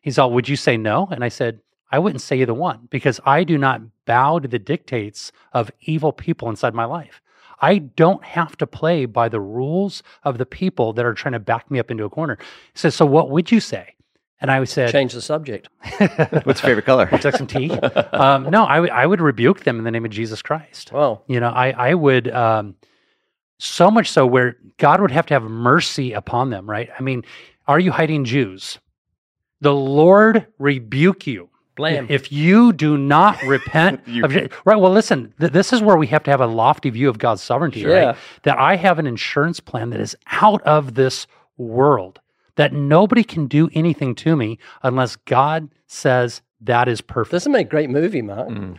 He's 0.03 0.19
all, 0.19 0.31
Would 0.33 0.49
you 0.49 0.57
say 0.57 0.77
no? 0.77 1.09
And 1.11 1.25
I 1.25 1.29
said, 1.29 1.61
I 1.91 1.99
wouldn't 1.99 2.23
say 2.23 2.41
either 2.41 2.55
one 2.55 2.89
because 2.91 3.21
I 3.25 3.45
do 3.45 3.57
not 3.57 3.81
bow 4.05 4.39
to 4.41 4.49
the 4.49 4.59
dictates 4.59 5.33
of 5.53 5.71
evil 5.83 6.13
people 6.13 6.49
inside 6.51 6.75
my 6.75 6.85
life. 6.85 7.21
I 7.61 7.79
don't 7.79 8.23
have 8.25 8.57
to 8.59 8.67
play 8.67 9.07
by 9.07 9.29
the 9.29 9.41
rules 9.41 10.03
of 10.25 10.39
the 10.39 10.45
people 10.47 10.93
that 10.95 11.05
are 11.05 11.15
trying 11.15 11.33
to 11.33 11.39
back 11.39 11.71
me 11.71 11.79
up 11.79 11.91
into 11.91 12.05
a 12.05 12.11
corner. 12.11 12.37
He 12.73 12.79
says, 12.79 12.95
So 12.95 13.07
what 13.07 13.31
would 13.31 13.51
you 13.53 13.61
say? 13.61 13.95
And 14.41 14.51
I 14.51 14.63
said, 14.65 14.91
Change 14.91 15.13
the 15.15 15.23
subject. 15.23 15.69
What's 15.99 16.61
your 16.61 16.69
favorite 16.69 16.85
color? 16.85 17.09
Would 17.13 17.25
you 17.25 17.33
some 17.33 17.47
tea? 17.47 17.71
um, 17.71 18.51
no, 18.51 18.65
I 18.65 18.81
would- 18.81 18.91
I 18.91 19.07
would 19.07 19.21
rebuke 19.23 19.61
them 19.65 19.79
in 19.79 19.85
the 19.85 19.91
name 19.91 20.05
of 20.05 20.11
Jesus 20.11 20.43
Christ. 20.43 20.93
Well, 20.93 21.23
You 21.29 21.41
know, 21.41 21.49
I, 21.49 21.71
I 21.71 21.95
would, 21.95 22.29
um, 22.31 22.75
so 23.59 23.91
much 23.91 24.11
so 24.11 24.27
where 24.27 24.57
God 24.79 25.01
would 25.01 25.11
have 25.11 25.27
to 25.27 25.35
have 25.35 25.45
mercy 25.45 26.13
upon 26.13 26.51
them, 26.51 26.69
right? 26.69 26.91
I 26.99 27.03
mean, 27.03 27.25
are 27.69 27.79
you 27.81 27.93
hiding 27.93 28.25
Jews? 28.25 28.79
The 29.61 29.75
Lord 29.75 30.47
rebuke 30.59 31.27
you. 31.27 31.49
Blame. 31.77 32.07
If 32.09 32.31
you 32.31 32.73
do 32.73 32.97
not 32.97 33.43
repent, 33.47 34.01
You- 34.07 34.25
of, 34.25 34.33
right? 34.65 34.79
Well, 34.79 34.93
listen, 34.93 35.35
th- 35.41 35.53
this 35.53 35.73
is 35.73 35.83
where 35.83 35.97
we 35.97 36.07
have 36.09 36.23
to 36.25 36.31
have 36.31 36.41
a 36.41 36.47
lofty 36.47 36.91
view 36.91 37.09
of 37.09 37.19
God's 37.19 37.43
sovereignty, 37.43 37.81
Yeah. 37.81 37.89
right? 38.07 38.17
That 38.45 38.59
I 38.59 38.77
have 38.77 38.99
an 38.99 39.07
insurance 39.07 39.59
plan 39.61 39.91
that 39.91 40.01
is 40.01 40.17
out 40.31 40.63
of 40.63 40.95
this 40.95 41.27
world, 41.57 42.21
that 42.57 42.73
nobody 42.73 43.25
can 43.25 43.47
do 43.47 43.71
anything 43.73 44.15
to 44.17 44.37
me 44.37 44.59
unless 44.83 45.17
God 45.17 45.69
says 45.89 46.43
that 46.61 46.89
is 46.89 47.01
perfect. 47.01 47.33
this 47.33 47.45
would 47.45 47.53
make 47.53 47.67
a 47.67 47.71
great 47.71 47.91
movie, 47.91 48.23
Mark. 48.23 48.49
Mm. 48.49 48.79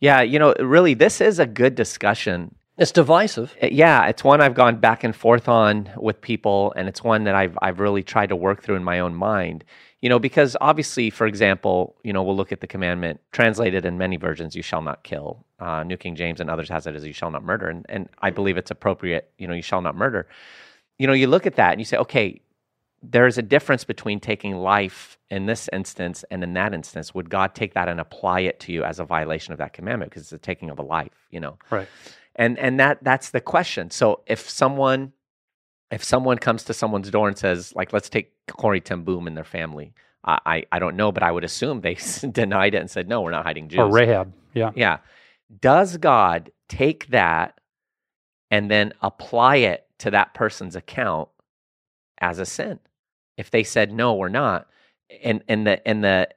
Yeah, 0.00 0.22
you 0.22 0.38
know, 0.38 0.54
really, 0.58 0.94
this 0.94 1.20
is 1.20 1.38
a 1.38 1.46
good 1.46 1.74
discussion. 1.74 2.54
It's 2.78 2.92
divisive. 2.92 3.54
Uh, 3.62 3.68
Yeah, 3.70 4.06
it's 4.06 4.24
one 4.24 4.40
I've 4.40 4.54
gone 4.54 4.76
back 4.76 5.04
and 5.04 5.14
forth 5.14 5.48
on 5.48 5.90
with 5.96 6.20
people, 6.20 6.72
and 6.76 6.88
it's 6.88 7.04
one 7.04 7.24
that 7.24 7.34
I've 7.34 7.58
I've 7.62 7.80
really 7.80 8.02
tried 8.02 8.30
to 8.30 8.36
work 8.36 8.62
through 8.62 8.76
in 8.76 8.84
my 8.84 9.00
own 9.00 9.14
mind. 9.14 9.64
You 10.00 10.08
know, 10.08 10.18
because 10.18 10.56
obviously, 10.60 11.10
for 11.10 11.26
example, 11.26 11.94
you 12.02 12.12
know, 12.12 12.22
we'll 12.24 12.36
look 12.36 12.50
at 12.50 12.60
the 12.60 12.66
commandment 12.66 13.20
translated 13.30 13.84
in 13.84 13.98
many 13.98 14.16
versions: 14.16 14.56
"You 14.56 14.62
shall 14.62 14.82
not 14.82 15.04
kill." 15.04 15.44
uh, 15.62 15.84
New 15.84 15.96
King 15.96 16.16
James 16.16 16.40
and 16.40 16.50
others 16.50 16.68
has 16.68 16.86
it 16.86 16.96
as 16.96 17.06
you 17.06 17.12
shall 17.12 17.30
not 17.30 17.44
murder. 17.44 17.68
And, 17.68 17.86
and 17.88 18.08
I 18.20 18.30
believe 18.30 18.56
it's 18.56 18.70
appropriate, 18.70 19.30
you 19.38 19.46
know, 19.46 19.54
you 19.54 19.62
shall 19.62 19.80
not 19.80 19.94
murder. 19.94 20.26
You 20.98 21.06
know, 21.06 21.12
you 21.12 21.28
look 21.28 21.46
at 21.46 21.54
that 21.56 21.70
and 21.70 21.80
you 21.80 21.84
say, 21.84 21.96
okay, 21.98 22.40
there's 23.00 23.38
a 23.38 23.42
difference 23.42 23.84
between 23.84 24.18
taking 24.18 24.56
life 24.56 25.18
in 25.30 25.46
this 25.46 25.68
instance 25.72 26.24
and 26.30 26.42
in 26.42 26.52
that 26.54 26.74
instance. 26.74 27.14
Would 27.14 27.30
God 27.30 27.54
take 27.54 27.74
that 27.74 27.88
and 27.88 28.00
apply 28.00 28.40
it 28.40 28.58
to 28.60 28.72
you 28.72 28.82
as 28.82 28.98
a 28.98 29.04
violation 29.04 29.52
of 29.52 29.58
that 29.58 29.72
commandment 29.72 30.10
because 30.10 30.22
it's 30.22 30.30
the 30.30 30.38
taking 30.38 30.68
of 30.68 30.78
a 30.80 30.82
life, 30.82 31.26
you 31.30 31.38
know? 31.38 31.58
Right. 31.70 31.88
And 32.36 32.58
and 32.58 32.80
that 32.80 33.02
that's 33.02 33.30
the 33.30 33.40
question. 33.40 33.90
So 33.90 34.20
if 34.26 34.48
someone 34.48 35.12
if 35.90 36.02
someone 36.02 36.38
comes 36.38 36.64
to 36.64 36.74
someone's 36.74 37.10
door 37.10 37.28
and 37.28 37.36
says, 37.36 37.74
like, 37.74 37.92
let's 37.92 38.08
take 38.08 38.32
Corrie 38.48 38.80
ten 38.80 39.02
Boom 39.02 39.26
and 39.26 39.36
their 39.36 39.44
family, 39.44 39.92
I, 40.24 40.38
I, 40.46 40.64
I 40.72 40.78
don't 40.78 40.96
know, 40.96 41.12
but 41.12 41.22
I 41.22 41.30
would 41.30 41.44
assume 41.44 41.80
they 41.80 41.94
denied 42.32 42.74
it 42.74 42.78
and 42.78 42.90
said, 42.90 43.08
no, 43.08 43.20
we're 43.20 43.30
not 43.30 43.44
hiding 43.44 43.68
Jews. 43.68 43.78
Or 43.78 43.90
Rahab. 43.90 44.32
Yeah. 44.54 44.70
Yeah. 44.74 44.98
Does 45.60 45.98
God 45.98 46.50
take 46.68 47.08
that 47.08 47.60
and 48.50 48.70
then 48.70 48.92
apply 49.02 49.56
it 49.56 49.86
to 49.98 50.10
that 50.10 50.32
person's 50.34 50.76
account 50.76 51.28
as 52.18 52.38
a 52.38 52.46
sin? 52.46 52.78
If 53.36 53.50
they 53.50 53.62
said 53.62 53.92
no, 53.92 54.14
we're 54.14 54.28
not, 54.28 54.68
and 55.22 55.42
in 55.48 55.64
the 55.64 55.88
in 55.88 56.00
the 56.00 56.28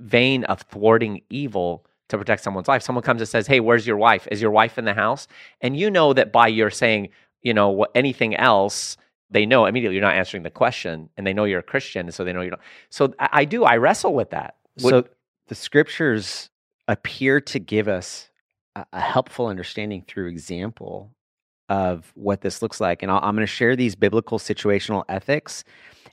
vein 0.00 0.44
of 0.44 0.62
thwarting 0.62 1.22
evil 1.30 1.86
to 2.08 2.18
protect 2.18 2.42
someone's 2.42 2.68
life, 2.68 2.82
someone 2.82 3.02
comes 3.02 3.20
and 3.20 3.28
says, 3.28 3.46
"Hey, 3.46 3.60
where's 3.60 3.86
your 3.86 3.96
wife? 3.96 4.28
Is 4.30 4.42
your 4.42 4.50
wife 4.50 4.78
in 4.78 4.84
the 4.84 4.94
house?" 4.94 5.26
And 5.60 5.76
you 5.76 5.90
know 5.90 6.12
that 6.12 6.32
by 6.32 6.48
your 6.48 6.70
saying, 6.70 7.08
you 7.42 7.54
know, 7.54 7.86
anything 7.94 8.34
else, 8.36 8.96
they 9.30 9.46
know 9.46 9.66
immediately 9.66 9.96
you're 9.96 10.04
not 10.04 10.14
answering 10.14 10.42
the 10.42 10.50
question, 10.50 11.08
and 11.16 11.26
they 11.26 11.32
know 11.32 11.44
you're 11.44 11.60
a 11.60 11.62
Christian, 11.62 12.10
so 12.12 12.24
they 12.24 12.32
know 12.32 12.42
you're 12.42 12.52
not. 12.52 12.60
So 12.90 13.14
I, 13.18 13.28
I 13.32 13.44
do. 13.44 13.64
I 13.64 13.76
wrestle 13.76 14.14
with 14.14 14.30
that. 14.30 14.56
So 14.78 15.06
the 15.48 15.54
scriptures 15.54 16.50
appear 16.88 17.40
to 17.40 17.58
give 17.58 17.88
us 17.88 18.30
a, 18.76 18.84
a 18.92 19.00
helpful 19.00 19.46
understanding 19.46 20.04
through 20.06 20.28
example 20.28 21.10
of 21.68 22.12
what 22.14 22.42
this 22.42 22.60
looks 22.60 22.80
like. 22.80 23.02
And 23.02 23.10
I'll, 23.10 23.20
I'm 23.22 23.34
going 23.34 23.46
to 23.46 23.52
share 23.52 23.76
these 23.76 23.94
biblical 23.94 24.38
situational 24.38 25.04
ethics. 25.08 25.64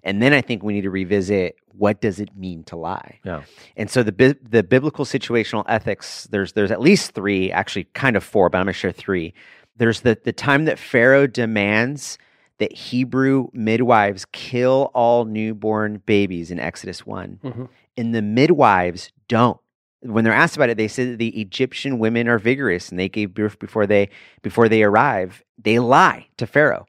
And 0.04 0.22
then 0.22 0.34
I 0.34 0.42
think 0.42 0.64
we 0.64 0.74
need 0.74 0.82
to 0.82 0.90
revisit 0.90 1.56
what 1.74 2.02
does 2.02 2.20
it 2.20 2.36
mean 2.36 2.64
to 2.66 2.76
lie. 2.76 3.20
Yeah. 3.24 3.44
And 3.78 3.90
so 3.90 4.04
the 4.04 4.12
bi- 4.12 4.36
the 4.42 4.64
biblical 4.64 5.06
situational 5.06 5.64
ethics 5.68 6.28
there's 6.32 6.54
there's 6.54 6.72
at 6.72 6.82
least 6.82 7.12
three, 7.14 7.52
actually 7.52 7.86
kind 7.94 8.16
of 8.16 8.24
four, 8.24 8.50
but 8.50 8.58
I'm 8.58 8.66
going 8.66 8.74
to 8.74 8.80
share 8.80 8.92
three. 8.92 9.34
There's 9.78 10.02
the 10.02 10.18
the 10.24 10.34
time 10.34 10.66
that 10.66 10.80
Pharaoh 10.80 11.28
demands 11.28 12.18
that 12.58 12.74
Hebrew 12.74 13.48
midwives 13.54 14.26
kill 14.32 14.92
all 14.94 15.26
newborn 15.26 16.02
babies 16.06 16.52
in 16.52 16.60
Exodus 16.60 17.06
one, 17.06 17.40
Mhm. 17.44 17.70
and 17.98 18.14
the 18.14 18.22
midwives 18.22 19.12
don't. 19.28 19.60
When 20.04 20.24
they're 20.24 20.34
asked 20.34 20.56
about 20.56 20.70
it, 20.70 20.78
they 20.78 20.88
say 20.88 21.06
that 21.12 21.18
the 21.18 21.40
Egyptian 21.40 22.00
women 22.00 22.28
are 22.28 22.38
vigorous 22.40 22.90
and 22.90 23.00
they 23.00 23.08
gave 23.10 23.34
birth 23.36 23.60
before 23.60 23.86
they 23.88 24.10
before 24.42 24.68
they 24.68 24.84
arrive. 24.84 25.44
They 25.58 25.78
lie 25.80 26.28
to 26.38 26.46
Pharaoh, 26.48 26.86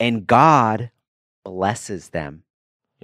and 0.00 0.26
God 0.26 0.90
blesses 1.44 2.10
them 2.10 2.42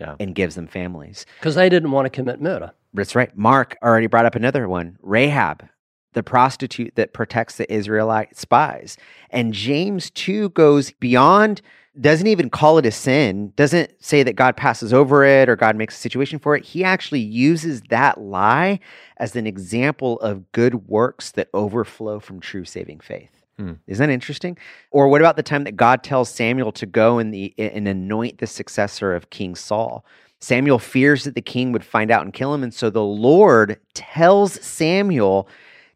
yeah. 0.00 0.16
and 0.18 0.34
gives 0.34 0.54
them 0.54 0.66
families. 0.66 1.26
Because 1.38 1.54
they 1.54 1.68
didn't 1.68 1.90
want 1.90 2.06
to 2.06 2.10
commit 2.10 2.40
murder. 2.40 2.72
That's 2.94 3.14
right. 3.14 3.36
Mark 3.36 3.76
already 3.82 4.06
brought 4.06 4.26
up 4.26 4.34
another 4.34 4.68
one 4.68 4.98
Rahab, 5.02 5.68
the 6.12 6.22
prostitute 6.22 6.94
that 6.96 7.12
protects 7.12 7.56
the 7.56 7.72
Israelite 7.72 8.36
spies. 8.36 8.96
And 9.30 9.52
James, 9.52 10.10
too, 10.10 10.48
goes 10.50 10.90
beyond, 10.92 11.62
doesn't 12.00 12.26
even 12.26 12.50
call 12.50 12.78
it 12.78 12.86
a 12.86 12.90
sin, 12.90 13.52
doesn't 13.56 13.92
say 14.02 14.22
that 14.22 14.36
God 14.36 14.56
passes 14.56 14.92
over 14.92 15.24
it 15.24 15.48
or 15.48 15.56
God 15.56 15.76
makes 15.76 15.96
a 15.96 16.00
situation 16.00 16.38
for 16.38 16.56
it. 16.56 16.64
He 16.64 16.82
actually 16.82 17.20
uses 17.20 17.82
that 17.90 18.20
lie 18.20 18.80
as 19.18 19.36
an 19.36 19.46
example 19.46 20.18
of 20.20 20.50
good 20.52 20.88
works 20.88 21.32
that 21.32 21.48
overflow 21.54 22.18
from 22.18 22.40
true 22.40 22.64
saving 22.64 23.00
faith. 23.00 23.39
Hmm. 23.60 23.72
Isn't 23.86 24.06
that 24.06 24.12
interesting? 24.12 24.56
Or 24.90 25.08
what 25.08 25.20
about 25.20 25.36
the 25.36 25.42
time 25.42 25.64
that 25.64 25.76
God 25.76 26.02
tells 26.02 26.30
Samuel 26.30 26.72
to 26.72 26.86
go 26.86 27.18
and, 27.18 27.32
the, 27.32 27.52
and 27.58 27.86
anoint 27.86 28.38
the 28.38 28.46
successor 28.46 29.14
of 29.14 29.28
King 29.28 29.54
Saul? 29.54 30.02
Samuel 30.38 30.78
fears 30.78 31.24
that 31.24 31.34
the 31.34 31.42
king 31.42 31.70
would 31.72 31.84
find 31.84 32.10
out 32.10 32.22
and 32.22 32.32
kill 32.32 32.54
him. 32.54 32.62
And 32.62 32.72
so 32.72 32.88
the 32.88 33.04
Lord 33.04 33.78
tells 33.92 34.54
Samuel 34.64 35.46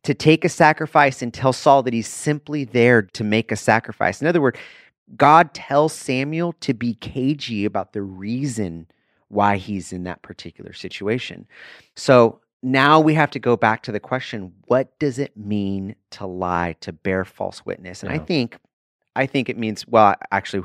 to 0.02 0.12
take 0.12 0.44
a 0.44 0.50
sacrifice 0.50 1.22
and 1.22 1.32
tell 1.32 1.54
Saul 1.54 1.82
that 1.84 1.94
he's 1.94 2.06
simply 2.06 2.64
there 2.64 3.00
to 3.00 3.24
make 3.24 3.50
a 3.50 3.56
sacrifice. 3.56 4.20
In 4.20 4.26
other 4.26 4.42
words, 4.42 4.58
God 5.16 5.54
tells 5.54 5.94
Samuel 5.94 6.52
to 6.60 6.74
be 6.74 6.92
cagey 6.96 7.64
about 7.64 7.94
the 7.94 8.02
reason 8.02 8.88
why 9.28 9.56
he's 9.56 9.90
in 9.90 10.04
that 10.04 10.20
particular 10.20 10.74
situation. 10.74 11.46
So 11.96 12.40
now 12.64 12.98
we 12.98 13.14
have 13.14 13.30
to 13.32 13.38
go 13.38 13.56
back 13.56 13.82
to 13.84 13.92
the 13.92 14.00
question 14.00 14.52
what 14.66 14.98
does 14.98 15.18
it 15.18 15.36
mean 15.36 15.94
to 16.10 16.26
lie, 16.26 16.74
to 16.80 16.92
bear 16.92 17.24
false 17.24 17.64
witness? 17.64 18.02
And 18.02 18.10
I 18.10 18.18
think 18.18 18.58
I 19.14 19.26
think 19.26 19.48
it 19.48 19.58
means 19.58 19.86
well, 19.86 20.14
actually 20.32 20.64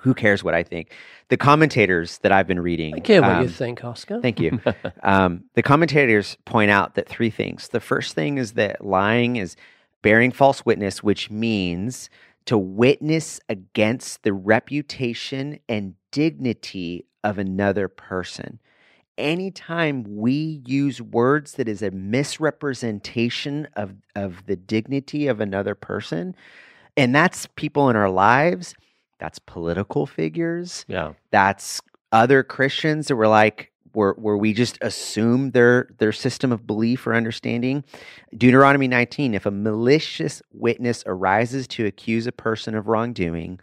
who 0.00 0.14
cares 0.14 0.44
what 0.44 0.54
I 0.54 0.62
think? 0.62 0.92
The 1.28 1.36
commentators 1.36 2.18
that 2.18 2.32
I've 2.32 2.46
been 2.46 2.60
reading 2.60 2.94
I 2.94 3.00
care 3.00 3.20
what 3.20 3.32
um, 3.32 3.42
you 3.42 3.48
think, 3.48 3.84
Oscar. 3.84 4.20
Thank 4.20 4.40
you. 4.40 4.60
um, 5.02 5.44
the 5.54 5.62
commentators 5.62 6.36
point 6.44 6.70
out 6.70 6.94
that 6.94 7.08
three 7.08 7.30
things. 7.30 7.68
The 7.68 7.80
first 7.80 8.14
thing 8.14 8.38
is 8.38 8.52
that 8.52 8.84
lying 8.84 9.36
is 9.36 9.56
bearing 10.02 10.30
false 10.30 10.64
witness, 10.64 11.02
which 11.02 11.30
means 11.30 12.08
to 12.46 12.56
witness 12.56 13.40
against 13.48 14.22
the 14.22 14.32
reputation 14.32 15.58
and 15.68 15.94
dignity 16.12 17.04
of 17.24 17.38
another 17.38 17.88
person. 17.88 18.60
Anytime 19.18 20.04
we 20.06 20.62
use 20.64 21.02
words 21.02 21.52
that 21.54 21.68
is 21.68 21.82
a 21.82 21.90
misrepresentation 21.90 23.66
of, 23.76 23.94
of 24.14 24.46
the 24.46 24.56
dignity 24.56 25.26
of 25.26 25.40
another 25.40 25.74
person, 25.74 26.34
and 26.96 27.14
that's 27.14 27.46
people 27.56 27.90
in 27.90 27.96
our 27.96 28.08
lives, 28.10 28.74
that's 29.18 29.38
political 29.40 30.06
figures, 30.06 30.84
Yeah. 30.88 31.14
that's 31.32 31.80
other 32.12 32.42
Christians 32.42 33.08
that 33.08 33.16
were 33.16 33.28
like 33.28 33.72
where 33.92 34.12
where 34.12 34.36
we 34.36 34.52
just 34.52 34.78
assume 34.82 35.50
their 35.50 35.88
their 35.98 36.12
system 36.12 36.52
of 36.52 36.66
belief 36.66 37.06
or 37.06 37.14
understanding. 37.14 37.82
Deuteronomy 38.36 38.86
19, 38.86 39.34
if 39.34 39.46
a 39.46 39.50
malicious 39.50 40.40
witness 40.52 41.02
arises 41.06 41.66
to 41.68 41.86
accuse 41.86 42.26
a 42.26 42.32
person 42.32 42.74
of 42.74 42.86
wrongdoing, 42.86 43.58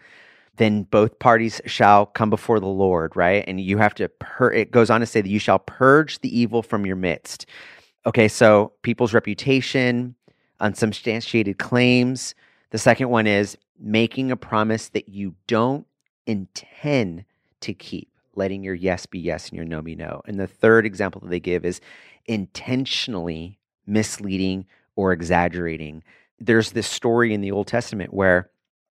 then 0.57 0.83
both 0.83 1.19
parties 1.19 1.61
shall 1.65 2.05
come 2.05 2.29
before 2.29 2.59
the 2.59 2.67
Lord, 2.67 3.15
right? 3.15 3.43
And 3.47 3.59
you 3.59 3.77
have 3.77 3.95
to 3.95 4.09
pur- 4.09 4.53
it 4.53 4.71
goes 4.71 4.89
on 4.89 5.01
to 5.01 5.05
say 5.05 5.21
that 5.21 5.29
you 5.29 5.39
shall 5.39 5.59
purge 5.59 6.19
the 6.19 6.37
evil 6.37 6.61
from 6.61 6.85
your 6.85 6.95
midst. 6.95 7.45
Okay, 8.05 8.27
so 8.27 8.71
people's 8.81 9.13
reputation, 9.13 10.15
unsubstantiated 10.59 11.57
claims. 11.57 12.35
The 12.69 12.77
second 12.77 13.09
one 13.09 13.27
is 13.27 13.57
making 13.79 14.31
a 14.31 14.37
promise 14.37 14.89
that 14.89 15.09
you 15.09 15.35
don't 15.47 15.85
intend 16.25 17.25
to 17.61 17.73
keep, 17.73 18.09
letting 18.35 18.63
your 18.63 18.75
yes 18.75 19.05
be 19.05 19.19
yes 19.19 19.49
and 19.49 19.57
your 19.57 19.65
no 19.65 19.81
be 19.81 19.95
no. 19.95 20.21
And 20.25 20.39
the 20.39 20.47
third 20.47 20.85
example 20.85 21.21
that 21.21 21.29
they 21.29 21.39
give 21.39 21.65
is 21.65 21.81
intentionally 22.25 23.57
misleading 23.87 24.65
or 24.95 25.11
exaggerating. 25.11 26.03
There's 26.39 26.71
this 26.71 26.87
story 26.87 27.33
in 27.33 27.41
the 27.41 27.51
Old 27.51 27.67
Testament 27.67 28.13
where 28.13 28.49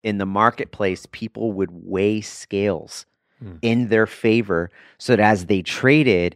in 0.04 0.18
the 0.18 0.26
marketplace, 0.26 1.06
people 1.12 1.52
would 1.54 1.70
weigh 1.72 2.22
scales 2.22 3.06
Hmm. 3.42 3.56
in 3.62 3.88
their 3.88 4.06
favor 4.06 4.70
so 4.98 5.16
that 5.16 5.22
as 5.24 5.46
they 5.46 5.62
traded, 5.62 6.36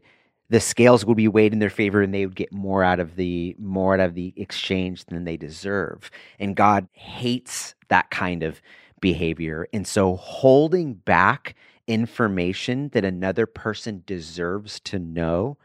the 0.50 0.62
scales 0.62 1.06
would 1.06 1.18
be 1.18 1.28
weighed 1.28 1.52
in 1.52 1.60
their 1.60 1.70
favor 1.70 2.02
and 2.02 2.14
they 2.14 2.26
would 2.26 2.36
get 2.36 2.54
more 2.54 2.82
out 2.82 3.02
of 3.02 3.18
the 3.18 3.56
more 3.60 3.94
out 3.96 4.00
of 4.00 4.14
the 4.14 4.34
exchange 4.38 5.04
than 5.06 5.26
they 5.26 5.36
deserve. 5.36 6.10
And 6.40 6.56
God 6.56 6.88
hates 6.94 7.76
that 7.90 8.10
kind 8.10 8.42
of 8.42 8.62
behavior. 9.02 9.68
And 9.74 9.86
so 9.86 10.16
holding 10.16 10.94
back 10.94 11.56
information 11.88 12.88
that 12.94 13.04
another 13.04 13.46
person 13.46 14.04
deserves 14.06 14.80
to 14.82 14.98
know 15.00 15.58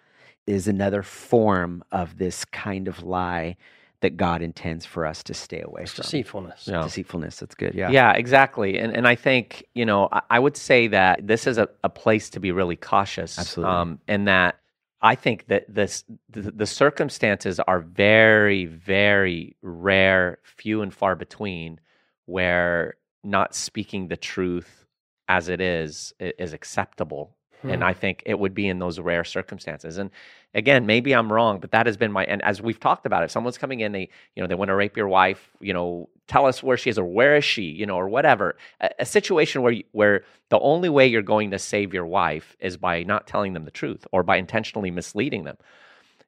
is 0.46 0.66
another 0.66 1.02
form 1.04 1.84
of 1.92 2.18
this 2.18 2.44
kind 2.46 2.88
of 2.88 3.02
lie 3.04 3.56
that 4.00 4.16
God 4.16 4.42
intends 4.42 4.86
for 4.86 5.04
us 5.06 5.22
to 5.24 5.34
stay 5.34 5.60
away 5.60 5.82
It's 5.82 5.92
from. 5.92 6.02
deceitfulness. 6.02 6.68
Yeah. 6.68 6.82
Deceitfulness. 6.82 7.40
That's 7.40 7.54
good. 7.54 7.74
Yeah. 7.74 7.90
Yeah, 7.90 8.12
exactly. 8.12 8.78
And 8.78 8.96
and 8.96 9.08
I 9.08 9.16
think, 9.16 9.66
you 9.74 9.84
know, 9.84 10.08
I, 10.12 10.22
I 10.30 10.38
would 10.38 10.56
say 10.56 10.88
that 10.88 11.26
this 11.26 11.46
is 11.46 11.58
a, 11.58 11.68
a 11.82 11.88
place 11.88 12.30
to 12.30 12.40
be 12.40 12.52
really 12.52 12.76
cautious. 12.76 13.38
Absolutely. 13.38 13.74
Um, 13.74 14.00
and 14.06 14.28
that 14.28 14.60
I 15.00 15.14
think 15.14 15.46
that 15.46 15.64
this 15.72 16.04
the, 16.30 16.50
the 16.50 16.66
circumstances 16.66 17.60
are 17.60 17.80
very, 17.80 18.66
very 18.66 19.56
rare, 19.62 20.38
few 20.42 20.82
and 20.82 20.92
far 20.94 21.16
between, 21.16 21.80
where 22.26 22.96
not 23.24 23.54
speaking 23.54 24.08
the 24.08 24.16
truth 24.16 24.86
as 25.28 25.48
it 25.48 25.60
is 25.60 26.14
is 26.20 26.52
acceptable. 26.52 27.36
And 27.62 27.76
Hmm. 27.76 27.82
I 27.82 27.92
think 27.92 28.22
it 28.26 28.38
would 28.38 28.54
be 28.54 28.68
in 28.68 28.78
those 28.78 29.00
rare 29.00 29.24
circumstances. 29.24 29.98
And 29.98 30.10
again, 30.54 30.86
maybe 30.86 31.12
I'm 31.12 31.32
wrong, 31.32 31.58
but 31.58 31.72
that 31.72 31.86
has 31.86 31.96
been 31.96 32.12
my 32.12 32.24
and 32.24 32.42
as 32.42 32.62
we've 32.62 32.78
talked 32.78 33.04
about, 33.06 33.24
if 33.24 33.30
someone's 33.30 33.58
coming 33.58 33.80
in, 33.80 33.92
they 33.92 34.08
you 34.34 34.42
know 34.42 34.46
they 34.46 34.54
want 34.54 34.68
to 34.68 34.74
rape 34.74 34.96
your 34.96 35.08
wife, 35.08 35.50
you 35.60 35.72
know, 35.72 36.08
tell 36.28 36.46
us 36.46 36.62
where 36.62 36.76
she 36.76 36.90
is 36.90 36.98
or 36.98 37.04
where 37.04 37.36
is 37.36 37.44
she, 37.44 37.62
you 37.62 37.86
know, 37.86 37.96
or 37.96 38.08
whatever. 38.08 38.56
A, 38.80 38.90
a 39.00 39.06
situation 39.06 39.62
where 39.62 39.72
you, 39.72 39.84
where 39.92 40.24
the 40.50 40.58
only 40.60 40.88
way 40.88 41.06
you're 41.06 41.22
going 41.22 41.50
to 41.50 41.58
save 41.58 41.92
your 41.92 42.06
wife 42.06 42.56
is 42.60 42.76
by 42.76 43.02
not 43.02 43.26
telling 43.26 43.54
them 43.54 43.64
the 43.64 43.70
truth 43.70 44.06
or 44.12 44.22
by 44.22 44.36
intentionally 44.36 44.90
misleading 44.90 45.44
them. 45.44 45.56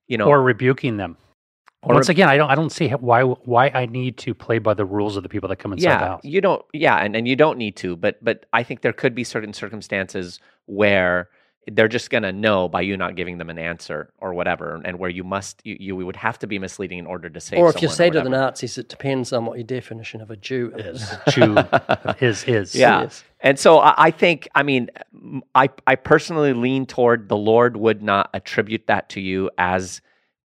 You 0.09 0.18
know, 0.18 0.26
or 0.26 0.43
rebuking 0.43 0.97
them. 0.97 1.16
Or 1.83 1.95
Once 1.95 2.11
again, 2.11 2.28
I 2.28 2.37
don't 2.37 2.51
I 2.51 2.55
don't 2.55 2.70
see 2.70 2.91
why 2.91 3.22
why 3.22 3.68
I 3.68 3.87
need 3.87 4.18
to 4.18 4.35
play 4.35 4.59
by 4.59 4.74
the 4.74 4.85
rules 4.85 5.16
of 5.16 5.22
the 5.22 5.31
people 5.31 5.49
that 5.49 5.57
come 5.57 5.72
inside 5.72 5.85
the 5.85 5.89
yeah, 5.89 6.09
house. 6.09 6.20
you 6.24 6.41
don't. 6.43 6.62
Yeah, 6.74 6.97
and, 6.97 7.16
and 7.16 7.26
you 7.26 7.37
don't 7.37 7.57
need 7.57 7.76
to. 7.76 7.97
But 7.97 8.22
but 8.22 8.45
I 8.53 8.62
think 8.64 8.83
there 8.83 8.93
could 8.93 9.14
be 9.14 9.24
certain 9.24 9.55
circumstances 9.55 10.41
where 10.66 11.31
they're 11.72 11.89
just 11.89 12.11
going 12.11 12.22
to 12.22 12.33
know 12.33 12.68
by 12.68 12.83
you 12.83 12.99
not 12.99 13.16
giving 13.16 13.39
them 13.39 13.49
an 13.49 13.59
answer 13.59 14.12
or 14.18 14.35
whatever, 14.35 14.78
and 14.85 14.99
where 14.99 15.09
you 15.09 15.24
must 15.24 15.62
you, 15.64 15.76
you 15.81 15.97
would 15.97 16.16
have 16.16 16.39
to 16.41 16.47
be 16.47 16.59
misleading 16.59 16.99
in 16.99 17.07
order 17.07 17.31
to 17.31 17.41
save. 17.41 17.59
Or 17.61 17.70
if 17.70 17.81
you 17.81 17.89
say 17.89 18.11
to 18.11 18.20
the. 18.20 18.28
Nazis, 18.28 18.76
it 18.76 18.91
depends 18.91 19.33
on 19.33 19.47
what 19.47 19.57
your 19.57 19.66
definition 19.66 20.20
of 20.20 20.31
a 20.31 20.37
Jew 20.37 20.72
is. 20.76 21.11
Jew 21.31 21.57
is 22.20 22.45
is 22.45 22.74
Yeah. 22.74 23.03
Yes. 23.03 23.24
And 23.41 23.59
so 23.59 23.78
I, 23.78 23.95
I 23.97 24.11
think, 24.11 24.49
I 24.55 24.62
mean, 24.62 24.91
I 25.55 25.70
I 25.87 25.95
personally 25.95 26.53
lean 26.53 26.85
toward 26.85 27.31
the 27.31 27.39
Lord 27.39 27.78
would 27.78 28.03
not 28.03 28.28
attribute 28.35 28.87
that 28.89 29.09
to 29.11 29.20
you 29.22 29.51
as 29.57 30.03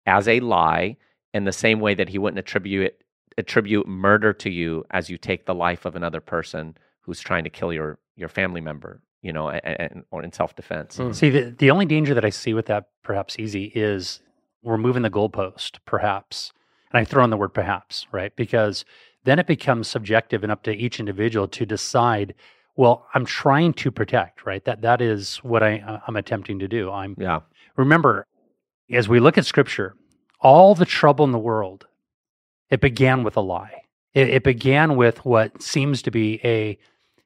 as 0.07 0.28
a 0.28 0.39
lie 0.39 0.97
in 1.35 1.45
the 1.45 1.53
same 1.53 1.80
way 1.80 1.95
that 1.95 2.09
he 2.09 2.16
wouldn't 2.18 2.39
attribute 2.39 2.87
it, 2.87 3.03
attribute 3.37 3.87
murder 3.87 4.32
to 4.32 4.49
you 4.49 4.85
as 4.93 5.11
you 5.11 5.18
take 5.18 5.45
the 5.45 5.55
life 5.55 5.85
of 5.85 5.97
another 5.97 6.20
person 6.20 6.76
who's 7.01 7.20
trying 7.20 7.45
to 7.45 7.51
kill 7.51 7.72
your 7.72 7.99
your 8.16 8.28
family 8.28 8.61
member, 8.61 9.03
you 9.22 9.32
know, 9.32 9.51
and, 9.51 9.80
and, 9.80 10.05
or 10.12 10.22
in 10.22 10.32
self 10.32 10.55
defense. 10.55 10.97
Mm. 10.97 11.14
See, 11.14 11.30
the, 11.30 11.55
the 11.59 11.70
only 11.70 11.85
danger 11.85 12.14
that 12.14 12.24
I 12.24 12.30
see 12.30 12.55
with 12.55 12.66
that, 12.66 12.87
perhaps 13.03 13.37
E.Z., 13.39 13.72
is 13.74 14.20
we're 14.62 14.78
moving 14.78 15.03
the 15.03 15.11
goalpost, 15.11 15.78
perhaps. 15.85 16.53
And 16.93 17.01
I 17.01 17.05
throw 17.05 17.24
in 17.24 17.30
the 17.30 17.37
word 17.37 17.53
perhaps, 17.53 18.07
right? 18.12 18.35
Because 18.37 18.85
then 19.24 19.41
it 19.41 19.49
becomes 19.49 19.89
subjective 19.89 20.45
and 20.45 20.53
up 20.53 20.62
to 20.62 20.72
each 20.72 21.01
individual 21.01 21.49
to 21.49 21.66
decide, 21.66 22.35
well, 22.76 23.09
I'm 23.14 23.24
trying 23.24 23.72
to 23.74 23.91
protect, 23.91 24.47
right? 24.47 24.64
That 24.64 24.82
That 24.82 25.01
is 25.01 25.39
what 25.39 25.64
I, 25.64 25.80
uh, 25.80 26.01
I'm 26.07 26.14
attempting 26.14 26.61
to 26.61 26.68
do. 26.68 26.93
I'm 26.93 27.16
Yeah. 27.18 27.41
remember, 27.76 28.28
as 28.93 29.09
we 29.09 29.18
look 29.18 29.37
at 29.37 29.45
scripture, 29.45 29.97
all 30.45 30.74
the 30.76 30.84
trouble 30.84 31.24
in 31.24 31.32
the 31.32 31.38
world, 31.38 31.86
it 32.70 32.80
began 32.80 33.24
with 33.24 33.36
a 33.36 33.40
lie. 33.40 33.82
It, 34.12 34.28
it 34.28 34.45
began 34.45 34.95
with 34.97 35.24
what 35.24 35.61
seems 35.62 36.03
to 36.03 36.11
be 36.12 36.40
a, 36.45 36.78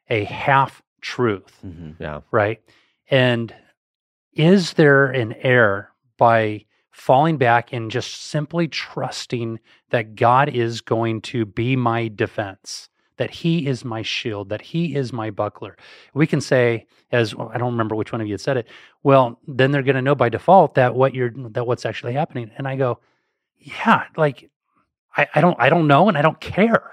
a 0.08 0.24
half 0.24 0.80
truth 1.02 1.58
Mhm. 1.64 1.96
Yeah. 2.00 2.20
right? 2.30 2.60
And 3.10 3.54
is 4.32 4.72
there 4.74 5.06
an 5.06 5.34
error 5.42 5.90
by 6.16 6.64
falling 6.90 7.36
back 7.38 7.72
and 7.72 7.90
just 7.90 8.22
simply 8.22 8.68
trusting 8.68 9.60
that 9.90 10.14
God 10.16 10.48
is 10.48 10.80
going 10.80 11.20
to 11.22 11.44
be 11.44 11.76
my 11.76 12.08
defense, 12.08 12.88
that 13.18 13.30
He 13.30 13.66
is 13.66 13.84
my 13.84 14.02
shield, 14.02 14.48
that 14.48 14.62
He 14.62 14.94
is 14.94 15.12
my 15.12 15.30
buckler? 15.30 15.76
We 16.14 16.26
can 16.26 16.40
say, 16.40 16.86
as 17.12 17.34
I 17.34 17.58
don't 17.58 17.72
remember 17.72 17.94
which 17.94 18.12
one 18.12 18.20
of 18.20 18.26
you 18.26 18.32
had 18.32 18.40
said 18.40 18.56
it. 18.56 18.68
Well, 19.02 19.38
then 19.46 19.70
they're 19.70 19.82
going 19.82 19.96
to 19.96 20.02
know 20.02 20.14
by 20.14 20.28
default 20.28 20.74
that 20.74 20.94
what 20.94 21.14
you're 21.14 21.30
that 21.50 21.66
what's 21.66 21.86
actually 21.86 22.14
happening. 22.14 22.50
And 22.56 22.66
I 22.66 22.76
go, 22.76 22.98
yeah, 23.58 24.04
like 24.16 24.50
I, 25.16 25.28
I 25.34 25.40
don't 25.40 25.56
I 25.60 25.68
don't 25.68 25.86
know 25.86 26.08
and 26.08 26.16
I 26.18 26.22
don't 26.22 26.40
care. 26.40 26.92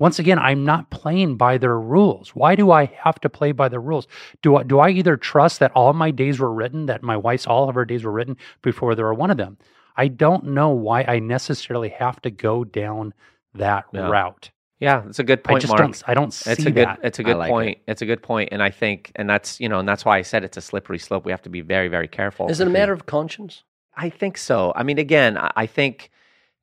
Once 0.00 0.18
again, 0.18 0.40
I'm 0.40 0.64
not 0.64 0.90
playing 0.90 1.36
by 1.36 1.56
their 1.56 1.78
rules. 1.78 2.30
Why 2.30 2.56
do 2.56 2.72
I 2.72 2.86
have 2.86 3.20
to 3.20 3.28
play 3.30 3.52
by 3.52 3.68
the 3.68 3.78
rules? 3.78 4.08
Do 4.42 4.56
I 4.56 4.62
do 4.64 4.80
I 4.80 4.90
either 4.90 5.16
trust 5.16 5.60
that 5.60 5.72
all 5.72 5.92
my 5.92 6.10
days 6.10 6.40
were 6.40 6.52
written, 6.52 6.86
that 6.86 7.02
my 7.04 7.16
wife's 7.16 7.46
all 7.46 7.68
of 7.68 7.76
her 7.76 7.84
days 7.84 8.02
were 8.04 8.10
written 8.10 8.36
before 8.62 8.94
there 8.94 9.06
were 9.06 9.14
one 9.14 9.30
of 9.30 9.36
them? 9.36 9.56
I 9.96 10.08
don't 10.08 10.46
know 10.46 10.70
why 10.70 11.04
I 11.04 11.20
necessarily 11.20 11.90
have 11.90 12.20
to 12.22 12.30
go 12.30 12.64
down 12.64 13.14
that 13.54 13.84
Yeah. 13.92 14.08
route. 14.10 14.50
Yeah. 14.84 15.04
It's 15.08 15.18
a 15.20 15.24
good 15.24 15.42
I 15.48 15.48
point, 15.48 15.62
just 15.62 15.70
Mark. 15.72 15.80
don't. 15.82 16.02
I 16.06 16.14
don't 16.14 16.32
see 16.32 16.50
It's 16.52 16.66
a 16.66 16.70
good. 16.72 16.88
that. 16.88 17.00
It's 17.02 17.18
a 17.18 17.22
I 17.22 17.24
good 17.24 17.36
like 17.38 17.50
point. 17.50 17.78
It's 17.88 18.02
a 18.02 18.06
good 18.06 18.22
point, 18.22 18.50
and 18.52 18.62
I 18.62 18.70
think, 18.70 19.12
and 19.16 19.28
that's 19.30 19.60
you 19.60 19.68
know, 19.68 19.80
and 19.80 19.88
that's 19.88 20.04
why 20.04 20.18
I 20.18 20.22
said 20.22 20.44
it's 20.44 20.56
a 20.58 20.62
slippery 20.62 20.98
slope. 20.98 21.24
We 21.24 21.32
have 21.32 21.42
to 21.42 21.50
be 21.50 21.62
very, 21.62 21.88
very 21.88 22.08
careful. 22.08 22.48
Is 22.48 22.60
it 22.60 22.68
a 22.68 22.70
matter 22.70 22.92
of 22.92 23.06
conscience? 23.06 23.64
I 23.96 24.10
think 24.10 24.38
so. 24.38 24.72
I 24.76 24.82
mean, 24.84 24.98
again, 24.98 25.38
I 25.38 25.52
I 25.56 25.66
think, 25.66 26.10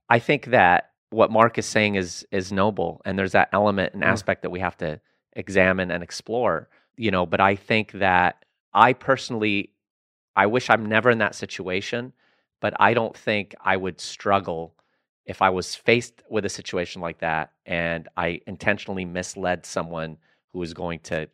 I 0.09 0.19
think 0.19 0.47
that 0.47 0.91
what 1.11 1.31
Mark 1.31 1.57
is 1.57 1.65
saying 1.65 1.95
is 1.95 2.25
is 2.31 2.51
noble, 2.51 3.01
and 3.05 3.19
there's 3.19 3.33
that 3.33 3.49
element 3.53 3.93
and 3.93 4.03
Mm. 4.03 4.07
aspect 4.07 4.43
that 4.43 4.51
we 4.51 4.59
have 4.61 4.77
to 4.77 4.99
examine 5.33 5.91
and 5.91 6.03
explore. 6.03 6.69
You 6.97 7.11
know, 7.11 7.25
but 7.25 7.41
I 7.41 7.55
think 7.55 7.93
that 7.93 8.45
I 8.73 8.93
personally, 8.93 9.71
I 10.35 10.45
wish 10.47 10.69
I'm 10.69 10.85
never 10.87 11.09
in 11.09 11.19
that 11.19 11.35
situation, 11.35 12.13
but 12.61 12.73
I 12.79 12.93
don't 12.93 13.17
think 13.17 13.55
I 13.63 13.77
would 13.77 14.01
struggle 14.01 14.75
if 15.25 15.41
I 15.41 15.49
was 15.49 15.75
faced 15.75 16.23
with 16.29 16.45
a 16.45 16.49
situation 16.49 17.01
like 17.01 17.19
that 17.19 17.51
and 17.65 18.07
I 18.17 18.41
intentionally 18.47 19.05
misled 19.05 19.65
someone 19.65 20.17
who 20.51 20.59
was 20.59 20.73
going 20.73 20.99
to 21.01 21.29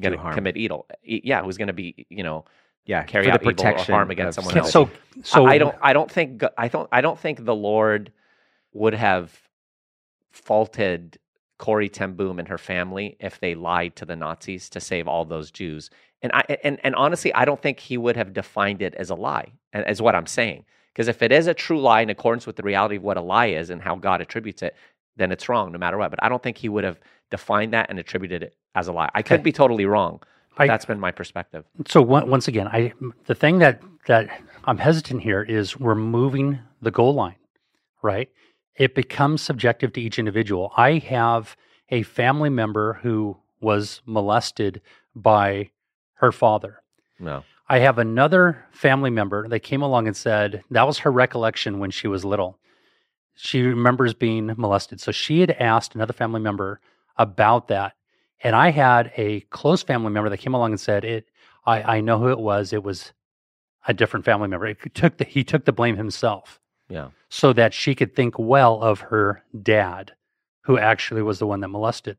going 0.00 0.18
to 0.18 0.32
commit 0.32 0.56
evil. 0.56 0.86
Yeah, 1.02 1.42
who's 1.42 1.58
going 1.58 1.68
to 1.68 1.74
be, 1.74 2.06
you 2.08 2.22
know, 2.22 2.44
Yeah, 2.86 3.02
Carry 3.04 3.30
out 3.30 3.40
the 3.40 3.50
evil 3.50 3.50
or 3.50 3.54
protection 3.54 3.94
harm 3.94 4.10
against 4.10 4.38
of 4.38 4.44
someone 4.44 4.58
else. 4.58 4.72
so 4.72 4.90
so 5.22 5.46
I 5.46 5.52
I 5.52 5.58
don't 5.58 5.76
I 5.82 5.92
don't 5.92 6.10
think 6.10 6.42
I 6.56 6.68
don't 6.68 6.88
I 6.90 7.00
don't 7.00 7.18
think 7.18 7.44
the 7.44 7.54
Lord 7.54 8.12
would 8.72 8.94
have 8.94 9.38
faulted 10.30 11.18
Corrie 11.58 11.88
Ten 11.88 12.14
Boom 12.14 12.38
and 12.38 12.48
her 12.48 12.58
family 12.58 13.16
if 13.20 13.40
they 13.40 13.54
lied 13.54 13.96
to 13.96 14.04
the 14.04 14.16
Nazis 14.16 14.68
to 14.70 14.80
save 14.80 15.08
all 15.08 15.24
those 15.24 15.50
Jews. 15.50 15.90
And 16.22 16.32
I 16.32 16.42
and, 16.64 16.78
and 16.82 16.94
honestly, 16.94 17.32
I 17.34 17.44
don't 17.44 17.60
think 17.60 17.78
he 17.78 17.98
would 17.98 18.16
have 18.16 18.32
defined 18.32 18.82
it 18.82 18.94
as 18.94 19.10
a 19.10 19.14
lie, 19.14 19.52
and 19.72 19.84
as 19.84 20.00
what 20.00 20.14
I'm 20.14 20.26
saying. 20.26 20.64
Because 20.98 21.06
if 21.06 21.22
it 21.22 21.30
is 21.30 21.46
a 21.46 21.54
true 21.54 21.80
lie 21.80 22.00
in 22.00 22.10
accordance 22.10 22.44
with 22.44 22.56
the 22.56 22.62
reality 22.64 22.96
of 22.96 23.04
what 23.04 23.16
a 23.16 23.20
lie 23.20 23.46
is 23.46 23.70
and 23.70 23.80
how 23.80 23.94
God 23.94 24.20
attributes 24.20 24.62
it, 24.62 24.74
then 25.16 25.30
it's 25.30 25.48
wrong 25.48 25.70
no 25.70 25.78
matter 25.78 25.96
what. 25.96 26.10
But 26.10 26.20
I 26.24 26.28
don't 26.28 26.42
think 26.42 26.58
he 26.58 26.68
would 26.68 26.82
have 26.82 26.98
defined 27.30 27.72
that 27.72 27.88
and 27.88 28.00
attributed 28.00 28.42
it 28.42 28.56
as 28.74 28.88
a 28.88 28.92
lie. 28.92 29.08
I 29.14 29.22
could 29.22 29.44
be 29.44 29.52
totally 29.52 29.86
wrong. 29.86 30.20
But 30.56 30.64
I- 30.64 30.66
that's 30.66 30.86
been 30.86 30.98
my 30.98 31.12
perspective. 31.12 31.64
So 31.86 32.02
one, 32.02 32.28
once 32.28 32.48
again, 32.48 32.66
I 32.66 32.94
the 33.26 33.36
thing 33.36 33.60
that 33.60 33.80
that 34.08 34.28
I'm 34.64 34.78
hesitant 34.78 35.22
here 35.22 35.40
is 35.40 35.78
we're 35.78 35.94
moving 35.94 36.58
the 36.82 36.90
goal 36.90 37.14
line, 37.14 37.36
right? 38.02 38.28
It 38.74 38.96
becomes 38.96 39.40
subjective 39.40 39.92
to 39.92 40.00
each 40.00 40.18
individual. 40.18 40.72
I 40.76 40.94
have 40.94 41.56
a 41.90 42.02
family 42.02 42.50
member 42.50 42.94
who 43.04 43.36
was 43.60 44.02
molested 44.04 44.80
by 45.14 45.70
her 46.14 46.32
father. 46.32 46.82
No. 47.20 47.44
I 47.68 47.80
have 47.80 47.98
another 47.98 48.64
family 48.70 49.10
member 49.10 49.46
that 49.48 49.60
came 49.60 49.82
along 49.82 50.06
and 50.06 50.16
said 50.16 50.62
that 50.70 50.86
was 50.86 50.98
her 50.98 51.12
recollection 51.12 51.78
when 51.78 51.90
she 51.90 52.08
was 52.08 52.24
little. 52.24 52.58
She 53.34 53.62
remembers 53.62 54.14
being 54.14 54.46
molested. 54.56 55.00
So 55.00 55.12
she 55.12 55.40
had 55.40 55.50
asked 55.52 55.94
another 55.94 56.12
family 56.12 56.40
member 56.40 56.80
about 57.16 57.68
that. 57.68 57.94
And 58.42 58.56
I 58.56 58.70
had 58.70 59.12
a 59.16 59.40
close 59.50 59.82
family 59.82 60.10
member 60.10 60.30
that 60.30 60.38
came 60.38 60.54
along 60.54 60.70
and 60.72 60.80
said, 60.80 61.04
It 61.04 61.28
I, 61.66 61.96
I 61.96 62.00
know 62.00 62.18
who 62.18 62.28
it 62.30 62.38
was. 62.38 62.72
It 62.72 62.82
was 62.82 63.12
a 63.86 63.92
different 63.94 64.24
family 64.24 64.48
member. 64.48 64.66
It 64.66 64.94
took 64.94 65.18
the, 65.18 65.24
he 65.24 65.44
took 65.44 65.64
the 65.64 65.72
blame 65.72 65.96
himself 65.96 66.60
Yeah. 66.88 67.10
so 67.28 67.52
that 67.52 67.74
she 67.74 67.94
could 67.94 68.14
think 68.16 68.38
well 68.38 68.82
of 68.82 69.00
her 69.00 69.42
dad, 69.62 70.12
who 70.62 70.78
actually 70.78 71.22
was 71.22 71.38
the 71.38 71.46
one 71.46 71.60
that 71.60 71.68
molested. 71.68 72.16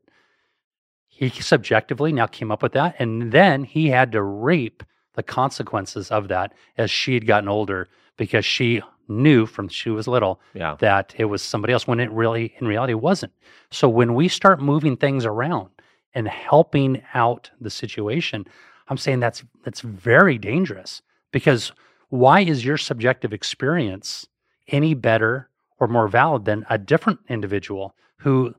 He 1.08 1.28
subjectively 1.28 2.12
now 2.12 2.26
came 2.26 2.50
up 2.50 2.62
with 2.62 2.72
that, 2.72 2.96
and 2.98 3.30
then 3.32 3.64
he 3.64 3.88
had 3.88 4.12
to 4.12 4.22
reap 4.22 4.82
the 5.20 5.32
consequences 5.32 6.10
of 6.10 6.28
that 6.28 6.54
as 6.78 6.90
she 6.90 7.12
had 7.12 7.26
gotten 7.26 7.46
older 7.48 7.88
because 8.16 8.42
she 8.44 8.80
knew 9.06 9.44
from 9.44 9.68
she 9.68 9.90
was 9.90 10.08
little 10.08 10.40
Yeah. 10.54 10.76
that 10.78 11.14
it 11.18 11.26
was 11.26 11.42
somebody 11.42 11.74
else 11.74 11.86
when 11.86 12.00
it 12.00 12.10
really 12.10 12.54
in 12.58 12.66
reality 12.66 12.94
wasn't. 12.94 13.32
So 13.70 13.86
when 13.86 14.14
we 14.14 14.28
start 14.28 14.62
moving 14.62 14.96
things 14.96 15.26
around 15.26 15.68
and 16.14 16.26
helping 16.26 17.02
out 17.12 17.50
the 17.60 17.68
situation, 17.70 18.46
I'm 18.88 18.96
saying 18.96 19.20
that's 19.20 19.44
that's 19.64 19.82
very 19.82 20.38
dangerous 20.38 21.02
because 21.32 21.72
why 22.08 22.40
is 22.40 22.64
your 22.64 22.78
subjective 22.78 23.32
experience 23.34 24.26
any 24.68 24.94
better 24.94 25.50
or 25.78 25.86
more 25.86 26.08
valid 26.08 26.44
than 26.46 26.64
a 26.70 26.78
different 26.78 27.18
individual 27.28 27.94
who 28.18 28.54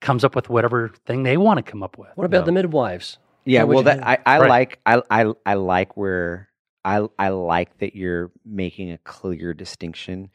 comes 0.00 0.24
up 0.24 0.34
with 0.34 0.48
whatever 0.48 0.90
thing 1.06 1.22
they 1.24 1.36
want 1.36 1.58
to 1.58 1.70
come 1.70 1.82
up 1.82 1.98
with? 1.98 2.08
What 2.14 2.24
about 2.24 2.40
No. 2.40 2.46
the 2.46 2.52
midwives? 2.52 3.18
Yeah, 3.48 3.64
well, 3.64 3.78
you 3.78 3.84
that 3.84 4.06
I, 4.06 4.18
I 4.26 4.38
Right. 4.38 4.48
like 4.48 4.80
I, 4.86 5.02
I 5.10 5.32
I 5.46 5.54
like 5.54 5.96
where 5.96 6.48
I 6.84 7.08
I 7.18 7.30
like 7.30 7.78
that 7.78 7.96
you're 7.96 8.30
making 8.44 8.92
a 8.92 8.98
clear 8.98 9.54
distinction 9.54 10.30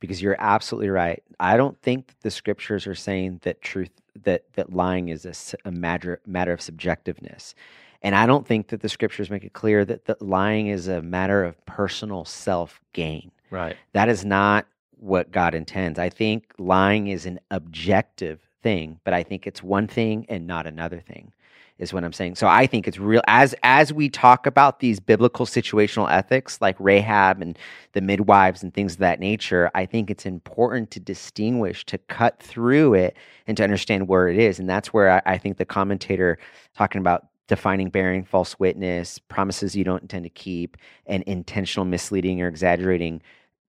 because 0.00 0.22
you're 0.22 0.36
absolutely 0.38 0.90
right. 0.90 1.22
I 1.40 1.56
don't 1.56 1.80
think 1.82 2.08
that 2.08 2.20
the 2.22 2.30
scriptures 2.30 2.86
are 2.86 2.94
saying 2.94 3.40
that 3.42 3.62
truth 3.62 3.90
that 4.24 4.44
that 4.54 4.72
lying 4.72 5.08
is 5.08 5.24
a 5.64 5.70
matter 5.70 6.20
matter 6.26 6.52
of 6.52 6.60
subjectiveness, 6.60 7.54
and 8.02 8.14
I 8.14 8.26
don't 8.26 8.46
think 8.46 8.68
that 8.68 8.80
the 8.82 8.88
scriptures 8.90 9.30
make 9.30 9.44
it 9.44 9.54
clear 9.54 9.84
that 9.86 10.04
that 10.04 10.20
lying 10.20 10.68
is 10.68 10.88
a 10.88 11.00
matter 11.00 11.44
of 11.44 11.64
personal 11.66 12.24
self 12.26 12.80
gain. 12.92 13.30
Right. 13.50 13.78
That 13.94 14.10
is 14.10 14.24
not 14.26 14.66
what 14.98 15.30
God 15.30 15.54
intends. 15.54 15.98
I 15.98 16.10
think 16.10 16.52
lying 16.58 17.08
is 17.08 17.24
an 17.24 17.40
objective 17.50 18.40
thing, 18.62 19.00
but 19.04 19.14
I 19.14 19.22
think 19.22 19.46
it's 19.46 19.62
one 19.62 19.86
thing 19.86 20.26
and 20.28 20.46
not 20.46 20.66
another 20.66 21.00
thing 21.00 21.32
is 21.78 21.92
what 21.92 22.04
I'm 22.04 22.12
saying. 22.12 22.34
So 22.34 22.46
I 22.46 22.66
think 22.66 22.88
it's 22.88 22.98
real 22.98 23.22
as 23.26 23.54
as 23.62 23.92
we 23.92 24.08
talk 24.08 24.46
about 24.46 24.80
these 24.80 25.00
biblical 25.00 25.46
situational 25.46 26.10
ethics 26.10 26.60
like 26.60 26.76
Rahab 26.78 27.40
and 27.40 27.58
the 27.92 28.00
midwives 28.00 28.62
and 28.62 28.74
things 28.74 28.94
of 28.94 28.98
that 28.98 29.20
nature, 29.20 29.70
I 29.74 29.86
think 29.86 30.10
it's 30.10 30.26
important 30.26 30.90
to 30.92 31.00
distinguish, 31.00 31.84
to 31.86 31.98
cut 31.98 32.42
through 32.42 32.94
it 32.94 33.16
and 33.46 33.56
to 33.56 33.64
understand 33.64 34.08
where 34.08 34.28
it 34.28 34.38
is. 34.38 34.58
And 34.58 34.68
that's 34.68 34.92
where 34.92 35.10
I, 35.10 35.34
I 35.34 35.38
think 35.38 35.56
the 35.56 35.64
commentator 35.64 36.38
talking 36.76 37.00
about 37.00 37.28
defining 37.46 37.88
bearing 37.88 38.24
false 38.24 38.58
witness, 38.58 39.18
promises 39.18 39.74
you 39.74 39.82
don't 39.82 40.02
intend 40.02 40.24
to 40.24 40.30
keep, 40.30 40.76
and 41.06 41.22
intentional 41.24 41.86
misleading 41.86 42.42
or 42.42 42.48
exaggerating 42.48 43.22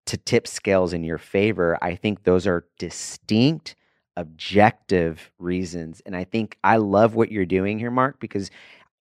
to 0.05 0.17
tip 0.17 0.47
scales 0.47 0.91
in 0.91 1.03
your 1.03 1.17
favor, 1.17 1.77
I 1.81 1.95
think 1.95 2.23
those 2.23 2.47
are 2.47 2.65
distinct, 2.79 3.75
objective 4.19 5.31
reasons. 5.39 6.01
And 6.05 6.15
I 6.15 6.25
think 6.25 6.57
I 6.63 6.75
love 6.75 7.15
what 7.15 7.31
you're 7.31 7.45
doing 7.45 7.79
here, 7.79 7.89
Mark, 7.89 8.19
because 8.19 8.51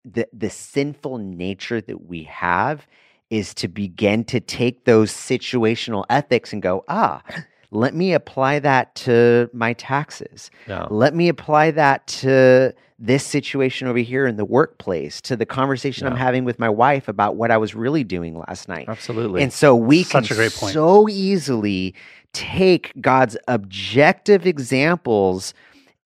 the 0.05 0.29
the 0.33 0.49
sinful 0.49 1.19
nature 1.19 1.81
that 1.81 2.07
we 2.07 2.23
have 2.25 2.87
is 3.29 3.53
to 3.55 3.69
begin 3.69 4.25
to 4.25 4.41
take 4.41 4.85
those 4.85 5.13
situational 5.13 6.05
ethics 6.09 6.53
and 6.53 6.63
go, 6.63 6.85
ah, 6.89 7.23
let 7.71 7.95
me 7.95 8.13
apply 8.13 8.61
that 8.61 8.95
to 8.95 9.51
my 9.53 9.73
taxes. 9.75 10.51
Let 10.91 11.15
me 11.15 11.29
apply 11.29 11.73
that 11.73 12.07
to 12.09 12.73
this 13.03 13.25
situation 13.25 13.89
over 13.89 13.99
here 13.99 14.27
in 14.27 14.37
the 14.37 14.45
workplace, 14.45 15.21
to 15.23 15.35
the 15.35 15.47
conversation 15.47 16.07
I'm 16.07 16.17
having 16.17 16.45
with 16.45 16.59
my 16.59 16.69
wife 16.69 17.09
about 17.09 17.35
what 17.37 17.51
I 17.51 17.57
was 17.57 17.75
really 17.75 18.05
doing 18.05 18.39
last 18.39 18.69
night. 18.69 18.89
Absolutely. 18.89 19.43
And 19.43 19.51
so 19.53 19.75
we 19.75 20.03
Such 20.03 20.29
can 20.29 20.35
a 20.35 20.37
great 20.37 20.53
point. 20.53 20.75
so 20.75 21.09
easily 21.09 21.95
take 22.35 22.93
God's 23.01 23.39
objective 23.49 24.47
examples 24.47 25.55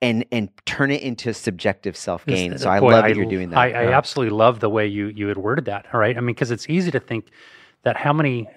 and 0.01 0.25
and 0.31 0.51
turn 0.67 0.91
it 0.91 1.03
into 1.03 1.35
subjective 1.35 1.97
self 1.97 2.25
gain. 2.27 2.59
So 2.59 2.71
I 2.71 2.79
boy, 2.79 2.93
love 2.93 3.05
that 3.05 3.17
you're 3.17 3.25
doing 3.27 3.51
that. 3.51 3.59
I, 3.59 3.67
I 3.67 3.83
Yeah. 3.89 3.97
absolutely 3.99 4.37
love 4.37 4.61
the 4.61 4.71
way 4.71 4.87
you 4.87 5.07
you 5.09 5.27
had 5.29 5.39
worded 5.39 5.65
that. 5.65 5.87
All 5.93 5.99
right, 6.01 6.17
I 6.17 6.21
mean, 6.21 6.35
because 6.35 6.51
it's 6.51 6.69
easy 6.69 6.91
to 6.93 7.01
think 7.01 7.31
that 7.83 7.97
how 7.97 8.13
many 8.13 8.49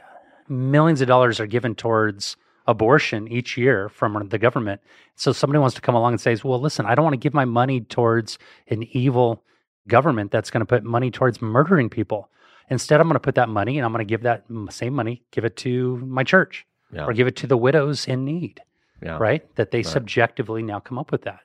millions 0.47 1.01
of 1.01 1.07
dollars 1.07 1.39
are 1.39 1.47
given 1.47 1.73
towards 1.75 2.37
abortion 2.67 3.27
each 3.27 3.57
year 3.57 3.89
from 3.89 4.27
the 4.29 4.37
government. 4.37 4.81
So 5.15 5.31
somebody 5.31 5.59
wants 5.59 5.75
to 5.75 5.81
come 5.81 5.95
along 5.95 6.13
and 6.13 6.21
says, 6.21 6.43
"Well, 6.43 6.59
listen, 6.59 6.85
I 6.85 6.95
don't 6.95 7.03
want 7.03 7.13
to 7.13 7.17
give 7.17 7.33
my 7.33 7.45
money 7.45 7.81
towards 7.81 8.37
an 8.67 8.83
evil 8.91 9.43
government 9.87 10.31
that's 10.31 10.49
going 10.51 10.59
to 10.61 10.65
put 10.65 10.83
money 10.83 11.09
towards 11.11 11.41
murdering 11.41 11.89
people. 11.89 12.29
Instead, 12.69 12.99
I'm 12.99 13.07
going 13.07 13.13
to 13.15 13.21
put 13.21 13.35
that 13.35 13.47
money 13.47 13.77
and 13.77 13.85
I'm 13.85 13.93
going 13.93 14.05
to 14.05 14.09
give 14.09 14.23
that 14.23 14.43
same 14.69 14.93
money, 14.93 15.23
give 15.31 15.45
it 15.45 15.55
to 15.57 15.97
my 15.97 16.23
church 16.23 16.65
yeah. 16.91 17.05
or 17.05 17.13
give 17.13 17.27
it 17.27 17.37
to 17.37 17.47
the 17.47 17.57
widows 17.57 18.07
in 18.07 18.25
need." 18.25 18.61
yeah. 19.01 19.17
Right? 19.17 19.43
That 19.55 19.71
they 19.71 19.79
Right. 19.79 19.85
subjectively 19.85 20.63
now 20.63 20.79
come 20.79 20.97
up 20.97 21.11
with 21.11 21.21
that. 21.23 21.39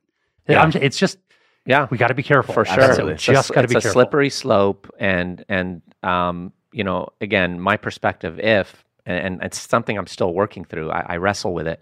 Yeah. 0.49 0.61
I'm- 0.62 0.73
it's 0.75 0.99
just 0.99 1.18
Yeah. 1.66 1.87
we 1.91 1.99
got 1.99 2.09
to 2.09 2.14
be 2.14 2.23
careful 2.23 2.53
for 2.55 2.64
sure. 2.64 2.77
That's. 2.77 2.99
We 3.01 3.12
It's 3.12 3.23
just 3.23 3.53
got 3.53 3.62
to 3.62 3.68
be 3.68 3.77
it's 3.77 3.85
careful. 3.85 4.01
a 4.01 4.05
slippery 4.05 4.31
slope, 4.31 4.91
and 4.99 5.45
and 5.49 5.83
um, 6.03 6.53
you 6.73 6.83
know, 6.83 7.11
again, 7.20 7.61
my 7.61 7.77
perspective, 7.77 8.41
if 8.41 8.83
and, 9.07 9.19
and 9.27 9.43
it's 9.43 9.61
something 9.61 9.99
I'm 9.99 10.07
still 10.07 10.33
working 10.33 10.65
through, 10.65 10.91
I, 10.91 11.05
I 11.09 11.17
wrestle 11.17 11.55
with 11.55 11.67
it. 11.67 11.81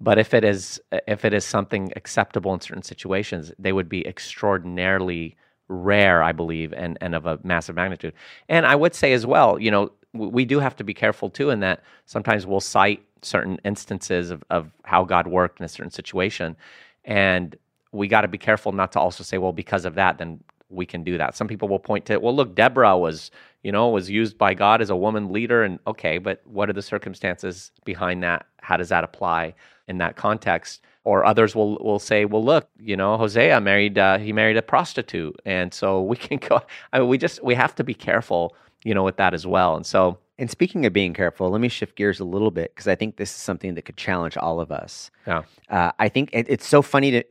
But 0.00 0.18
if 0.18 0.34
it 0.34 0.44
is 0.44 0.80
if 1.08 1.24
it 1.24 1.32
is 1.32 1.44
something 1.44 1.92
acceptable 1.96 2.52
in 2.52 2.60
certain 2.60 2.82
situations, 2.82 3.52
they 3.58 3.72
would 3.72 3.88
be 3.88 4.06
extraordinarily 4.06 5.36
rare, 5.68 6.22
I 6.22 6.32
believe, 6.32 6.72
and 6.74 6.98
and 7.00 7.14
of 7.14 7.26
a 7.26 7.38
massive 7.42 7.76
magnitude. 7.76 8.12
And 8.48 8.66
I 8.66 8.76
would 8.76 8.94
say 8.94 9.14
as 9.14 9.24
well, 9.24 9.58
you 9.58 9.70
know, 9.70 9.92
we 10.12 10.44
do 10.44 10.60
have 10.60 10.76
to 10.76 10.84
be 10.84 10.92
careful 10.92 11.30
too 11.30 11.50
in 11.50 11.60
that 11.60 11.82
sometimes 12.04 12.46
we'll 12.46 12.60
cite 12.60 13.02
certain 13.22 13.58
instances 13.64 14.30
of, 14.30 14.44
of 14.50 14.70
how 14.84 15.04
God 15.04 15.26
worked 15.26 15.60
in 15.60 15.64
a 15.64 15.68
certain 15.68 15.90
situation, 15.90 16.56
and 17.04 17.56
we 17.92 18.06
got 18.08 18.20
to 18.20 18.28
be 18.28 18.38
careful 18.38 18.72
not 18.72 18.92
to 18.92 19.00
also 19.00 19.24
say, 19.24 19.38
well, 19.38 19.52
because 19.52 19.86
of 19.86 19.94
that, 19.94 20.18
then 20.18 20.40
we 20.68 20.84
can 20.84 21.02
do 21.02 21.16
that. 21.18 21.36
Some 21.36 21.48
people 21.48 21.68
will 21.68 21.78
point 21.78 22.04
to, 22.06 22.18
well, 22.18 22.34
look, 22.34 22.54
Deborah 22.54 22.98
was, 22.98 23.30
you 23.66 23.72
know, 23.72 23.88
was 23.88 24.08
used 24.08 24.38
by 24.38 24.54
God 24.54 24.80
as 24.80 24.90
a 24.90 24.94
woman 24.94 25.32
leader, 25.32 25.64
and 25.64 25.80
okay, 25.88 26.18
but 26.18 26.40
what 26.46 26.70
are 26.70 26.72
the 26.72 26.80
circumstances 26.80 27.72
behind 27.84 28.22
that? 28.22 28.46
How 28.58 28.76
does 28.76 28.90
that 28.90 29.02
apply 29.02 29.54
in 29.88 29.98
that 29.98 30.14
context? 30.14 30.82
Or 31.02 31.24
others 31.24 31.56
will 31.56 31.76
will 31.78 31.98
say, 31.98 32.26
well, 32.26 32.44
look, 32.44 32.68
you 32.78 32.96
know, 32.96 33.16
Hosea 33.16 33.60
married 33.60 33.98
uh, 33.98 34.18
he 34.18 34.32
married 34.32 34.56
a 34.56 34.62
prostitute, 34.62 35.34
and 35.44 35.74
so 35.74 36.00
we 36.10 36.16
can 36.16 36.38
go. 36.38 36.60
I 36.92 37.00
mean, 37.00 37.08
we 37.08 37.18
just 37.18 37.42
we 37.42 37.56
have 37.56 37.74
to 37.74 37.82
be 37.82 37.92
careful, 37.92 38.54
you 38.84 38.94
know, 38.94 39.02
with 39.02 39.16
that 39.16 39.34
as 39.34 39.44
well. 39.48 39.74
And 39.74 39.84
so, 39.84 40.18
And 40.38 40.48
speaking 40.48 40.86
of 40.86 40.92
being 40.92 41.12
careful, 41.12 41.50
let 41.50 41.60
me 41.60 41.68
shift 41.68 41.96
gears 41.96 42.20
a 42.20 42.24
little 42.24 42.52
bit 42.52 42.72
because 42.72 42.86
I 42.86 42.94
think 42.94 43.16
this 43.16 43.30
is 43.30 43.42
something 43.42 43.74
that 43.74 43.82
could 43.82 43.96
challenge 43.96 44.36
all 44.36 44.60
of 44.60 44.70
us. 44.70 45.10
yeah, 45.26 45.42
Uh, 45.68 45.90
I 45.98 46.08
think 46.08 46.30
it, 46.32 46.46
it's 46.48 46.68
so 46.68 46.82
funny 46.82 47.10
to. 47.10 47.24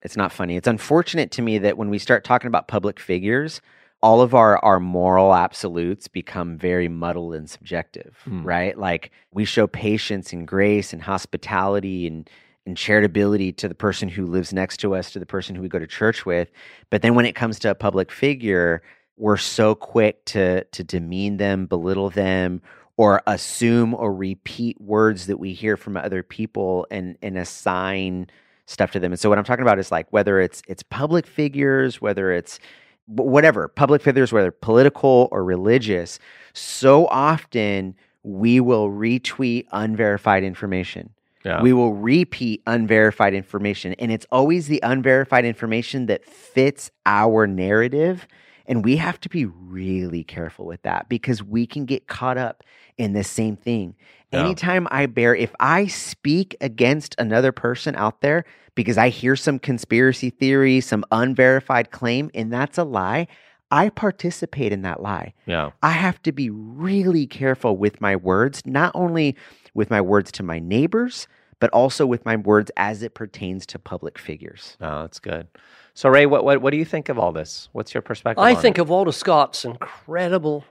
It's 0.00 0.16
not 0.16 0.32
funny. 0.32 0.56
It's 0.56 0.68
unfortunate 0.68 1.30
to 1.32 1.42
me 1.42 1.58
that 1.58 1.76
when 1.76 1.90
we 1.90 1.98
start 1.98 2.24
talking 2.24 2.48
about 2.48 2.68
public 2.68 2.98
figures, 3.00 3.60
all 4.04 4.20
of 4.20 4.34
our 4.34 4.58
our 4.64 4.78
moral 4.78 5.34
absolutes 5.34 6.08
become 6.08 6.58
very 6.58 6.88
muddled 6.88 7.34
and 7.34 7.48
subjective, 7.48 8.12
Hmm. 8.24 8.42
right? 8.44 8.76
Like 8.78 9.10
we 9.32 9.44
show 9.46 9.66
patience 9.66 10.32
and 10.34 10.46
grace 10.46 10.92
and 10.92 11.02
hospitality 11.02 12.06
and 12.06 12.28
and 12.66 12.76
charitability 12.76 13.54
to 13.56 13.68
the 13.68 13.74
person 13.74 14.08
who 14.08 14.26
lives 14.26 14.52
next 14.52 14.78
to 14.78 14.94
us, 14.94 15.10
to 15.12 15.18
the 15.18 15.26
person 15.26 15.54
who 15.54 15.62
we 15.62 15.68
go 15.68 15.78
to 15.78 15.86
church 15.86 16.24
with, 16.26 16.50
but 16.90 17.02
then 17.02 17.14
when 17.14 17.26
it 17.26 17.34
comes 17.34 17.58
to 17.60 17.70
a 17.70 17.74
public 17.74 18.10
figure, 18.12 18.82
we're 19.16 19.36
so 19.38 19.74
quick 19.74 20.24
to 20.26 20.64
to 20.64 20.84
demean 20.84 21.38
them, 21.38 21.66
belittle 21.66 22.10
them, 22.10 22.60
or 22.96 23.22
assume 23.26 23.94
or 23.94 24.12
repeat 24.14 24.78
words 24.80 25.26
that 25.28 25.38
we 25.38 25.52
hear 25.54 25.76
from 25.78 25.96
other 25.96 26.22
people 26.22 26.86
and 26.90 27.16
and 27.22 27.38
assign 27.38 28.26
stuff 28.66 28.92
to 28.92 29.00
them. 29.00 29.12
And 29.12 29.20
so 29.20 29.28
what 29.30 29.38
I'm 29.38 29.44
talking 29.44 29.62
about 29.62 29.78
is 29.78 29.90
like 29.90 30.06
whether 30.10 30.40
it's 30.40 30.62
it's 30.68 30.82
public 30.82 31.26
figures, 31.26 32.00
whether 32.02 32.32
it's 32.32 32.58
whatever, 33.06 33.68
public 33.68 34.02
figures 34.02 34.32
whether 34.32 34.50
political 34.50 35.28
or 35.30 35.44
religious, 35.44 36.18
so 36.52 37.06
often 37.08 37.94
we 38.22 38.60
will 38.60 38.88
retweet 38.88 39.66
unverified 39.72 40.42
information. 40.42 41.10
yeah, 41.44 41.60
We 41.60 41.72
will 41.72 41.94
repeat 41.94 42.62
unverified 42.66 43.34
information. 43.34 43.92
And 43.94 44.10
it's 44.10 44.26
always 44.32 44.66
the 44.68 44.80
unverified 44.82 45.44
information 45.44 46.06
that 46.06 46.24
fits 46.24 46.90
our 47.04 47.46
narrative. 47.46 48.26
And 48.66 48.82
we 48.82 48.96
have 48.96 49.20
to 49.20 49.28
be 49.28 49.44
really 49.44 50.24
careful 50.24 50.64
with 50.64 50.80
that 50.82 51.08
because 51.10 51.42
we 51.42 51.66
can 51.66 51.84
get 51.84 52.06
caught 52.06 52.38
up 52.38 52.64
in 52.96 53.12
the 53.12 53.24
same 53.24 53.56
thing. 53.56 53.94
Yeah. 54.32 54.40
Anytime 54.44 54.88
I 54.90 55.04
bear, 55.04 55.34
if 55.34 55.54
I 55.60 55.86
speak 55.86 56.56
against 56.62 57.14
another 57.18 57.52
person 57.52 57.94
out 57.94 58.22
there 58.22 58.46
because 58.74 58.98
I 58.98 59.08
hear 59.08 59.36
some 59.36 59.58
conspiracy 59.58 60.30
theory, 60.30 60.80
some 60.80 61.04
unverified 61.12 61.90
claim, 61.90 62.30
and 62.34 62.52
that's 62.52 62.78
a 62.78 62.84
lie, 62.84 63.26
I 63.70 63.88
participate 63.88 64.72
in 64.72 64.82
that 64.82 65.02
lie. 65.02 65.34
yeah, 65.46 65.70
I 65.82 65.90
have 65.90 66.22
to 66.22 66.32
be 66.32 66.50
really 66.50 67.26
careful 67.26 67.76
with 67.76 68.00
my 68.00 68.14
words, 68.16 68.62
not 68.64 68.92
only 68.94 69.36
with 69.74 69.90
my 69.90 70.00
words 70.00 70.30
to 70.32 70.42
my 70.42 70.58
neighbors, 70.58 71.26
but 71.60 71.70
also 71.70 72.04
with 72.06 72.24
my 72.24 72.36
words 72.36 72.70
as 72.76 73.02
it 73.02 73.14
pertains 73.14 73.64
to 73.66 73.78
public 73.78 74.18
figures. 74.18 74.76
oh, 74.80 75.02
that's 75.02 75.18
good. 75.18 75.48
So, 75.94 76.08
Ray, 76.08 76.26
what 76.26 76.44
what 76.44 76.60
what 76.60 76.70
do 76.70 76.76
you 76.76 76.84
think 76.84 77.08
of 77.08 77.18
all 77.18 77.32
this? 77.32 77.68
What's 77.72 77.94
your 77.94 78.02
perspective? 78.02 78.42
I 78.44 78.54
on 78.54 78.60
think 78.62 78.78
it? 78.78 78.82
of 78.82 78.88
Walter 78.88 79.12
Scott's 79.12 79.64
incredible, 79.64 80.64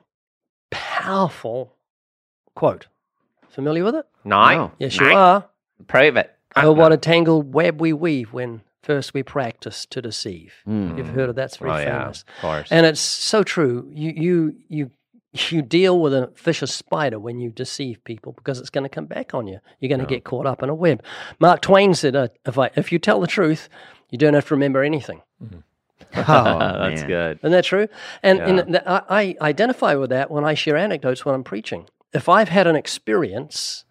powerful 0.72 1.74
quote. 2.56 2.88
Familiar 3.50 3.84
with 3.84 3.96
it? 3.96 4.06
nine. 4.26 4.58
No. 4.58 4.72
Yes, 4.80 5.00
you 5.00 5.08
are. 5.08 5.46
Prove 5.88 6.18
it. 6.18 6.32
Oh, 6.56 6.72
what 6.72 6.92
a 6.92 6.98
tangled 6.98 7.54
web 7.54 7.82
we 7.82 7.94
weave 7.94 8.34
when 8.34 8.62
first 8.82 9.14
we 9.14 9.24
practice 9.24 9.86
to 9.88 10.02
deceive. 10.02 10.54
Mm. 10.68 10.98
You've 10.98 11.10
heard 11.10 11.30
of 11.30 11.36
that? 11.36 11.46
It's 11.46 11.58
very 11.58 11.72
oh 11.72 11.78
yeah, 11.78 12.02
famous. 12.02 12.26
of 12.28 12.42
course. 12.42 12.68
And 12.72 12.86
it's 12.86 13.00
so 13.00 13.44
true. 13.44 13.90
You 13.94 14.14
you 14.16 14.56
you 14.68 14.92
you 15.50 15.62
deal 15.62 16.00
with 16.00 16.14
a 16.14 16.32
vicious 16.36 16.74
spider 16.74 17.20
when 17.20 17.40
you 17.40 17.50
deceive 17.50 18.04
people 18.04 18.34
because 18.34 18.60
it's 18.60 18.70
going 18.70 18.84
to 18.84 18.90
come 18.90 19.08
back 19.08 19.34
on 19.34 19.48
you. 19.48 19.60
You're 19.80 19.90
going 19.90 20.02
to 20.02 20.06
get 20.06 20.24
caught 20.24 20.46
up 20.46 20.62
in 20.62 20.70
a 20.70 20.76
web. 20.76 21.02
Mark 21.40 21.62
Twain 21.62 21.96
said, 21.96 22.16
uh, 22.16 22.28
"If 22.46 22.58
I 22.58 22.70
if 22.76 22.92
you 22.92 23.00
tell 23.00 23.20
the 23.20 23.28
truth, 23.28 23.68
you 24.12 24.18
don't 24.18 24.36
have 24.36 24.48
to 24.48 24.54
remember 24.54 24.84
anything." 24.84 25.22
Oh, 26.16 26.60
that's 26.90 27.04
good. 27.04 27.40
Isn't 27.40 27.52
that 27.52 27.64
true? 27.64 27.88
And, 28.22 28.40
and 28.40 28.68
th- 28.68 28.84
I, 28.86 29.02
I 29.42 29.48
identify 29.48 29.96
with 29.96 30.12
that 30.12 30.30
when 30.30 30.44
I 30.44 30.54
share 30.54 30.78
anecdotes 30.78 31.26
when 31.26 31.34
I'm 31.34 31.44
preaching. 31.44 31.88
If 32.14 32.30
I've 32.30 32.50
had 32.50 32.68
an 32.68 32.76
experience, 32.76 33.86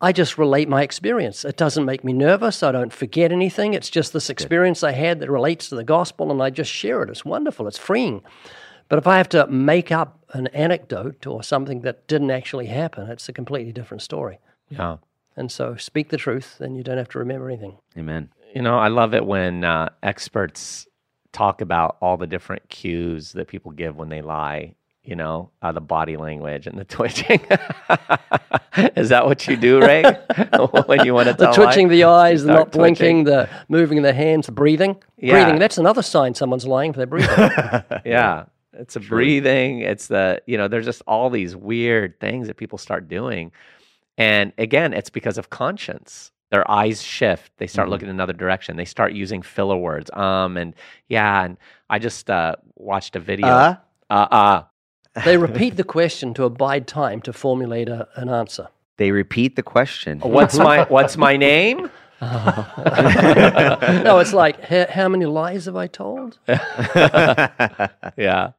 I 0.00 0.12
just 0.12 0.38
relate 0.38 0.68
my 0.68 0.82
experience. 0.82 1.44
It 1.44 1.56
doesn't 1.56 1.84
make 1.84 2.04
me 2.04 2.14
nervous. 2.14 2.62
I 2.62 2.72
don't 2.72 2.92
forget 2.92 3.32
anything. 3.32 3.74
It's 3.74 3.90
just 3.90 4.12
this 4.12 4.30
experience 4.30 4.82
I 4.82 4.92
had 4.92 5.20
that 5.20 5.30
relates 5.30 5.68
to 5.68 5.74
the 5.74 5.84
gospel, 5.84 6.30
and 6.30 6.42
I 6.42 6.48
just 6.48 6.72
share 6.72 7.02
it. 7.02 7.10
It's 7.10 7.24
wonderful. 7.24 7.68
It's 7.68 7.76
freeing. 7.76 8.22
But 8.88 8.98
if 8.98 9.06
I 9.06 9.18
have 9.18 9.28
to 9.30 9.46
make 9.46 9.92
up 9.92 10.24
an 10.32 10.46
anecdote 10.48 11.26
or 11.26 11.42
something 11.42 11.82
that 11.82 12.08
didn't 12.08 12.30
actually 12.30 12.66
happen, 12.66 13.08
it's 13.10 13.28
a 13.28 13.32
completely 13.32 13.72
different 13.72 14.02
story. 14.02 14.40
Yeah. 14.70 14.96
And 15.36 15.52
so 15.52 15.76
speak 15.76 16.08
the 16.08 16.16
truth, 16.16 16.60
and 16.60 16.76
you 16.76 16.82
don't 16.82 16.98
have 16.98 17.08
to 17.10 17.18
remember 17.18 17.48
anything. 17.48 17.76
Amen. 17.96 18.30
You 18.54 18.62
know, 18.62 18.78
I 18.78 18.88
love 18.88 19.14
it 19.14 19.26
when 19.26 19.64
uh, 19.64 19.90
experts 20.02 20.86
talk 21.32 21.60
about 21.60 21.96
all 22.00 22.16
the 22.16 22.26
different 22.26 22.68
cues 22.68 23.32
that 23.32 23.48
people 23.48 23.70
give 23.70 23.96
when 23.96 24.08
they 24.08 24.22
lie. 24.22 24.74
You 25.02 25.16
know, 25.16 25.50
uh, 25.62 25.72
the 25.72 25.80
body 25.80 26.16
language 26.16 26.66
and 26.66 26.78
the 26.78 26.84
twitching. 26.96 27.40
Is 28.96 29.08
that 29.08 29.26
what 29.26 29.46
you 29.48 29.56
do, 29.56 29.80
Ray? 29.80 30.02
when 30.86 31.04
you 31.04 31.14
want 31.14 31.28
to 31.28 31.34
The 31.34 31.46
tell 31.46 31.54
twitching 31.54 31.88
lie? 31.88 31.94
the 31.94 32.04
eyes, 32.04 32.42
the 32.42 32.52
start 32.52 32.58
not 32.68 32.72
blinking, 32.72 33.24
the 33.24 33.48
moving 33.68 33.98
of 33.98 34.04
the 34.04 34.12
hands, 34.12 34.46
the 34.46 34.52
breathing. 34.52 34.96
Yeah. 35.16 35.32
Breathing, 35.42 35.58
that's 35.58 35.78
another 35.78 36.02
sign 36.02 36.34
someone's 36.34 36.66
lying 36.66 36.90
if 36.90 36.96
they're 36.96 37.06
breathing. 37.06 37.28
yeah 38.04 38.44
it's 38.74 38.94
a 38.96 39.00
breathing 39.00 39.80
it's 39.80 40.06
the 40.06 40.40
you 40.46 40.56
know 40.56 40.68
there's 40.68 40.84
just 40.86 41.02
all 41.06 41.28
these 41.28 41.56
weird 41.56 42.18
things 42.20 42.46
that 42.46 42.56
people 42.56 42.78
start 42.78 43.08
doing 43.08 43.50
and 44.16 44.52
again 44.58 44.94
it's 44.94 45.10
because 45.10 45.36
of 45.38 45.50
conscience 45.50 46.30
their 46.50 46.68
eyes 46.70 47.02
shift 47.02 47.50
they 47.58 47.66
start 47.66 47.88
looking 47.88 48.08
in 48.08 48.14
another 48.14 48.32
direction 48.32 48.76
they 48.76 48.84
start 48.84 49.12
using 49.12 49.42
filler 49.42 49.76
words 49.76 50.08
um 50.14 50.56
and 50.56 50.74
yeah 51.08 51.44
and 51.44 51.58
i 51.90 51.98
just 51.98 52.30
uh 52.30 52.54
watched 52.76 53.16
a 53.16 53.20
video 53.20 53.48
Uh? 53.48 53.74
uh 54.08 54.26
uh 54.30 54.62
they 55.24 55.36
repeat 55.36 55.76
the 55.76 55.84
question 55.84 56.34
to 56.34 56.44
abide 56.44 56.86
time 56.86 57.20
to 57.22 57.32
formulate 57.32 57.88
a, 57.88 58.08
an 58.16 58.28
answer. 58.28 58.68
They 58.96 59.10
repeat 59.10 59.56
the 59.56 59.62
question. 59.62 60.20
What's 60.20 60.58
my 60.58 60.84
What's 60.84 61.16
my 61.16 61.36
name? 61.36 61.90
no, 62.20 64.18
it's 64.18 64.34
like, 64.34 64.62
how, 64.62 64.86
how 64.90 65.08
many 65.08 65.24
lies 65.24 65.64
have 65.64 65.76
I 65.76 65.86
told? 65.86 66.38
yeah. 66.48 68.50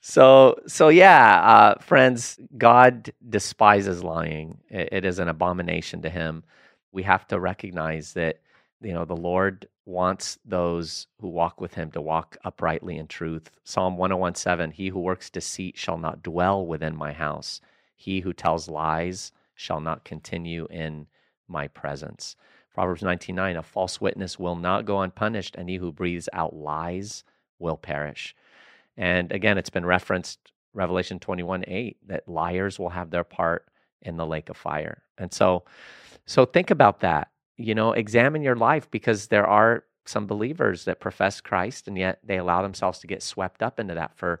So 0.00 0.60
so 0.68 0.88
yeah, 0.88 1.42
uh, 1.44 1.74
friends, 1.80 2.38
God 2.56 3.12
despises 3.28 4.04
lying. 4.04 4.58
It, 4.70 4.88
it 4.92 5.04
is 5.04 5.18
an 5.18 5.28
abomination 5.28 6.02
to 6.02 6.10
Him. 6.10 6.44
We 6.92 7.02
have 7.02 7.26
to 7.28 7.40
recognize 7.40 8.12
that 8.12 8.38
you 8.86 8.92
know 8.92 9.04
the 9.04 9.16
Lord 9.16 9.66
wants 9.84 10.38
those 10.44 11.08
who 11.20 11.26
walk 11.26 11.60
with 11.60 11.74
Him 11.74 11.90
to 11.90 12.00
walk 12.00 12.36
uprightly 12.44 12.98
in 12.98 13.08
truth. 13.08 13.50
Psalm 13.64 13.96
101:7, 13.96 14.72
He 14.72 14.88
who 14.88 15.00
works 15.00 15.28
deceit 15.28 15.76
shall 15.76 15.98
not 15.98 16.22
dwell 16.22 16.64
within 16.64 16.94
my 16.94 17.12
house. 17.12 17.60
He 17.96 18.20
who 18.20 18.32
tells 18.32 18.68
lies 18.68 19.32
shall 19.56 19.80
not 19.80 20.04
continue 20.04 20.68
in 20.70 21.08
my 21.48 21.66
presence. 21.66 22.36
Proverbs 22.72 23.02
19:9, 23.02 23.56
a 23.58 23.62
false 23.64 24.00
witness 24.00 24.38
will 24.38 24.54
not 24.54 24.84
go 24.84 25.00
unpunished, 25.00 25.56
and 25.56 25.68
he 25.68 25.76
who 25.76 25.90
breathes 25.90 26.28
out 26.32 26.54
lies 26.54 27.24
will 27.58 27.76
perish. 27.76 28.36
And 28.96 29.32
again, 29.32 29.58
it's 29.58 29.70
been 29.70 29.84
referenced 29.84 30.52
Revelation 30.74 31.18
21 31.18 31.64
8 31.66 31.96
that 32.06 32.28
liars 32.28 32.78
will 32.78 32.90
have 32.90 33.10
their 33.10 33.24
part 33.24 33.66
in 34.02 34.16
the 34.16 34.26
lake 34.26 34.48
of 34.48 34.56
fire. 34.56 35.02
And 35.18 35.32
so, 35.32 35.64
so 36.24 36.44
think 36.44 36.70
about 36.70 37.00
that. 37.00 37.30
You 37.56 37.74
know, 37.74 37.92
examine 37.92 38.42
your 38.42 38.56
life 38.56 38.90
because 38.90 39.28
there 39.28 39.46
are 39.46 39.84
some 40.04 40.26
believers 40.26 40.84
that 40.84 41.00
profess 41.00 41.40
Christ 41.40 41.88
and 41.88 41.98
yet 41.98 42.20
they 42.22 42.38
allow 42.38 42.62
themselves 42.62 43.00
to 43.00 43.06
get 43.06 43.22
swept 43.22 43.62
up 43.62 43.80
into 43.80 43.94
that 43.94 44.16
for 44.16 44.40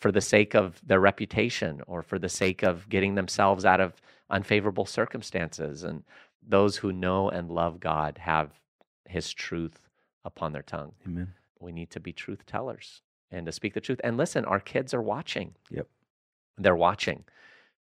for 0.00 0.10
the 0.10 0.20
sake 0.20 0.54
of 0.54 0.80
their 0.86 1.00
reputation 1.00 1.82
or 1.86 2.02
for 2.02 2.18
the 2.18 2.28
sake 2.28 2.62
of 2.62 2.88
getting 2.88 3.14
themselves 3.14 3.64
out 3.64 3.80
of 3.80 4.00
unfavorable 4.30 4.86
circumstances. 4.86 5.84
And 5.84 6.02
those 6.46 6.76
who 6.76 6.92
know 6.92 7.28
and 7.28 7.50
love 7.50 7.80
God 7.80 8.18
have 8.18 8.50
his 9.04 9.32
truth 9.32 9.88
upon 10.24 10.52
their 10.52 10.62
tongue. 10.62 10.92
Amen. 11.06 11.34
We 11.60 11.72
need 11.72 11.90
to 11.90 12.00
be 12.00 12.12
truth 12.12 12.46
tellers 12.46 13.02
and 13.30 13.44
to 13.46 13.52
speak 13.52 13.74
the 13.74 13.80
truth. 13.80 14.00
And 14.02 14.16
listen, 14.16 14.44
our 14.46 14.60
kids 14.60 14.94
are 14.94 15.02
watching. 15.02 15.54
Yep. 15.70 15.86
They're 16.56 16.76
watching. 16.76 17.24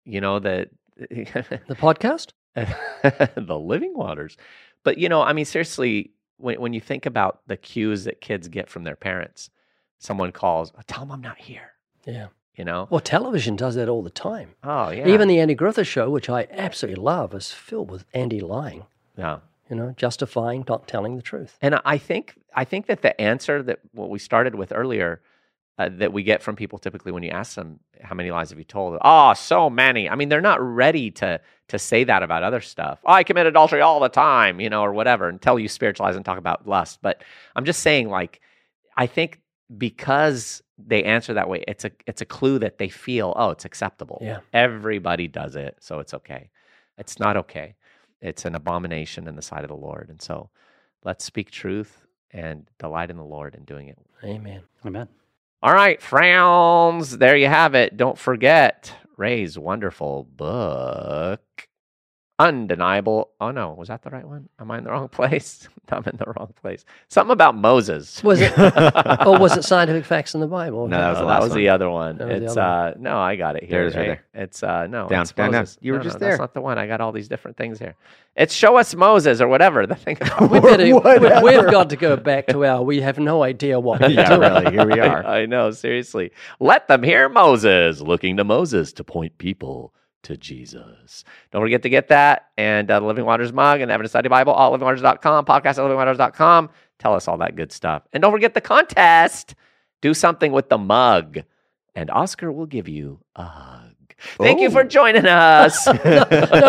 You 0.05 0.21
know, 0.21 0.39
the 0.39 0.71
The 0.99 1.77
podcast? 1.77 2.31
the 3.37 3.59
living 3.59 3.95
waters. 3.95 4.37
But 4.83 4.99
you 4.99 5.09
know, 5.09 5.23
I 5.23 5.33
mean, 5.33 5.45
seriously, 5.45 6.13
when 6.39 6.61
when 6.61 6.73
you 6.73 6.81
think 6.81 7.07
about 7.07 7.41
the 7.47 7.57
cues 7.57 8.05
that 8.05 8.21
kids 8.21 8.49
get 8.49 8.69
from 8.69 8.85
their 8.85 8.97
parents, 8.97 9.51
someone 9.99 10.33
calls, 10.33 10.73
"Oh, 10.77 10.83
tell 10.87 11.01
them 11.01 11.13
I'm 11.13 11.21
not 11.21 11.39
here. 11.39 11.73
Yeah. 12.07 12.29
You 12.57 12.65
know? 12.65 12.89
Well, 12.89 13.01
television 13.01 13.55
does 13.55 13.75
that 13.75 13.89
all 13.89 14.03
the 14.03 14.11
time. 14.11 14.55
Oh 14.65 14.89
yeah. 14.89 15.07
Even 15.09 15.29
the 15.29 15.39
Andy 15.39 15.55
Griffith 15.55 15.87
show, 15.87 16.09
which 16.09 16.31
I 16.31 16.49
absolutely 16.51 17.03
love, 17.03 17.35
is 17.35 17.53
filled 17.53 17.91
with 17.91 18.07
Andy 18.15 18.41
lying, 18.41 18.87
yeah. 19.19 19.41
you 19.69 19.77
know, 19.77 19.93
justifying, 19.97 20.65
not 20.67 20.89
telling 20.89 21.17
the 21.17 21.23
truth. 21.23 21.59
And 21.61 21.79
I 21.85 21.99
think 21.99 22.39
I 22.55 22.65
think 22.65 22.87
that 22.87 23.03
the 23.03 23.21
answer 23.21 23.63
that 23.63 23.81
what 23.93 24.09
we 24.09 24.19
started 24.19 24.55
with 24.55 24.73
earlier 24.75 25.21
uh, 25.79 25.91
that 25.93 26.13
we 26.13 26.23
get 26.23 26.43
from 26.43 26.57
people 26.57 26.79
typically 26.79 27.13
when 27.13 27.23
you 27.23 27.31
ask 27.31 27.55
them 27.55 27.79
how 28.03 28.15
many 28.15 28.31
lies 28.31 28.51
have 28.51 28.59
you 28.59 28.65
told? 28.65 28.99
Oh, 29.03 29.35
so 29.35 29.69
many. 29.69 30.09
I 30.09 30.15
mean, 30.15 30.29
they're 30.29 30.41
not 30.41 30.61
ready 30.61 31.11
to 31.13 31.41
to 31.69 31.79
say 31.79 32.05
that 32.05 32.23
about 32.23 32.43
other 32.43 32.61
stuff. 32.61 33.01
Oh, 33.05 33.13
I 33.13 33.25
commit 33.25 33.47
adultery 33.47 33.81
all 33.81 34.01
the 34.01 34.09
time, 34.09 34.61
you 34.61 34.71
know, 34.71 34.83
or 34.83 34.93
whatever, 34.93 35.29
until 35.29 35.59
you 35.59 35.69
spiritualize 35.69 36.17
and 36.17 36.25
talk 36.25 36.39
about 36.39 36.67
lust. 36.67 37.01
But 37.03 37.23
I'm 37.57 37.65
just 37.65 37.81
saying, 37.81 38.09
like, 38.09 38.41
I 38.97 39.07
think 39.07 39.41
because 39.77 40.63
they 40.79 41.03
answer 41.05 41.35
that 41.35 41.49
way, 41.49 41.65
it's 41.67 41.85
a 41.85 41.91
it's 42.07 42.23
a 42.23 42.27
clue 42.27 42.59
that 42.61 42.79
they 42.79 42.89
feel, 42.89 43.35
oh, 43.37 43.51
it's 43.51 43.65
acceptable. 43.65 44.19
Yeah. 44.23 44.41
Everybody 44.53 45.29
does 45.29 45.57
it, 45.57 45.77
so 45.81 45.99
it's 46.01 46.15
okay. 46.15 46.51
It's 46.99 47.19
not 47.19 47.37
okay. 47.37 47.75
It's 48.21 48.45
an 48.45 48.55
abomination 48.55 49.29
in 49.29 49.37
the 49.37 49.43
sight 49.43 49.63
of 49.63 49.69
the 49.69 49.77
Lord. 49.77 50.09
And 50.09 50.23
so 50.23 50.49
let's 51.05 51.25
speak 51.25 51.51
truth 51.51 52.07
and 52.31 52.67
delight 52.79 53.11
in 53.11 53.17
the 53.17 53.25
Lord 53.25 53.55
in 53.55 53.65
doing 53.65 53.89
it. 53.89 53.99
Amen. 54.25 54.63
Amen. 54.85 55.09
All 55.63 55.73
right, 55.73 56.01
frowns. 56.01 57.19
There 57.19 57.37
you 57.37 57.49
have 57.49 57.75
it. 57.75 57.97
Don't 57.97 58.19
forget 58.19 58.93
Ray's 59.17 59.59
wonderful 59.59 60.25
book, 60.25 61.69
Undeniable. 62.39 63.31
Oh 63.41 63.51
no, 63.51 63.73
was 63.73 63.89
that 63.89 64.03
the 64.03 64.11
right 64.11 64.27
one? 64.27 64.49
Am 64.61 64.71
I 64.71 64.77
in 64.79 64.85
the 64.85 64.91
wrong 64.91 65.09
place? 65.11 65.67
I'm 65.89 66.05
in 66.05 66.17
the 66.19 66.27
wrong 66.37 66.53
place. 66.61 66.85
Something 67.09 67.33
about 67.33 67.57
Moses. 67.57 68.23
Was 68.23 68.41
it, 68.43 68.53
or 69.27 69.39
was 69.39 69.57
it 69.57 69.65
scientific 69.65 70.05
facts 70.05 70.35
in 70.35 70.41
the 70.41 70.47
Bible? 70.47 70.87
No, 70.87 70.99
that 70.99 71.09
was 71.11 71.19
Oh, 71.19 71.21
the 71.23 71.27
that 71.29 71.43
was 71.43 71.55
the 71.55 71.69
other 71.71 71.89
one. 71.89 72.19
That 72.19 72.29
it's 72.31 72.53
other 72.57 72.61
uh 72.61 72.95
no, 72.99 73.19
I 73.19 73.37
got 73.37 73.57
it 73.57 73.63
here. 73.65 73.71
There 73.79 73.85
it 73.85 73.89
is 73.89 73.97
right 73.97 74.09
Ray. 74.09 74.21
It's 74.43 74.63
uh 74.63 74.87
no, 74.87 75.09
Down, 75.09 75.23
it's 75.23 75.33
down, 75.33 75.53
down. 75.53 75.67
You 75.81 75.93
were 75.93 75.99
No, 75.99 76.05
just 76.05 76.17
no, 76.17 76.21
there. 76.21 76.31
That's 76.33 76.41
not 76.41 76.53
the 76.55 76.61
one. 76.61 76.77
I 76.79 76.87
got 76.87 77.01
all 77.01 77.13
these 77.13 77.29
different 77.29 77.57
things 77.57 77.79
here. 77.79 77.95
It's 78.37 78.53
show 78.53 78.77
us 78.77 78.95
Moses 78.95 79.41
or 79.41 79.49
whatever. 79.49 79.87
The 79.87 79.95
thing. 79.95 80.19
We 80.51 80.61
better, 80.61 80.85
we, 80.85 80.93
Whatever. 80.93 81.41
we've 81.43 81.71
got 81.71 81.89
to 81.89 81.97
go 81.97 82.17
back 82.19 82.49
to 82.49 82.67
our, 82.67 82.83
we 82.83 83.01
have 83.01 83.19
no 83.19 83.43
idea 83.45 83.81
what 83.81 84.01
we're 84.03 84.11
yeah, 84.11 84.29
doing. 84.29 84.41
really. 84.41 84.71
Here 84.73 84.87
we 84.87 85.01
are. 85.01 85.25
I 85.25 85.47
know, 85.47 85.71
seriously. 85.71 86.33
Let 86.61 86.87
them 86.89 87.03
hear 87.03 87.31
Moses, 87.31 88.03
looking 88.03 88.37
to 88.37 88.45
Moses 88.45 88.93
to 88.95 89.05
point 89.05 89.39
people 89.39 89.95
to 90.27 90.37
Jesus. 90.37 91.25
Don't 91.51 91.63
forget 91.63 91.83
to 91.83 91.89
get 91.89 92.09
that 92.09 92.49
and 92.57 92.91
uh, 92.91 93.01
the 93.01 93.07
Living 93.07 93.25
Waters 93.25 93.53
mug 93.53 93.81
and 93.81 93.91
the 93.91 93.95
Evidence 93.95 94.13
Study 94.13 94.29
Bible, 94.29 94.53
all 94.53 94.73
at 94.75 94.81
livingwaters.com, 94.81 95.45
podcast 95.47 95.67
at 95.67 95.77
livingwaters.com. 95.79 96.71
Tell 96.99 97.15
us 97.15 97.27
all 97.29 97.39
that 97.39 97.57
good 97.57 97.73
stuff. 97.73 98.03
And 98.13 98.21
don't 98.23 98.33
forget 98.33 98.55
the 98.55 98.61
contest. 98.61 99.55
Do 100.03 100.15
something 100.15 100.53
with 100.53 100.69
the 100.69 100.79
mug, 100.79 101.39
and 101.95 102.11
Oscar 102.11 102.53
will 102.53 102.67
give 102.67 102.89
you 102.89 103.21
a 103.35 103.45
hug. 103.45 103.83
Thank 104.39 104.61
you 104.61 104.69
Oh. 104.69 104.71
for 104.71 104.85
joining 104.85 105.27
us. 105.27 105.87
No, 105.87 105.93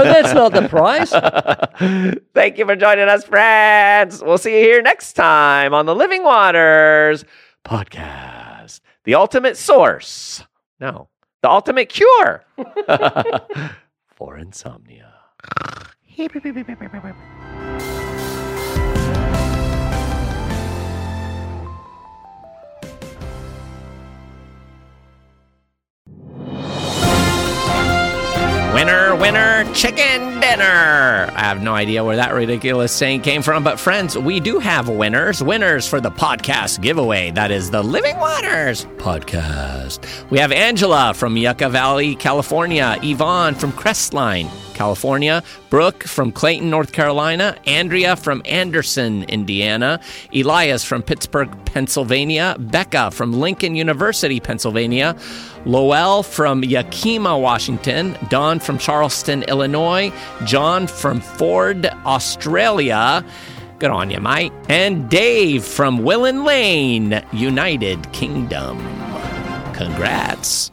that's 0.04 0.34
not 0.34 0.52
the 0.54 0.68
prize. 0.68 1.12
Thank 2.34 2.58
you 2.58 2.66
for 2.66 2.76
joining 2.76 3.08
us, 3.08 3.24
friends. 3.26 4.22
We'll 4.24 4.38
see 4.38 4.58
you 4.58 4.64
here 4.66 4.82
next 4.82 5.14
time 5.14 5.74
on 5.74 5.86
the 5.86 5.96
Living 5.96 6.24
Waters 6.24 7.24
podcast, 7.66 8.82
the 9.04 9.16
ultimate 9.16 9.58
source. 9.58 10.44
No, 10.80 11.10
the 11.42 11.50
ultimate 11.50 11.90
cure 11.90 12.44
for 14.08 14.38
insomnia. 14.38 15.14
Winner, 28.78 29.16
winner, 29.16 29.74
chicken 29.74 30.40
dinner. 30.40 31.32
I 31.34 31.40
have 31.40 31.64
no 31.64 31.74
idea 31.74 32.04
where 32.04 32.18
that 32.18 32.32
ridiculous 32.36 32.92
saying 32.92 33.22
came 33.22 33.42
from, 33.42 33.64
but 33.64 33.80
friends, 33.80 34.16
we 34.16 34.40
do 34.40 34.60
have 34.60 34.88
winners. 34.88 35.42
Winners 35.42 35.88
for 35.88 36.00
the 36.00 36.12
podcast 36.12 36.80
giveaway. 36.80 37.32
That 37.32 37.50
is 37.50 37.72
the 37.72 37.82
Living 37.82 38.16
Waters 38.18 38.86
podcast. 38.98 40.30
We 40.30 40.38
have 40.38 40.52
Angela 40.52 41.16
from 41.16 41.36
Yucca 41.38 41.70
Valley, 41.70 42.14
California, 42.14 43.00
Yvonne 43.02 43.56
from 43.56 43.72
Crestline, 43.72 44.48
California, 44.78 45.44
Brooke 45.72 46.04
from 46.04 46.32
Clayton, 46.32 46.70
North 46.70 46.92
Carolina, 46.92 47.58
Andrea 47.66 48.16
from 48.16 48.44
Anderson, 48.46 49.24
Indiana, 49.24 50.00
Elias 50.34 50.84
from 50.84 51.02
Pittsburgh, 51.02 51.50
Pennsylvania, 51.66 52.56
Becca 52.60 53.10
from 53.12 53.34
Lincoln 53.34 53.76
University, 53.76 54.40
Pennsylvania, 54.40 55.16
Lowell 55.66 56.22
from 56.22 56.64
Yakima, 56.64 57.38
Washington, 57.38 58.16
Don 58.30 58.60
from 58.60 58.78
Charleston, 58.78 59.44
Illinois, 59.44 60.14
John 60.46 60.86
from 60.86 61.22
Ford, 61.22 61.88
Australia. 62.06 63.26
Good 63.80 63.92
on 63.92 64.12
you, 64.12 64.20
mate. 64.20 64.54
And 64.70 65.10
Dave 65.10 65.64
from 65.64 66.04
Willen 66.04 66.44
Lane, 66.44 67.24
United 67.32 68.12
Kingdom. 68.14 68.78
Congrats. 69.74 70.72